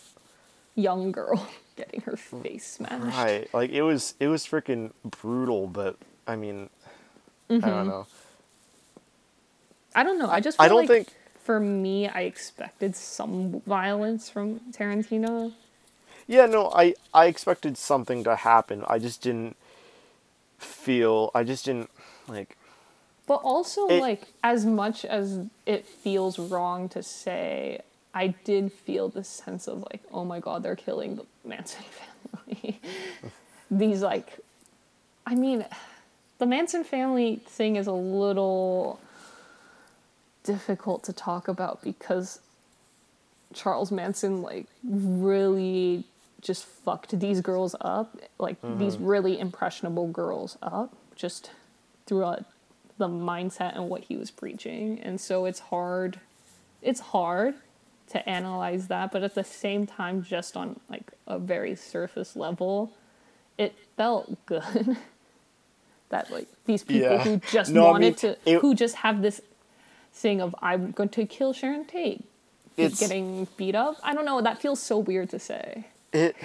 young 0.75 1.11
girl 1.11 1.47
getting 1.75 2.01
her 2.01 2.17
face 2.17 2.65
smashed. 2.73 3.15
Right. 3.17 3.47
Like 3.53 3.69
it 3.69 3.84
was 3.84 4.15
it 4.19 4.28
was 4.28 4.45
freaking 4.47 4.91
brutal, 5.05 5.67
but 5.67 5.95
I 6.25 6.36
mean 6.36 6.69
I 7.49 7.53
Mm-hmm. 7.53 7.69
don't 7.69 7.88
know. 7.88 8.07
I 9.95 10.03
don't 10.03 10.19
know. 10.19 10.30
I 10.30 10.39
just 10.41 10.57
feel 10.57 10.65
I 10.65 10.67
don't 10.67 10.80
like 10.80 10.88
think- 10.89 11.07
for 11.48 11.62
me, 11.62 12.10
I 12.10 12.24
expected 12.24 12.93
some 12.93 13.62
violence 13.66 14.30
from 14.30 14.60
Tarantino. 14.74 15.54
Yeah, 16.28 16.45
no, 16.45 16.70
I 16.76 16.93
I 17.14 17.28
expected 17.28 17.78
something 17.78 18.26
to 18.26 18.36
happen. 18.36 18.84
I 18.86 19.00
just 19.00 19.22
didn't 19.22 19.56
feel. 20.60 21.32
I 21.34 21.45
just 21.45 21.64
didn't 21.64 21.89
like. 22.28 22.58
But 23.28 23.39
also, 23.43 23.88
It- 23.88 24.02
like, 24.02 24.24
as 24.43 24.66
much 24.66 25.06
as 25.06 25.48
it 25.66 25.86
feels 25.86 26.38
wrong 26.38 26.89
to 26.89 27.02
say, 27.02 27.80
I 28.14 28.28
did 28.43 28.74
feel 28.74 29.08
this 29.08 29.30
sense 29.30 29.68
of, 29.70 29.86
like, 29.89 30.02
oh 30.12 30.26
my 30.26 30.39
god, 30.41 30.64
they're 30.64 30.76
killing 30.76 31.16
the 31.16 31.26
Manson 31.45 31.84
family. 32.28 32.82
These, 33.72 34.02
like, 34.02 34.39
I 35.26 35.36
mean, 35.36 35.66
the 36.39 36.45
Manson 36.45 36.84
family 36.84 37.41
thing 37.45 37.78
is 37.78 37.88
a 37.88 37.93
little 37.93 39.00
difficult 40.48 41.04
to 41.04 41.14
talk 41.14 41.48
about 41.48 41.82
because 41.84 42.39
Charles 43.54 43.91
Manson, 43.91 44.41
like, 44.41 44.66
really 44.84 46.06
just 46.41 46.66
fucked 46.66 47.20
these 47.20 47.41
girls 47.41 47.76
up, 47.82 48.18
like, 48.39 48.58
these 48.78 48.95
mm-hmm. 48.95 49.06
really 49.06 49.39
impressionable 49.39 50.08
girls 50.08 50.58
up, 50.62 50.95
just 51.16 51.52
throughout 52.06 52.45
the 52.98 53.08
mindset 53.08 53.76
and 53.76 53.89
what 53.89 54.06
he 54.06 54.16
was 54.16 54.32
preaching. 54.32 55.00
And 55.02 55.20
so 55.22 55.45
it's 55.45 55.60
hard 55.60 56.20
it's 56.82 57.00
hard 57.00 57.56
to 58.10 58.30
analyze 58.30 58.88
that, 58.88 59.12
but 59.12 59.24
at 59.24 59.36
the 59.36 59.43
same 59.43 59.86
time 59.86 60.24
just 60.24 60.56
on 60.56 60.80
like 60.89 61.12
a 61.28 61.38
very 61.38 61.76
surface 61.76 62.36
level, 62.36 62.93
it 63.58 63.76
felt 63.98 64.45
good 64.45 64.95
that 66.10 66.32
like 66.32 66.48
these 66.66 66.84
people 66.84 67.12
Yeah. 67.12 67.24
who 67.24 67.38
just 67.52 67.72
No, 67.72 67.88
I 67.88 67.91
wanted 67.91 68.06
mean, 68.06 68.16
to 68.16 68.38
it- 68.45 68.62
who 68.62 68.74
just 68.76 68.95
have 68.98 69.22
this 69.22 69.41
thing 70.18 70.41
of 70.41 70.55
I'm 70.61 70.91
going 70.91 71.09
to 71.09 71.26
kill 71.26 71.53
Sharon 71.53 71.86
Tate. 71.86 72.24
It's- 72.76 72.99
getting 72.99 73.47
beat 73.57 73.76
up. 73.76 73.97
I 74.03 74.13
don't 74.13 74.26
know, 74.26 74.41
that 74.41 74.61
feels 74.61 74.80
so 74.82 74.97
weird 74.97 75.30
to 75.32 75.39
say. 75.39 75.88
it 76.13 76.36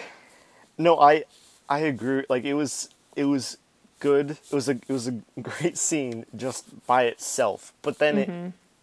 no 0.79 0.99
i 0.99 1.25
i 1.69 1.79
agree. 1.81 2.25
Like 2.29 2.45
it 2.45 2.55
was 2.55 2.89
it 3.17 3.25
was 3.25 3.59
good. 4.01 4.31
It 4.33 4.53
was 4.53 4.69
a 4.69 4.73
it 4.73 4.89
was 4.99 5.07
a 5.09 5.15
great 5.41 5.77
scene 5.79 6.25
just 6.35 6.65
by 6.87 7.05
itself 7.05 7.73
but 7.83 7.99
then 7.99 8.19
it 8.19 8.31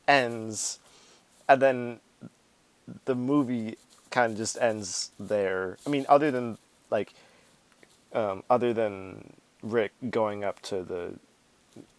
ends 0.08 0.80
and 1.48 1.62
then 1.62 2.00
the 3.06 3.16
movie 3.16 3.78
kind 4.12 4.32
of 4.34 4.38
just 4.38 4.58
ends 4.62 5.12
there. 5.20 5.78
I 5.86 5.90
mean 5.90 6.06
other 6.10 6.30
than 6.32 6.58
like 6.90 7.14
um 8.14 8.44
other 8.50 8.74
than 8.74 9.34
rick 9.62 9.92
going 10.10 10.44
up 10.44 10.62
to 10.62 10.84
the 10.84 11.14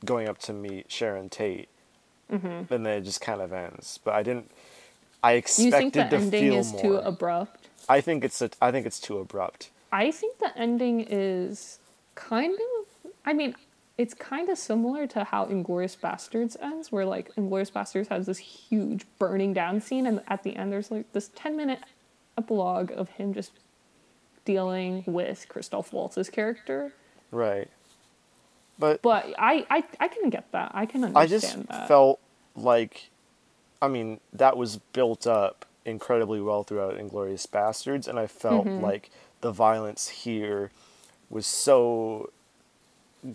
going 0.04 0.26
up 0.28 0.38
to 0.38 0.52
meet 0.52 0.90
sharon 0.90 1.28
tate 1.28 1.68
and 2.30 2.68
then 2.68 2.86
it 2.86 3.02
just 3.02 3.20
kind 3.20 3.40
of 3.40 3.52
ends 3.52 3.98
but 4.04 4.14
i 4.14 4.22
didn't 4.22 4.50
i 5.22 5.32
expected 5.32 5.70
to 5.70 5.80
feel 5.80 5.80
more. 5.80 5.80
You 5.82 5.82
think 5.90 5.92
the 5.92 6.16
to 6.16 6.16
ending 6.16 6.40
feel 6.50 6.58
is 6.58 6.72
more 6.72 6.82
too 6.82 6.96
abrupt? 6.96 7.68
I 7.88 8.00
think 8.00 8.24
it's 8.24 8.40
a, 8.40 8.50
I 8.62 8.70
think 8.70 8.86
it's 8.86 9.00
too 9.00 9.18
abrupt. 9.18 9.70
I 9.92 10.10
think 10.10 10.38
the 10.38 10.56
ending 10.56 11.00
is 11.08 11.80
kind 12.14 12.54
of. 12.54 13.10
I 13.24 13.32
mean, 13.32 13.54
it's 13.98 14.14
kind 14.14 14.48
of 14.48 14.58
similar 14.58 15.06
to 15.08 15.24
how 15.24 15.46
Inglourious 15.46 15.98
Basterds 15.98 16.56
ends, 16.62 16.92
where 16.92 17.04
like 17.04 17.34
Inglourious 17.34 17.72
Basterds 17.72 18.08
has 18.08 18.26
this 18.26 18.38
huge 18.38 19.04
burning 19.18 19.52
down 19.52 19.80
scene, 19.80 20.06
and 20.06 20.22
at 20.28 20.42
the 20.42 20.56
end 20.56 20.72
there's 20.72 20.90
like 20.90 21.12
this 21.12 21.30
ten 21.34 21.56
minute 21.56 21.80
epilogue 22.38 22.92
of 22.92 23.08
him 23.10 23.34
just 23.34 23.52
dealing 24.44 25.02
with 25.06 25.46
Christoph 25.48 25.92
Waltz's 25.92 26.30
character. 26.30 26.92
Right. 27.30 27.68
But 28.80 29.02
But 29.02 29.26
I, 29.38 29.64
I, 29.70 29.84
I 30.00 30.08
can 30.08 30.30
get 30.30 30.50
that. 30.52 30.72
I 30.74 30.86
can 30.86 31.04
understand. 31.04 31.16
I 31.16 31.26
just 31.26 31.68
that. 31.68 31.86
felt 31.88 32.18
like, 32.56 33.10
I 33.82 33.88
mean, 33.88 34.20
that 34.32 34.56
was 34.56 34.78
built 34.92 35.26
up 35.26 35.66
incredibly 35.84 36.40
well 36.40 36.62
throughout 36.64 36.96
Inglourious 36.98 37.46
Basterds, 37.46 38.08
and 38.08 38.18
I 38.18 38.26
felt 38.26 38.66
Mm-hmm. 38.66 38.82
like 38.84 39.10
the 39.42 39.52
violence 39.52 40.08
here 40.08 40.70
was 41.30 41.46
so 41.46 42.30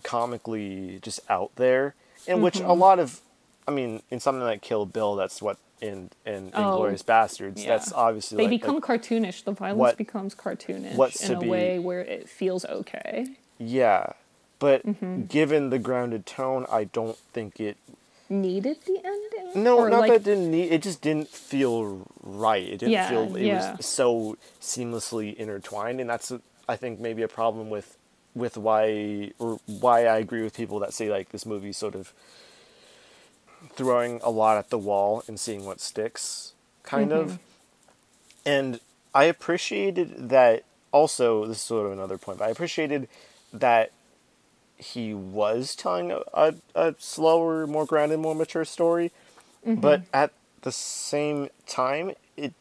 comically 0.02 0.98
just 1.02 1.20
out 1.30 1.50
there, 1.56 1.94
in 2.26 2.42
which 2.42 2.56
Mm-hmm. 2.56 2.70
a 2.70 2.74
lot 2.74 2.98
of, 2.98 3.20
I 3.66 3.70
mean, 3.70 4.02
in 4.10 4.20
something 4.20 4.42
like 4.42 4.62
Kill 4.62 4.86
Bill, 4.86 5.16
that's 5.16 5.40
what 5.42 5.58
in 5.80 6.10
in 6.24 6.50
Oh, 6.54 6.78
Inglourious 6.78 7.04
Basterds, 7.04 7.58
yeah. 7.62 7.68
that's 7.68 7.92
obviously 7.92 8.36
they 8.38 8.44
like, 8.44 8.50
become 8.60 8.76
like- 8.76 8.84
cartoonish. 8.84 9.44
The 9.44 9.52
violence 9.52 9.78
what- 9.78 9.96
becomes 9.98 10.34
cartoonish 10.34 11.24
in 11.28 11.34
a 11.36 11.40
be- 11.40 11.48
way 11.48 11.78
where 11.78 12.00
it 12.00 12.28
feels 12.28 12.64
okay. 12.64 13.26
yeah. 13.58 14.12
But 14.58 14.86
Mm-hmm. 14.86 15.24
given 15.26 15.70
the 15.70 15.78
grounded 15.78 16.24
tone, 16.26 16.66
I 16.70 16.84
don't 16.84 17.16
think 17.32 17.60
it 17.60 17.76
Needed 18.28 18.78
the 18.86 19.00
ending? 19.04 19.62
No, 19.62 19.78
Or, 19.78 19.88
not 19.90 20.00
like, 20.00 20.10
that 20.12 20.20
it 20.22 20.24
didn't 20.24 20.50
need. 20.50 20.72
It 20.72 20.82
just 20.82 21.00
didn't 21.00 21.28
feel 21.28 22.08
right. 22.22 22.64
It 22.64 22.78
didn't 22.78 22.90
Yeah, 22.92 23.08
feel. 23.08 23.36
It 23.36 23.44
yeah. 23.46 23.76
was 23.76 23.86
so 23.86 24.36
seamlessly 24.60 25.32
intertwined, 25.36 26.00
and 26.00 26.10
that's 26.10 26.32
I 26.68 26.74
think 26.76 26.98
maybe 26.98 27.22
a 27.22 27.28
problem 27.28 27.70
with 27.70 27.96
with 28.34 28.56
why 28.56 29.30
or 29.38 29.60
why 29.66 30.06
I 30.06 30.18
agree 30.18 30.42
with 30.42 30.56
people 30.56 30.80
that 30.80 30.92
say 30.92 31.08
like 31.08 31.30
this 31.30 31.46
movie 31.46 31.72
sort 31.72 31.94
of 31.94 32.12
throwing 33.74 34.20
a 34.24 34.30
lot 34.30 34.56
at 34.58 34.70
the 34.70 34.78
wall 34.78 35.22
and 35.28 35.38
seeing 35.38 35.64
what 35.64 35.80
sticks, 35.80 36.52
kind 36.82 37.10
Mm-hmm. 37.10 37.30
of. 37.32 37.38
And 38.44 38.80
I 39.14 39.24
appreciated 39.24 40.30
that. 40.30 40.64
Also, 40.92 41.44
this 41.46 41.58
is 41.58 41.62
sort 41.62 41.84
of 41.86 41.92
another 41.92 42.16
point, 42.16 42.38
but 42.38 42.46
I 42.46 42.50
appreciated 42.50 43.08
that 43.52 43.90
he 44.76 45.14
was 45.14 45.74
telling 45.74 46.10
a, 46.12 46.20
a, 46.34 46.54
a 46.74 46.94
slower, 46.98 47.66
more 47.66 47.86
grounded, 47.86 48.18
more 48.20 48.34
mature 48.34 48.64
story. 48.64 49.12
Mm-hmm. 49.66 49.80
But 49.80 50.02
at 50.12 50.32
the 50.62 50.72
same 50.72 51.48
time, 51.66 52.12
it. 52.36 52.54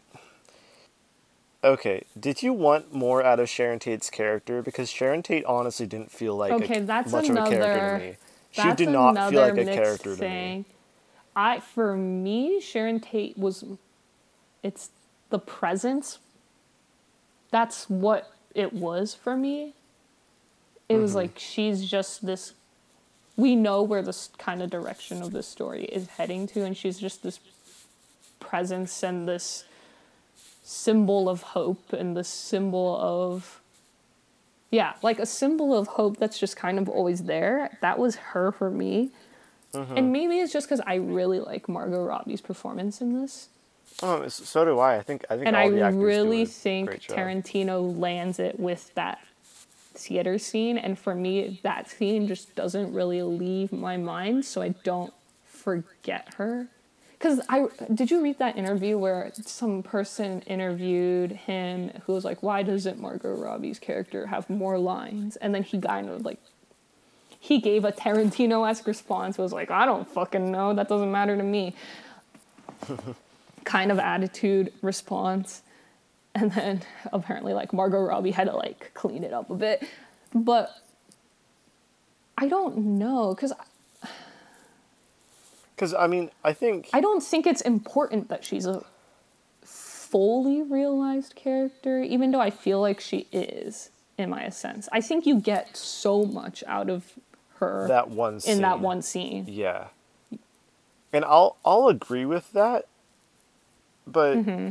Okay, 1.63 2.03
did 2.20 2.43
you 2.43 2.53
want 2.53 2.93
more 2.93 3.24
out 3.24 3.39
of 3.39 3.49
Sharon 3.49 3.80
Tate's 3.80 4.09
character? 4.09 4.61
Because 4.61 4.89
Sharon 4.89 5.24
Tate 5.24 5.45
honestly 5.45 5.88
didn't 5.88 6.11
feel 6.11 6.36
like 6.36 6.51
Okay, 6.51 6.80
a, 6.80 6.84
that's 6.84 7.11
much 7.11 7.30
of 7.30 7.36
a 7.36 7.39
character 7.39 7.55
another- 7.55 7.99
to 7.99 8.05
me. 8.05 8.18
She 8.51 8.72
did 8.74 8.89
not 8.89 9.32
feel 9.32 9.41
like 9.41 9.57
a 9.57 9.66
character 9.66 10.16
to 10.16 10.22
me. 10.22 10.66
I 11.36 11.59
for 11.59 11.97
me, 11.97 12.61
Sharon 12.61 13.01
Tate 13.01 13.38
was 13.38 13.66
it's 14.63 14.91
the 15.30 15.39
presence. 15.39 16.20
That's 17.51 17.89
what 17.89 18.32
it 18.53 18.72
was 18.72 19.13
for 19.13 19.36
me. 19.36 19.74
It 20.88 20.97
was 20.97 21.15
like 21.15 21.38
she's 21.38 21.89
just 21.89 22.25
this 22.25 22.53
we 23.38 23.55
know 23.55 23.83
where 23.83 24.01
this 24.01 24.29
kind 24.38 24.61
of 24.61 24.69
direction 24.69 25.21
of 25.21 25.31
this 25.31 25.47
story 25.47 25.83
is 25.86 26.07
heading 26.07 26.47
to 26.47 26.63
and 26.63 26.77
she's 26.77 26.97
just 26.97 27.21
this 27.21 27.39
presence 28.39 29.03
and 29.03 29.27
this 29.27 29.65
symbol 30.63 31.27
of 31.27 31.41
hope 31.41 31.91
and 31.91 32.15
this 32.15 32.29
symbol 32.29 32.97
of 32.99 33.61
yeah, 34.71 34.93
like 35.01 35.19
a 35.19 35.25
symbol 35.25 35.77
of 35.77 35.88
hope 35.88 36.17
that's 36.17 36.38
just 36.38 36.57
kind 36.57 36.77
of 36.77 36.89
always 36.89 37.23
there. 37.23 37.77
That 37.81 37.97
was 37.97 38.15
her 38.15 38.51
for 38.51 38.69
me. 38.69 39.11
Mm-hmm. 39.73 39.97
And 39.97 40.11
maybe 40.11 40.39
it's 40.39 40.51
just 40.51 40.67
because 40.67 40.81
I 40.86 40.95
really 40.95 41.39
like 41.39 41.69
Margot 41.69 42.03
Robbie's 42.03 42.41
performance 42.41 42.99
in 42.99 43.13
this. 43.13 43.49
Oh, 44.03 44.27
so 44.27 44.65
do 44.65 44.79
I. 44.79 44.97
I 44.97 45.01
think 45.01 45.23
I 45.29 45.36
think 45.36 45.47
And 45.47 45.55
all 45.55 45.61
I 45.61 45.69
the 45.69 45.81
actors 45.81 45.99
do 45.99 46.05
really 46.05 46.45
think. 46.45 46.89
Tarantino 47.07 47.97
lands 47.97 48.39
it 48.39 48.59
with 48.59 48.93
that 48.95 49.19
theater 49.97 50.37
scene. 50.37 50.77
And 50.77 50.97
for 50.97 51.15
me, 51.15 51.59
that 51.63 51.89
scene 51.89 52.27
just 52.27 52.55
doesn't 52.55 52.93
really 52.93 53.21
leave 53.21 53.71
my 53.71 53.97
mind, 53.97 54.45
so 54.45 54.61
I 54.61 54.69
don't 54.83 55.13
forget 55.43 56.33
her. 56.35 56.67
Because 57.13 57.41
I 57.49 57.67
did 57.93 58.11
you 58.11 58.21
read 58.21 58.39
that 58.39 58.57
interview 58.57 58.97
where 58.97 59.31
some 59.33 59.81
person 59.81 60.41
interviewed 60.41 61.31
him 61.31 61.91
who 62.05 62.13
was 62.13 62.25
like, 62.25 62.43
"Why 62.43 62.61
doesn't 62.61 62.99
Margot 62.99 63.35
Robbie's 63.35 63.79
character 63.79 64.27
have 64.27 64.49
more 64.49 64.77
lines?" 64.77 65.35
And 65.37 65.55
then 65.55 65.63
he 65.63 65.79
kind 65.79 66.09
of 66.09 66.25
like 66.25 66.39
he 67.39 67.59
gave 67.59 67.85
a 67.85 67.91
Tarantino-esque 67.91 68.85
response. 68.85 69.37
Was 69.37 69.53
like, 69.53 69.71
"I 69.71 69.85
don't 69.85 70.07
fucking 70.07 70.51
know. 70.51 70.73
That 70.73 70.89
doesn't 70.89 71.11
matter 71.11 71.37
to 71.37 71.43
me." 71.43 71.73
kind 73.63 73.91
of 73.91 73.99
attitude 73.99 74.71
response. 74.81 75.61
And 76.36 76.51
then 76.51 76.81
apparently 77.13 77.53
like 77.53 77.71
Margot 77.71 78.01
Robbie 78.01 78.31
had 78.31 78.47
to 78.47 78.55
like 78.55 78.91
clean 78.93 79.23
it 79.23 79.31
up 79.31 79.49
a 79.49 79.55
bit. 79.55 79.88
But 80.33 80.69
I 82.38 82.49
don't 82.49 82.77
know 82.77 83.33
cuz 83.36 83.53
Because 85.75 85.93
I 85.93 86.07
mean, 86.07 86.29
I 86.43 86.51
think 86.51 86.89
I 86.93 86.99
don't 86.99 87.23
think 87.23 87.47
it's 87.47 87.61
important 87.61 88.27
that 88.27 88.43
she's 88.43 88.65
a 88.65 88.83
fully 89.63 90.61
realized 90.61 91.36
character 91.36 92.01
even 92.01 92.31
though 92.31 92.41
I 92.41 92.49
feel 92.49 92.81
like 92.81 92.99
she 92.99 93.27
is 93.31 93.89
in 94.17 94.29
my 94.29 94.49
sense. 94.49 94.89
I 94.91 95.01
think 95.01 95.25
you 95.25 95.39
get 95.39 95.75
so 95.77 96.25
much 96.25 96.63
out 96.67 96.89
of 96.89 97.13
her 97.59 97.88
that 97.88 98.09
one 98.09 98.41
scene, 98.41 98.55
in 98.57 98.61
that 98.61 98.81
one 98.81 99.01
scene. 99.01 99.45
Yeah. 99.47 99.88
And 101.13 101.23
I'll 101.23 101.55
I'll 101.63 101.88
agree 101.88 102.25
with 102.25 102.51
that. 102.51 102.88
But 104.05 104.38
Mm-hmm. 104.38 104.69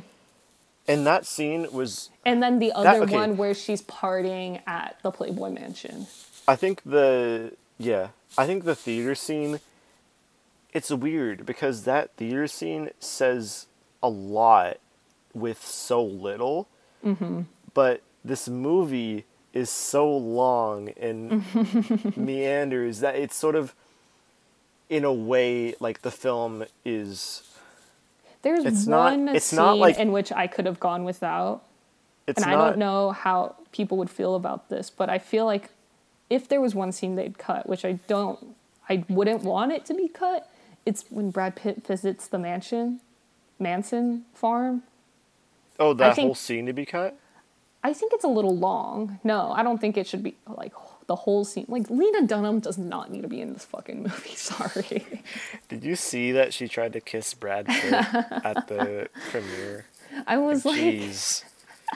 And 0.86 1.06
that 1.06 1.26
scene 1.26 1.66
was 1.72 2.10
And 2.24 2.42
then 2.42 2.58
the 2.58 2.72
other 2.72 3.02
okay. 3.04 3.14
one 3.14 3.36
where 3.36 3.54
she's 3.54 3.82
partying 3.82 4.60
at 4.66 4.98
the 5.02 5.10
Playboy 5.10 5.50
Mansion. 5.50 6.06
I 6.46 6.56
think 6.56 6.82
the 6.84 7.52
yeah, 7.78 8.08
I 8.36 8.46
think 8.46 8.64
the 8.64 8.74
theater 8.74 9.14
scene 9.14 9.60
it's 10.74 10.90
weird 10.90 11.46
because 11.46 11.84
that 11.84 12.10
theater 12.16 12.48
scene 12.48 12.90
says 12.98 13.66
a 14.02 14.08
lot 14.08 14.78
with 15.32 15.64
so 15.64 16.02
little. 16.02 16.68
Mm-hmm. 17.04 17.42
But 17.72 18.02
this 18.24 18.48
movie 18.48 19.24
is 19.52 19.70
so 19.70 20.14
long 20.14 20.90
and 21.00 22.16
meanders 22.16 23.00
that 23.00 23.14
it's 23.14 23.36
sort 23.36 23.54
of, 23.54 23.72
in 24.90 25.04
a 25.04 25.12
way, 25.12 25.74
like 25.78 26.02
the 26.02 26.10
film 26.10 26.64
is. 26.84 27.42
There's 28.44 28.64
It's 28.64 28.86
not- 28.86 29.10
one 29.12 29.28
it's 29.28 29.46
scene 29.46 29.56
not 29.56 29.78
like- 29.78 29.98
in 29.98 30.12
which 30.12 30.30
I 30.30 30.46
could 30.46 30.66
have 30.66 30.78
gone 30.78 31.02
without. 31.04 31.62
It's 32.26 32.40
and 32.42 32.50
not. 32.52 32.60
I 32.60 32.68
don't 32.68 32.78
know 32.78 33.10
how 33.10 33.56
people 33.72 33.98
would 33.98 34.10
feel 34.10 34.34
about 34.36 34.68
this, 34.68 34.88
but 34.90 35.10
I 35.10 35.18
feel 35.18 35.44
like 35.46 35.70
if 36.30 36.46
there 36.48 36.60
was 36.60 36.74
one 36.74 36.92
scene 36.92 37.16
they'd 37.16 37.38
cut, 37.38 37.68
which 37.68 37.84
I 37.84 37.92
don't, 38.06 38.54
I 38.88 39.04
wouldn't 39.08 39.42
want 39.42 39.72
it 39.72 39.84
to 39.86 39.94
be 39.94 40.08
cut. 40.08 40.48
It's 40.86 41.04
when 41.10 41.30
Brad 41.30 41.56
Pitt 41.56 41.86
visits 41.86 42.26
the 42.28 42.38
mansion, 42.38 43.00
Manson 43.58 44.24
farm. 44.34 44.82
Oh, 45.80 45.92
that 45.94 46.14
think- 46.14 46.26
whole 46.26 46.34
scene 46.34 46.66
to 46.66 46.72
be 46.72 46.84
cut. 46.86 47.16
I 47.82 47.92
think 47.92 48.12
it's 48.14 48.24
a 48.24 48.28
little 48.28 48.56
long. 48.56 49.20
No, 49.24 49.52
I 49.52 49.62
don't 49.62 49.78
think 49.78 49.96
it 49.98 50.06
should 50.06 50.22
be 50.22 50.34
like 50.46 50.72
the 51.06 51.16
whole 51.16 51.44
scene. 51.44 51.66
Like 51.68 51.90
Lena 51.90 52.26
Dunham 52.26 52.60
does 52.60 52.78
not 52.78 53.10
need 53.10 53.22
to 53.22 53.28
be 53.28 53.40
in 53.40 53.52
this 53.52 53.64
fucking 53.64 54.02
movie. 54.02 54.30
Sorry. 54.34 55.06
Did 55.68 55.84
you 55.84 55.96
see 55.96 56.32
that 56.32 56.54
she 56.54 56.68
tried 56.68 56.92
to 56.94 57.00
kiss 57.00 57.34
Brad 57.34 57.66
Pitt 57.66 57.92
at 57.92 58.68
the 58.68 59.08
premiere? 59.30 59.86
I 60.26 60.38
was 60.38 60.64
like, 60.64 60.80
Jeez. 60.80 61.44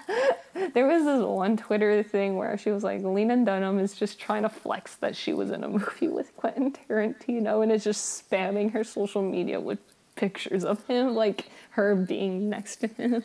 there 0.75 0.87
was 0.87 1.05
this 1.05 1.23
one 1.23 1.57
Twitter 1.57 2.03
thing 2.03 2.37
where 2.37 2.57
she 2.59 2.71
was 2.71 2.85
like, 2.85 3.03
Lena 3.03 3.45
Dunham 3.45 3.79
is 3.79 3.95
just 3.95 4.19
trying 4.19 4.43
to 4.43 4.49
flex 4.49 4.97
that 4.97 5.17
she 5.17 5.33
was 5.33 5.51
in 5.51 5.65
a 5.65 5.69
movie 5.69 6.09
with 6.09 6.37
Quentin 6.37 6.73
Tarantino 6.73 7.63
and 7.63 7.73
is 7.73 7.85
just 7.85 8.31
spamming 8.31 8.73
her 8.73 8.85
social 8.85 9.23
media 9.23 9.61
with 9.61 9.79
pictures 10.17 10.65
of 10.65 10.85
him, 10.87 11.15
like 11.15 11.51
her 11.71 11.95
being 11.95 12.49
next 12.51 12.77
to 12.77 12.89
him. 12.89 13.23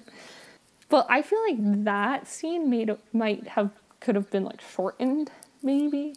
But 0.90 1.08
I 1.10 1.22
feel 1.24 1.42
like 1.42 1.84
that 1.86 2.28
scene 2.28 2.70
made 2.70 2.96
might 3.12 3.48
have 3.48 3.72
could 4.00 4.16
have 4.16 4.30
been 4.30 4.44
like 4.44 4.62
shortened, 4.62 5.32
maybe. 5.64 6.16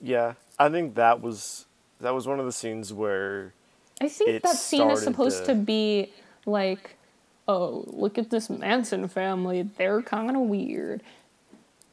Yeah, 0.00 0.34
I 0.58 0.68
think 0.70 0.94
that 0.94 1.20
was 1.20 1.66
that 2.00 2.14
was 2.14 2.26
one 2.26 2.40
of 2.40 2.46
the 2.46 2.52
scenes 2.52 2.92
where 2.92 3.52
I 4.00 4.08
think 4.08 4.42
that 4.42 4.56
scene 4.56 4.90
is 4.90 5.02
supposed 5.02 5.40
to- 5.46 5.52
to 5.52 5.54
be 5.54 6.12
like, 6.46 6.96
oh, 7.46 7.84
look 7.86 8.18
at 8.18 8.30
this 8.30 8.48
Manson 8.50 9.06
family. 9.08 9.62
They're 9.62 10.02
kind 10.02 10.34
of 10.36 10.42
weird. 10.42 11.02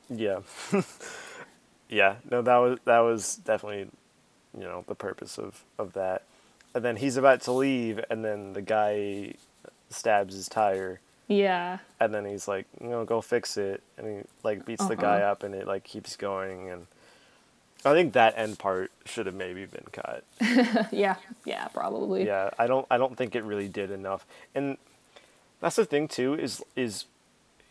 yeah. 0.09 0.39
yeah, 1.89 2.15
no 2.29 2.41
that 2.41 2.57
was 2.57 2.79
that 2.85 2.99
was 2.99 3.35
definitely 3.37 3.89
you 4.57 4.63
know 4.63 4.83
the 4.87 4.95
purpose 4.95 5.37
of 5.37 5.63
of 5.77 5.93
that. 5.93 6.23
And 6.73 6.83
then 6.85 6.97
he's 6.97 7.17
about 7.17 7.41
to 7.41 7.51
leave 7.51 7.99
and 8.09 8.23
then 8.23 8.53
the 8.53 8.61
guy 8.61 9.33
stabs 9.89 10.35
his 10.35 10.47
tire 10.47 10.99
Yeah. 11.29 11.77
and 12.01 12.13
then 12.13 12.25
he's 12.25 12.47
like, 12.47 12.65
you 12.81 12.89
know, 12.89 13.05
go 13.05 13.21
fix 13.21 13.55
it 13.55 13.81
and 13.97 14.05
he 14.07 14.23
like 14.43 14.65
beats 14.65 14.85
the 14.85 14.95
guy 14.97 15.21
uh-huh. 15.21 15.31
up 15.31 15.43
and 15.43 15.55
it 15.55 15.65
like 15.67 15.83
keeps 15.85 16.17
going 16.17 16.69
and 16.69 16.87
I 17.85 17.93
think 17.93 18.11
that 18.13 18.33
end 18.35 18.59
part 18.59 18.91
should 19.05 19.25
have 19.25 19.35
maybe 19.35 19.65
been 19.65 19.85
cut. 19.93 20.25
Yeah. 20.91 21.15
Yeah, 21.45 21.67
probably. 21.69 22.25
yeah 22.25 22.49
i 22.59 22.67
don't 22.67 22.85
i 22.91 22.97
don't 22.97 23.15
think 23.15 23.35
it 23.35 23.43
really 23.43 23.69
did 23.69 23.89
enough 23.91 24.25
and 24.53 24.77
that's 25.61 25.77
the 25.77 25.85
thing 25.85 26.07
too 26.07 26.33
is 26.33 26.61
is 26.75 27.05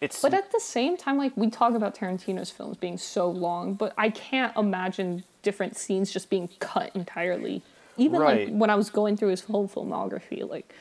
it's 0.01 0.23
But 0.23 0.35
at 0.35 0.53
the 0.53 0.61
same 0.61 0.97
time, 0.97 1.19
like 1.19 1.33
we 1.37 1.51
talk 1.51 1.75
about 1.75 1.95
Tarantino's 1.97 2.51
films 2.51 2.77
being 2.77 2.99
so 2.99 3.29
long, 3.29 3.75
but 3.75 3.93
I 3.99 4.11
can't 4.11 4.57
imagine 4.57 5.25
different 5.43 5.77
scenes 5.77 6.13
just 6.13 6.31
being 6.31 6.49
cut 6.61 6.95
entirely. 6.95 7.63
Even 7.97 8.21
Right. 8.21 8.49
like 8.49 8.57
when 8.57 8.71
I 8.71 8.77
was 8.77 8.91
going 8.91 9.17
through 9.17 9.31
his 9.31 9.43
whole 9.43 9.67
filmography, 9.69 10.49
like 10.49 10.73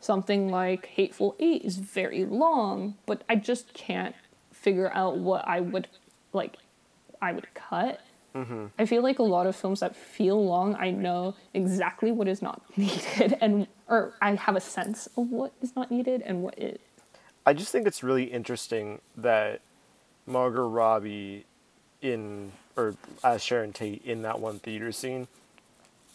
something 0.00 0.48
like 0.48 0.86
Hateful 0.86 1.36
Eight 1.38 1.64
is 1.64 1.76
very 1.78 2.24
long, 2.24 2.96
but 3.06 3.22
I 3.28 3.36
just 3.36 3.74
can't 3.74 4.14
figure 4.52 4.90
out 4.94 5.18
what 5.18 5.46
I 5.46 5.60
would 5.60 5.88
like. 6.32 6.56
I 7.20 7.32
would 7.32 7.52
cut. 7.54 8.00
Mm-hmm. 8.34 8.66
I 8.78 8.86
feel 8.86 9.02
like 9.02 9.18
a 9.18 9.24
lot 9.24 9.46
of 9.46 9.56
films 9.56 9.80
that 9.80 9.96
feel 9.96 10.44
long, 10.44 10.76
I 10.76 10.90
know 10.90 11.34
exactly 11.54 12.12
what 12.12 12.28
is 12.28 12.42
not 12.42 12.62
needed, 12.76 13.36
and 13.40 13.66
or 13.88 14.12
I 14.20 14.34
have 14.34 14.54
a 14.54 14.60
sense 14.60 15.08
of 15.16 15.30
what 15.30 15.52
is 15.62 15.74
not 15.74 15.90
needed 15.90 16.22
and 16.22 16.42
what 16.42 16.58
is. 16.58 16.78
i 17.46 17.52
just 17.54 17.72
think 17.72 17.86
it's 17.86 18.02
really 18.02 18.24
interesting 18.24 19.00
that 19.16 19.60
margot 20.26 20.68
robbie 20.68 21.46
in 22.02 22.52
or 22.76 22.94
as 23.24 23.42
sharon 23.42 23.72
tate 23.72 24.02
in 24.04 24.22
that 24.22 24.38
one 24.38 24.58
theater 24.58 24.92
scene 24.92 25.26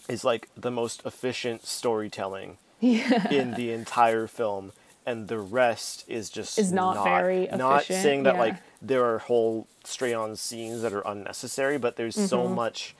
is 0.07 0.23
like 0.23 0.47
the 0.55 0.69
most 0.69 1.01
efficient 1.05 1.65
storytelling 1.65 2.57
in 2.83 3.53
the 3.55 3.71
entire 3.71 4.27
film 4.27 4.71
and 5.05 5.27
the 5.27 5.39
rest 5.39 6.05
is 6.07 6.29
just 6.29 6.57
Is 6.59 6.71
not 6.71 7.03
very 7.03 7.47
not 7.47 7.83
efficient, 7.83 8.03
saying 8.03 8.23
that 8.23 8.35
yeah. 8.35 8.39
like 8.39 8.55
there 8.81 9.03
are 9.05 9.19
whole 9.19 9.67
straight 9.83 10.13
on 10.13 10.35
scenes 10.35 10.81
that 10.81 10.93
are 10.93 11.01
unnecessary 11.05 11.77
but 11.77 11.95
there's 11.95 12.15
so 12.15 12.43
Mm-hmm. 12.43 12.55
much 12.55 12.95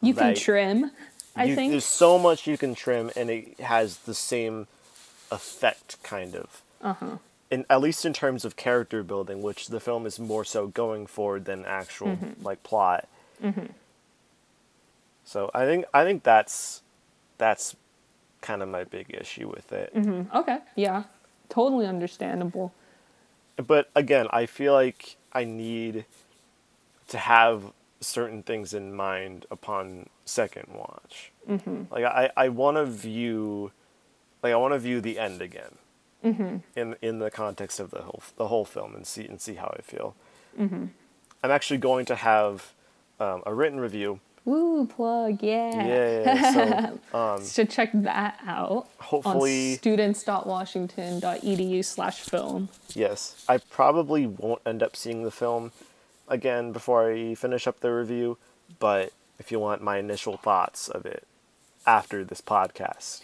You 0.00 0.14
can 0.14 0.34
trim. 0.34 0.90
I 1.36 1.44
you, 1.44 1.54
think. 1.56 1.72
there's 1.72 1.84
so 1.84 2.18
much 2.18 2.46
you 2.46 2.56
can 2.58 2.74
trim 2.74 3.10
and 3.16 3.28
it 3.30 3.58
has 3.60 3.98
the 3.98 4.14
same 4.14 4.66
effect 5.32 5.96
kind 6.02 6.34
of 6.36 6.62
Uh-huh. 6.82 7.18
in 7.50 7.64
at 7.68 7.80
least 7.80 8.04
in 8.04 8.12
terms 8.12 8.44
of 8.44 8.54
character 8.56 9.02
building 9.02 9.42
which 9.42 9.68
the 9.68 9.80
film 9.80 10.06
is 10.06 10.18
more 10.20 10.44
so 10.44 10.68
going 10.68 11.06
for 11.06 11.40
than 11.40 11.64
actual 11.64 12.08
Mm-hmm. 12.08 12.44
like 12.44 12.62
plot 12.62 13.08
so 15.24 15.50
i 15.54 15.64
think 15.64 15.84
i 15.92 16.04
think 16.04 16.22
that's 16.22 16.82
that's 17.38 17.74
kind 18.48 18.60
of 18.62 18.68
my 18.68 18.84
big 18.96 19.06
issue 19.22 19.48
with 19.56 19.68
it 19.72 19.88
Okay, 20.40 20.58
yeah. 20.76 21.04
Totally 21.48 21.86
understandable. 21.94 22.68
but 23.72 23.84
again 24.02 24.26
i 24.40 24.46
feel 24.46 24.72
like 24.82 25.00
i 25.32 25.42
need 25.44 26.04
to 27.12 27.18
have 27.18 27.56
certain 28.00 28.42
things 28.42 28.74
in 28.74 28.86
mind 29.06 29.38
upon 29.56 30.08
second 30.24 30.66
watch 30.82 31.16
Mm-hmm. 31.48 31.78
like 31.94 32.04
i 32.04 32.24
i 32.44 32.48
want 32.60 32.76
to 32.80 32.86
view 32.86 33.70
like 34.42 34.52
i 34.52 34.56
want 34.56 34.72
to 34.74 34.78
view 34.88 34.98
the 35.00 35.16
end 35.18 35.40
again 35.50 35.74
Mm-hmm. 36.24 36.56
in 36.80 36.96
in 37.08 37.14
the 37.24 37.30
context 37.30 37.76
of 37.84 37.88
the 37.90 38.02
whole 38.08 38.22
the 38.42 38.48
whole 38.48 38.64
film 38.64 38.94
and 38.96 39.04
see 39.06 39.26
and 39.30 39.38
see 39.46 39.54
how 39.62 39.70
i 39.78 39.82
feel 39.82 40.08
Mm-hmm. 40.58 40.84
i'm 41.42 41.50
actually 41.58 41.78
going 41.90 42.06
to 42.12 42.16
have 42.30 42.72
um, 43.20 43.42
a 43.46 43.52
written 43.58 43.78
review 43.88 44.10
Woo, 44.44 44.86
plug, 44.86 45.42
yeah. 45.42 45.86
yeah 45.86 46.52
so 46.52 46.98
um 47.18 47.42
So 47.42 47.64
check 47.64 47.90
that 47.94 48.38
out 48.46 48.88
Hopefully- 48.98 49.72
on 49.72 49.78
students.washington.edu 49.78 51.84
slash 51.84 52.20
film. 52.20 52.68
Yes, 52.94 53.44
I 53.48 53.58
probably 53.58 54.26
won't 54.26 54.60
end 54.66 54.82
up 54.82 54.96
seeing 54.96 55.22
the 55.22 55.30
film 55.30 55.72
again 56.28 56.72
before 56.72 57.10
I 57.10 57.34
finish 57.34 57.66
up 57.66 57.80
the 57.80 57.90
review, 57.92 58.36
but 58.78 59.12
if 59.38 59.50
you 59.50 59.58
want 59.58 59.82
my 59.82 59.98
initial 59.98 60.36
thoughts 60.36 60.88
of 60.88 61.06
it 61.06 61.26
after 61.86 62.24
this 62.24 62.40
podcast, 62.40 63.20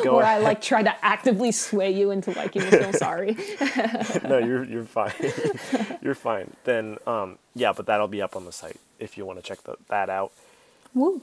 go 0.04 0.16
Where 0.16 0.24
I 0.26 0.38
like 0.38 0.60
try 0.60 0.82
to 0.82 0.92
actively 1.04 1.52
sway 1.52 1.90
you 1.92 2.10
into 2.10 2.32
liking 2.32 2.62
the 2.62 2.70
film. 2.78 2.92
Sorry. 2.92 3.36
no, 4.28 4.38
you're 4.38 4.64
you're 4.64 4.84
fine. 4.84 5.12
you're 6.02 6.14
fine. 6.16 6.50
Then 6.64 6.98
um 7.06 7.38
yeah, 7.54 7.72
but 7.72 7.86
that'll 7.86 8.08
be 8.08 8.20
up 8.22 8.34
on 8.36 8.44
the 8.46 8.52
site 8.52 8.80
if 8.98 9.16
you 9.16 9.24
want 9.24 9.38
to 9.38 9.42
check 9.44 9.62
the, 9.62 9.76
that 9.88 10.10
out. 10.10 10.32
Woo. 10.94 11.22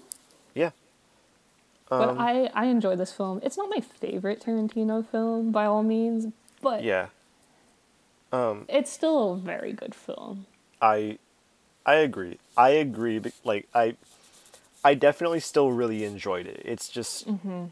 Yeah. 0.54 0.72
But 1.90 2.10
Um, 2.10 2.20
I, 2.20 2.50
I 2.54 2.66
enjoy 2.66 2.96
this 2.96 3.12
film. 3.12 3.40
It's 3.44 3.58
not 3.58 3.70
my 3.70 3.82
favorite 3.82 4.42
Tarantino 4.42 5.06
film 5.06 5.52
by 5.52 5.66
all 5.66 5.84
means, 5.84 6.32
but 6.62 6.84
Yeah. 6.84 7.08
it's 8.70 8.92
still 8.92 9.34
a 9.34 9.38
very 9.38 9.74
good 9.74 9.94
film. 9.96 10.46
I 10.82 11.18
I 11.86 11.96
agree. 11.96 12.38
I 12.56 12.70
agree. 12.72 13.20
but, 13.20 13.34
Like 13.44 13.68
I 13.74 13.96
I 14.84 14.94
definitely 14.96 15.40
still 15.42 15.72
really 15.72 16.04
enjoyed 16.06 16.48
it. 16.48 16.62
It's 16.66 16.88
just 16.90 17.28
Mm-hmm. 17.28 17.66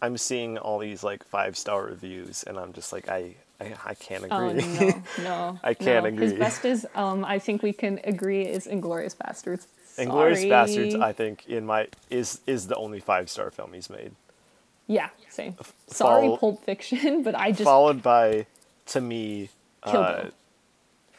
I'm 0.00 0.16
seeing 0.18 0.58
all 0.58 0.78
these 0.78 1.04
like 1.04 1.22
five 1.24 1.56
star 1.56 1.84
reviews, 1.84 2.42
and 2.42 2.58
I'm 2.58 2.72
just 2.72 2.92
like 2.92 3.08
I 3.08 3.36
I, 3.60 3.74
I 3.86 3.94
can't 3.94 4.24
Oh 4.30 4.48
agree. 4.48 4.64
no, 4.80 5.02
no. 5.22 5.58
I 5.62 5.74
can't 5.74 6.04
no. 6.04 6.10
His 6.22 6.32
agree. 6.32 6.38
best 6.38 6.64
is 6.64 6.86
um 6.94 7.24
I 7.24 7.38
think 7.38 7.62
we 7.62 7.72
can 7.72 8.00
agree 8.04 8.42
is 8.46 8.66
Inglourious 8.66 9.14
Basterds. 9.16 9.66
Inglourious. 9.98 10.46
Basterds, 10.48 11.00
I 11.00 11.12
think 11.12 11.46
in 11.48 11.66
my 11.66 11.88
is 12.10 12.40
is 12.46 12.66
the 12.66 12.76
only 12.76 13.00
five 13.00 13.28
star 13.30 13.50
film 13.50 13.72
he's 13.72 13.90
made. 13.90 14.12
Yeah, 14.86 15.10
same. 15.30 15.56
Sorry, 15.86 16.22
follow- 16.26 16.36
Pulp 16.36 16.64
Fiction, 16.64 17.22
but 17.22 17.34
I 17.34 17.50
just 17.52 17.62
Followed 17.64 18.02
by, 18.02 18.46
to 18.86 19.00
me, 19.00 19.48
Kill 19.86 20.00
uh, 20.00 20.22
Bill 20.22 20.30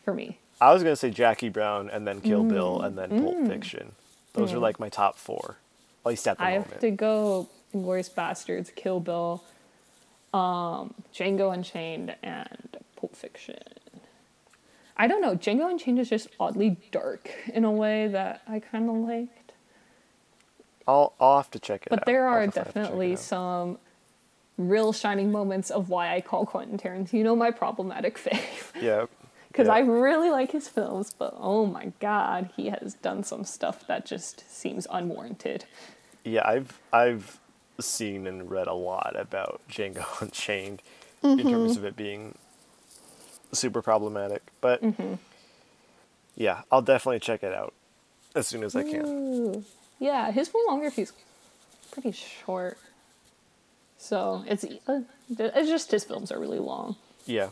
for 0.04 0.14
me. 0.14 0.38
I 0.62 0.74
was 0.74 0.84
gonna 0.84 0.96
say 0.96 1.10
Jackie 1.12 1.50
Brown 1.50 1.90
and 1.90 2.06
then 2.08 2.20
Kill 2.22 2.44
Bill 2.44 2.80
Mm. 2.80 2.86
and 2.86 2.98
then 2.98 3.24
Pulp 3.24 3.48
Fiction. 3.48 3.94
Those 4.34 4.52
are 4.54 4.60
like 4.60 4.80
my 4.80 4.90
top 4.90 5.18
four, 5.18 5.58
at 6.06 6.10
least 6.10 6.28
at 6.28 6.38
the 6.38 6.44
I 6.44 6.52
moment. 6.54 6.72
have 6.72 6.80
to 6.82 6.92
go 6.92 7.50
Inglourious 7.74 8.12
Basterds, 8.14 8.74
Kill 8.76 9.00
Bill, 9.00 9.44
um, 10.34 10.94
Django 11.14 11.54
Unchained, 11.54 12.16
and 12.24 12.78
Pulp 12.96 13.16
Fiction. 13.16 13.56
I 14.96 15.08
don't 15.08 15.22
know. 15.22 15.36
Django 15.36 15.70
Unchained 15.70 16.00
is 16.00 16.10
just 16.10 16.28
oddly 16.40 16.78
dark 16.92 17.32
in 17.54 17.64
a 17.64 17.72
way 17.72 18.08
that 18.08 18.42
I 18.48 18.60
kind 18.60 18.90
of 18.90 18.96
liked. 18.98 19.54
I'll 20.88 21.14
I'll 21.20 21.38
have 21.38 21.52
to 21.52 21.60
check 21.60 21.84
it 21.86 21.90
But 21.90 22.00
out. 22.00 22.06
there 22.06 22.28
are 22.28 22.46
definitely 22.46 22.46
have 22.46 22.54
to 22.54 22.60
check 22.60 22.68
it 22.68 22.74
definitely 22.84 23.12
out. 23.14 23.20
some 23.20 23.78
real 24.58 24.94
shining 24.94 25.32
moments 25.32 25.72
of 25.72 25.90
why 25.90 26.14
I 26.14 26.22
call 26.22 26.46
Quentin 26.46 26.78
Tarantino 26.78 27.14
you 27.14 27.24
know 27.24 27.36
my 27.36 27.52
problematic 27.52 28.18
fave. 28.18 28.42
Yeah. 28.82 29.06
Because 29.48 29.68
yeah. 29.68 29.74
I 29.76 29.80
really 29.82 30.32
like 30.32 30.52
his 30.52 30.68
films, 30.68 31.14
but 31.16 31.36
oh 31.38 31.68
my 31.68 31.92
god, 32.00 32.50
he 32.56 32.70
has 32.70 32.96
done 32.96 33.24
some 33.24 33.44
stuff 33.44 33.86
that 33.86 34.04
just 34.04 34.44
seems 34.52 34.88
unwarranted. 34.90 35.66
Yeah, 36.26 36.42
I've 36.44 36.80
I've 36.92 37.40
seen 37.80 38.26
and 38.26 38.50
read 38.50 38.66
a 38.66 38.74
lot 38.74 39.14
about 39.16 39.62
Django 39.70 40.06
Unchained 40.24 40.82
Mm-hmm. 41.24 41.40
in 41.40 41.50
terms 41.52 41.78
of 41.78 41.86
it 41.86 41.96
being 41.96 42.34
super 43.54 43.82
problematic. 43.82 44.42
But 44.62 44.82
Mm-hmm. 44.82 45.16
yeah, 46.36 46.62
I'll 46.72 46.82
definitely 46.82 47.20
check 47.20 47.44
it 47.44 47.54
out 47.54 47.74
as 48.36 48.48
soon 48.48 48.64
as 48.64 48.76
I 48.76 48.84
can. 48.84 49.06
Ooh. 49.06 49.64
Yeah, 50.00 50.32
his 50.32 50.50
filmography's 50.50 51.14
pretty 51.92 52.12
short. 52.12 52.78
So 53.98 54.44
it's 54.48 54.66
uh, 54.88 55.02
it's 55.30 55.70
just 55.70 55.92
his 55.92 56.04
films 56.04 56.32
are 56.32 56.40
really 56.40 56.60
long. 56.60 56.96
Yeah. 57.26 57.50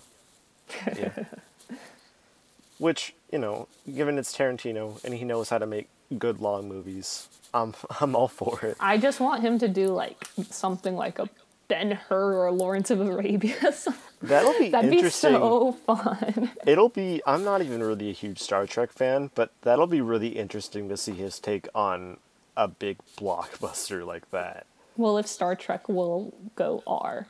Yeah. 0.97 1.11
Which, 2.77 3.13
you 3.31 3.37
know, 3.37 3.67
given 3.95 4.17
it's 4.17 4.35
Tarantino 4.35 5.01
and 5.03 5.13
he 5.13 5.23
knows 5.23 5.49
how 5.49 5.59
to 5.59 5.65
make 5.67 5.87
good 6.17 6.41
long 6.41 6.67
movies, 6.67 7.27
I'm 7.53 7.73
I'm 8.01 8.15
all 8.15 8.27
for 8.27 8.59
it. 8.65 8.75
I 8.79 8.97
just 8.97 9.19
want 9.19 9.43
him 9.43 9.59
to 9.59 9.67
do 9.67 9.87
like 9.89 10.27
something 10.49 10.95
like 10.95 11.19
a 11.19 11.29
Ben 11.71 11.91
Hur 11.91 12.33
or 12.35 12.51
Lawrence 12.51 12.91
of 12.91 12.99
Arabia. 12.99 13.55
That'll 14.21 14.59
be 14.59 14.67
That'd 14.67 14.91
be 14.91 14.97
interesting. 14.97 15.31
so 15.31 15.71
fun. 15.71 16.51
It'll 16.67 16.89
be 16.89 17.21
I'm 17.25 17.45
not 17.45 17.61
even 17.61 17.81
really 17.81 18.09
a 18.09 18.13
huge 18.13 18.39
Star 18.39 18.67
Trek 18.67 18.91
fan, 18.91 19.31
but 19.35 19.53
that'll 19.61 19.87
be 19.87 20.01
really 20.01 20.37
interesting 20.37 20.89
to 20.89 20.97
see 20.97 21.13
his 21.13 21.39
take 21.39 21.69
on 21.73 22.17
a 22.57 22.67
big 22.67 22.97
blockbuster 23.17 24.05
like 24.05 24.29
that. 24.31 24.65
Well, 24.97 25.17
if 25.17 25.27
Star 25.27 25.55
Trek 25.55 25.87
will 25.87 26.33
go 26.55 26.83
R, 26.85 27.27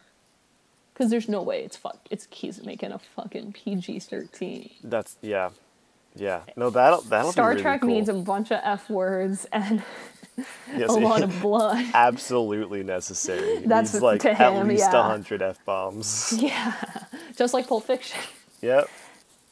because 0.91 1.11
there's 1.11 1.29
no 1.29 1.43
way 1.43 1.63
it's 1.63 1.77
fuck. 1.77 1.99
It's 2.09 2.27
he's 2.31 2.65
making 2.65 2.91
a 2.91 2.99
fucking 2.99 3.53
PG 3.53 3.99
thirteen. 3.99 4.71
That's 4.83 5.17
yeah. 5.21 5.51
Yeah. 6.15 6.41
No, 6.55 6.69
that'll 6.69 7.01
that'll 7.01 7.31
Star 7.31 7.49
be 7.51 7.55
really 7.55 7.61
Trek 7.63 7.81
cool. 7.81 7.89
needs 7.89 8.09
a 8.09 8.13
bunch 8.13 8.51
of 8.51 8.59
f 8.63 8.89
words 8.89 9.45
and 9.51 9.83
Yes, 10.75 10.89
a 10.89 10.93
lot 10.93 11.21
of 11.23 11.41
blood. 11.41 11.85
absolutely 11.93 12.83
necessary. 12.83 13.59
That's 13.65 13.93
needs 13.93 14.03
like 14.03 14.21
to 14.21 14.31
at 14.31 14.53
him, 14.53 14.67
least 14.67 14.87
a 14.89 14.91
yeah. 14.93 15.03
hundred 15.03 15.41
f 15.41 15.63
bombs. 15.65 16.33
Yeah, 16.37 16.73
just 17.35 17.53
like 17.53 17.67
Pulp 17.67 17.85
Fiction. 17.85 18.19
yep. 18.61 18.89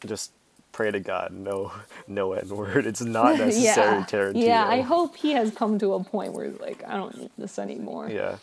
Just 0.05 0.31
pray 0.71 0.91
to 0.91 0.99
God, 0.99 1.31
no, 1.33 1.71
no 2.07 2.31
n 2.33 2.47
word. 2.49 2.85
It's 2.85 3.01
not 3.01 3.37
necessary, 3.37 3.97
yeah, 3.99 4.05
Tarantino. 4.05 4.45
yeah. 4.45 4.65
I 4.67 4.81
hope 4.81 5.17
he 5.17 5.31
has 5.33 5.51
come 5.53 5.77
to 5.79 5.93
a 5.93 6.03
point 6.03 6.31
where 6.33 6.45
he's 6.49 6.59
like, 6.59 6.81
I 6.87 6.95
don't 6.95 7.17
need 7.17 7.31
this 7.37 7.59
anymore. 7.59 8.09
Yeah. 8.09 8.37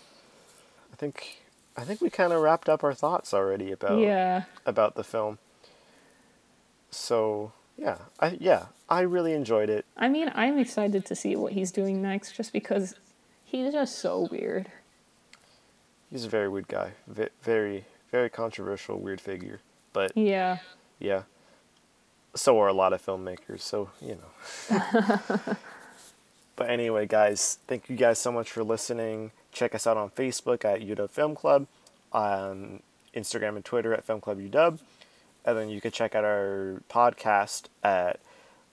I 0.93 0.97
think 0.97 1.39
I 1.77 1.85
think 1.85 2.01
we 2.01 2.11
kind 2.11 2.33
of 2.33 2.41
wrapped 2.43 2.69
up 2.69 2.85
our 2.85 2.95
thoughts 2.95 3.33
already 3.35 3.73
about 3.73 3.99
Yeah. 3.99 4.45
about 4.67 4.95
the 4.95 5.05
film. 5.05 5.39
So 6.91 7.53
yeah, 7.77 7.99
I 8.21 8.37
yeah, 8.41 8.67
I 8.89 9.01
really 9.01 9.33
enjoyed 9.33 9.69
it. 9.71 9.85
I 9.97 10.09
mean, 10.09 10.31
I'm 10.35 10.59
excited 10.59 11.05
to 11.07 11.15
see 11.15 11.37
what 11.37 11.53
he's 11.53 11.71
doing 11.71 12.01
next, 12.03 12.33
just 12.37 12.53
because 12.53 12.95
he's 13.45 13.73
just 13.73 13.99
so 13.99 14.29
weird. 14.31 14.71
He's 16.11 16.25
a 16.25 16.29
very 16.29 16.49
weird 16.49 16.69
guy, 16.69 16.93
v- 17.07 17.29
very 17.43 17.85
very 18.13 18.31
controversial, 18.31 18.99
weird 18.99 19.21
figure. 19.21 19.61
But 19.93 20.13
Yeah. 20.17 20.59
yeah, 20.99 21.23
so 22.35 22.59
are 22.61 22.69
a 22.69 22.73
lot 22.73 22.93
of 22.93 23.05
filmmakers. 23.05 23.61
So 23.61 23.91
you 24.01 24.19
know. 24.71 25.21
but 26.57 26.71
anyway, 26.71 27.07
guys, 27.07 27.59
thank 27.67 27.89
you 27.91 27.97
guys 27.97 28.19
so 28.19 28.33
much 28.33 28.51
for 28.51 28.63
listening. 28.65 29.33
Check 29.53 29.75
us 29.75 29.87
out 29.87 29.97
on 29.97 30.11
Facebook 30.11 30.65
at 30.65 30.81
UW 30.81 31.09
Film 31.11 31.35
Club, 31.35 31.67
on 32.13 32.83
Instagram 33.15 33.57
and 33.57 33.65
Twitter 33.65 33.93
at 33.95 34.05
Film 34.05 34.21
Club 34.21 34.39
UW, 34.39 34.79
and 35.47 35.57
then 35.57 35.69
you 35.69 35.81
can 35.81 35.93
check 35.93 36.15
out 36.15 36.25
our 36.25 36.83
podcast 36.91 37.65
at 37.83 38.21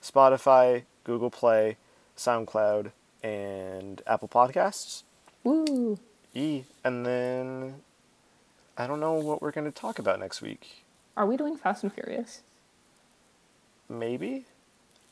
Spotify, 0.01 0.83
Google 1.03 1.29
Play, 1.29 1.77
SoundCloud, 2.17 2.91
and 3.21 4.01
Apple 4.05 4.27
Podcasts. 4.27 5.03
Woo. 5.43 5.99
E. 6.33 6.63
And 6.83 7.05
then 7.05 7.75
I 8.77 8.87
don't 8.87 8.99
know 8.99 9.13
what 9.13 9.41
we're 9.41 9.51
going 9.51 9.71
to 9.71 9.79
talk 9.79 9.99
about 9.99 10.19
next 10.19 10.41
week. 10.41 10.83
Are 11.15 11.25
we 11.27 11.37
doing 11.37 11.55
Fast 11.55 11.83
and 11.83 11.93
Furious? 11.93 12.41
Maybe. 13.87 14.45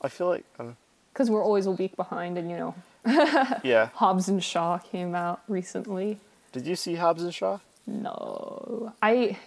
I 0.01 0.09
feel 0.09 0.28
like 0.28 0.45
um, 0.59 0.76
Because 1.14 1.30
we're 1.30 1.43
always 1.43 1.68
a 1.68 1.72
week 1.72 1.95
behind, 1.95 2.38
and 2.38 2.49
you 2.49 2.57
know, 2.57 2.76
yeah. 3.64 3.89
Hobbs 3.93 4.28
and 4.28 4.43
Shaw 4.43 4.80
came 4.80 5.14
out 5.14 5.41
recently. 5.47 6.18
Did 6.51 6.66
you 6.66 6.76
see 6.76 6.95
Hobbs 6.95 7.22
and 7.22 7.34
Shaw? 7.34 7.59
No, 7.86 8.93
I. 9.01 9.38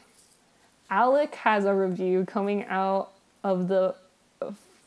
Alec 0.95 1.35
has 1.35 1.65
a 1.65 1.75
review 1.75 2.25
coming 2.25 2.65
out 2.67 3.15
of 3.43 3.67
the 3.67 3.97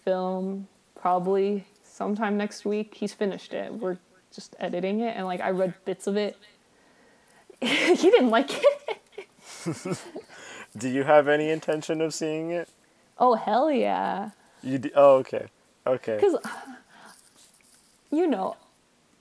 film 0.05 0.65
probably 0.95 1.67
sometime 1.83 2.37
next 2.37 2.63
week. 2.63 2.95
He's 2.95 3.13
finished 3.13 3.53
it. 3.53 3.73
We're 3.73 3.97
just 4.33 4.55
editing 4.57 5.01
it, 5.01 5.17
and 5.17 5.25
like 5.25 5.41
I 5.41 5.49
read 5.49 5.73
bits 5.83 6.07
of 6.07 6.15
it. 6.15 6.37
he 7.59 7.95
didn't 7.95 8.29
like 8.29 8.51
it. 8.51 9.27
Do 10.77 10.87
you 10.87 11.03
have 11.03 11.27
any 11.27 11.49
intention 11.49 11.99
of 11.99 12.13
seeing 12.13 12.51
it? 12.51 12.69
Oh 13.17 13.33
hell 13.33 13.69
yeah! 13.69 14.29
You 14.63 14.77
d- 14.77 14.91
oh 14.95 15.15
okay. 15.15 15.47
Okay. 15.85 16.15
Because 16.15 16.37
you 18.11 18.27
know, 18.27 18.55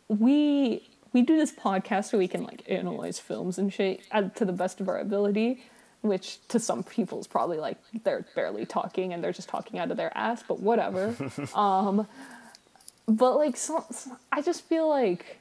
we 0.07 0.89
we 1.13 1.23
do 1.23 1.37
this 1.37 1.51
podcast 1.51 2.11
so 2.11 2.19
we 2.19 2.29
can 2.29 2.45
like 2.45 2.63
analyze 2.69 3.19
films 3.19 3.59
and 3.59 3.73
shit 3.73 4.03
to 4.37 4.45
the 4.45 4.53
best 4.53 4.81
of 4.81 4.89
our 4.89 5.01
ability, 5.01 5.65
which 6.09 6.39
to 6.49 6.59
some 6.59 6.83
people 6.83 7.21
is 7.21 7.27
probably 7.27 7.59
like 7.59 7.79
they're 8.05 8.25
barely 8.35 8.67
talking 8.67 9.13
and 9.13 9.23
they're 9.23 9.33
just 9.33 9.49
talking 9.49 9.79
out 9.79 9.91
of 9.91 9.97
their 9.97 10.17
ass, 10.17 10.43
but 10.47 10.61
whatever. 10.61 11.15
um, 11.55 12.07
but 13.07 13.37
like, 13.37 13.59
I 14.33 14.43
just 14.43 14.65
feel 14.65 14.89
like, 14.89 15.39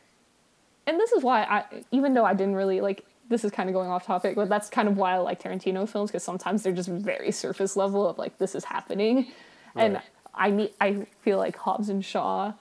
and 0.86 1.00
this 1.00 1.12
is 1.12 1.24
why 1.24 1.44
I, 1.44 1.64
even 1.92 2.14
though 2.14 2.26
I 2.26 2.34
didn't 2.34 2.56
really 2.56 2.82
like. 2.82 3.06
This 3.28 3.44
is 3.44 3.50
kind 3.50 3.68
of 3.70 3.74
going 3.74 3.90
off 3.90 4.06
topic, 4.06 4.36
but 4.36 4.50
that's 4.50 4.70
kind 4.70 4.88
of 4.88 4.98
why 4.98 5.16
I 5.16 5.18
like 5.18 5.42
Tarantino 5.42 5.90
films 5.90 6.12
because 6.12 6.22
sometimes 6.22 6.62
they're 6.62 6.74
just 6.74 6.88
very 6.88 7.32
surface 7.32 7.76
level 7.76 8.08
of 8.08 8.20
like 8.20 8.38
this 8.38 8.54
is 8.54 8.64
happening, 8.64 9.32
and 9.76 10.00
I 10.36 10.52
need. 10.52 10.74
I 10.80 11.08
feel 11.24 11.40
like 11.40 11.58
Hobbs 11.58 11.90
and 11.90 12.06
Shaw 12.06 12.54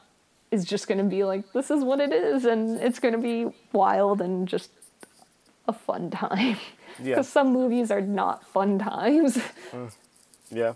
is 0.51 0.65
just 0.65 0.89
going 0.89 0.97
to 0.97 1.05
be 1.05 1.23
like 1.23 1.53
this 1.53 1.71
is 1.71 1.85
what 1.85 2.01
it 2.01 2.15
is, 2.15 2.47
and 2.47 2.81
it's 2.81 2.99
going 2.99 3.13
to 3.13 3.21
be 3.21 3.55
wild 3.75 4.23
and 4.23 4.49
just 4.49 4.71
a 5.69 5.73
fun 5.73 6.11
time. 6.11 6.57
Because 6.99 7.07
Yeah. 7.07 7.23
some 7.23 7.53
movies 7.53 7.91
are 7.91 8.01
not 8.01 8.45
fun 8.47 8.79
times. 8.79 9.39
Yeah. 10.51 10.75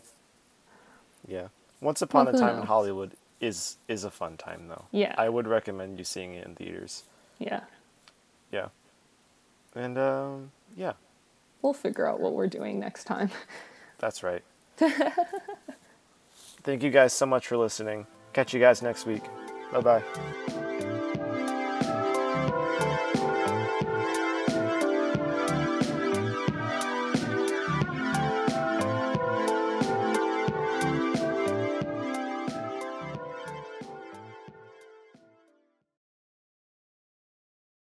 Yeah. 1.26 1.48
Once 1.80 2.02
Upon 2.02 2.26
Well, 2.26 2.34
a 2.34 2.38
Time 2.38 2.58
in? 2.60 2.66
Hollywood 2.66 3.12
is 3.40 3.76
is 3.86 4.02
a 4.02 4.10
fun 4.10 4.36
time 4.36 4.66
though. 4.68 4.86
Yeah. 4.90 5.14
I 5.18 5.28
would 5.28 5.46
recommend 5.46 5.98
you 5.98 6.04
seeing 6.04 6.34
it 6.34 6.44
in 6.46 6.54
theaters. 6.56 7.04
yeah, 7.38 7.60
Yeah. 8.50 8.68
And 9.76 9.96
um 9.98 10.50
yeah, 10.76 10.94
we'll 11.62 11.74
figure 11.74 12.08
out 12.08 12.18
what 12.18 12.32
we're 12.32 12.48
doing 12.48 12.80
next 12.80 13.04
time. 13.04 13.30
that's 13.98 14.22
right. 14.24 14.42
Thank 16.64 16.82
you 16.82 16.90
guys 16.90 17.12
so 17.12 17.26
much 17.26 17.46
for 17.46 17.56
listening. 17.56 18.06
Catch 18.32 18.52
you 18.54 18.60
guys 18.60 18.82
next 18.82 19.06
week. 19.06 19.22
Bye 19.72 19.80
bye. 19.80 20.67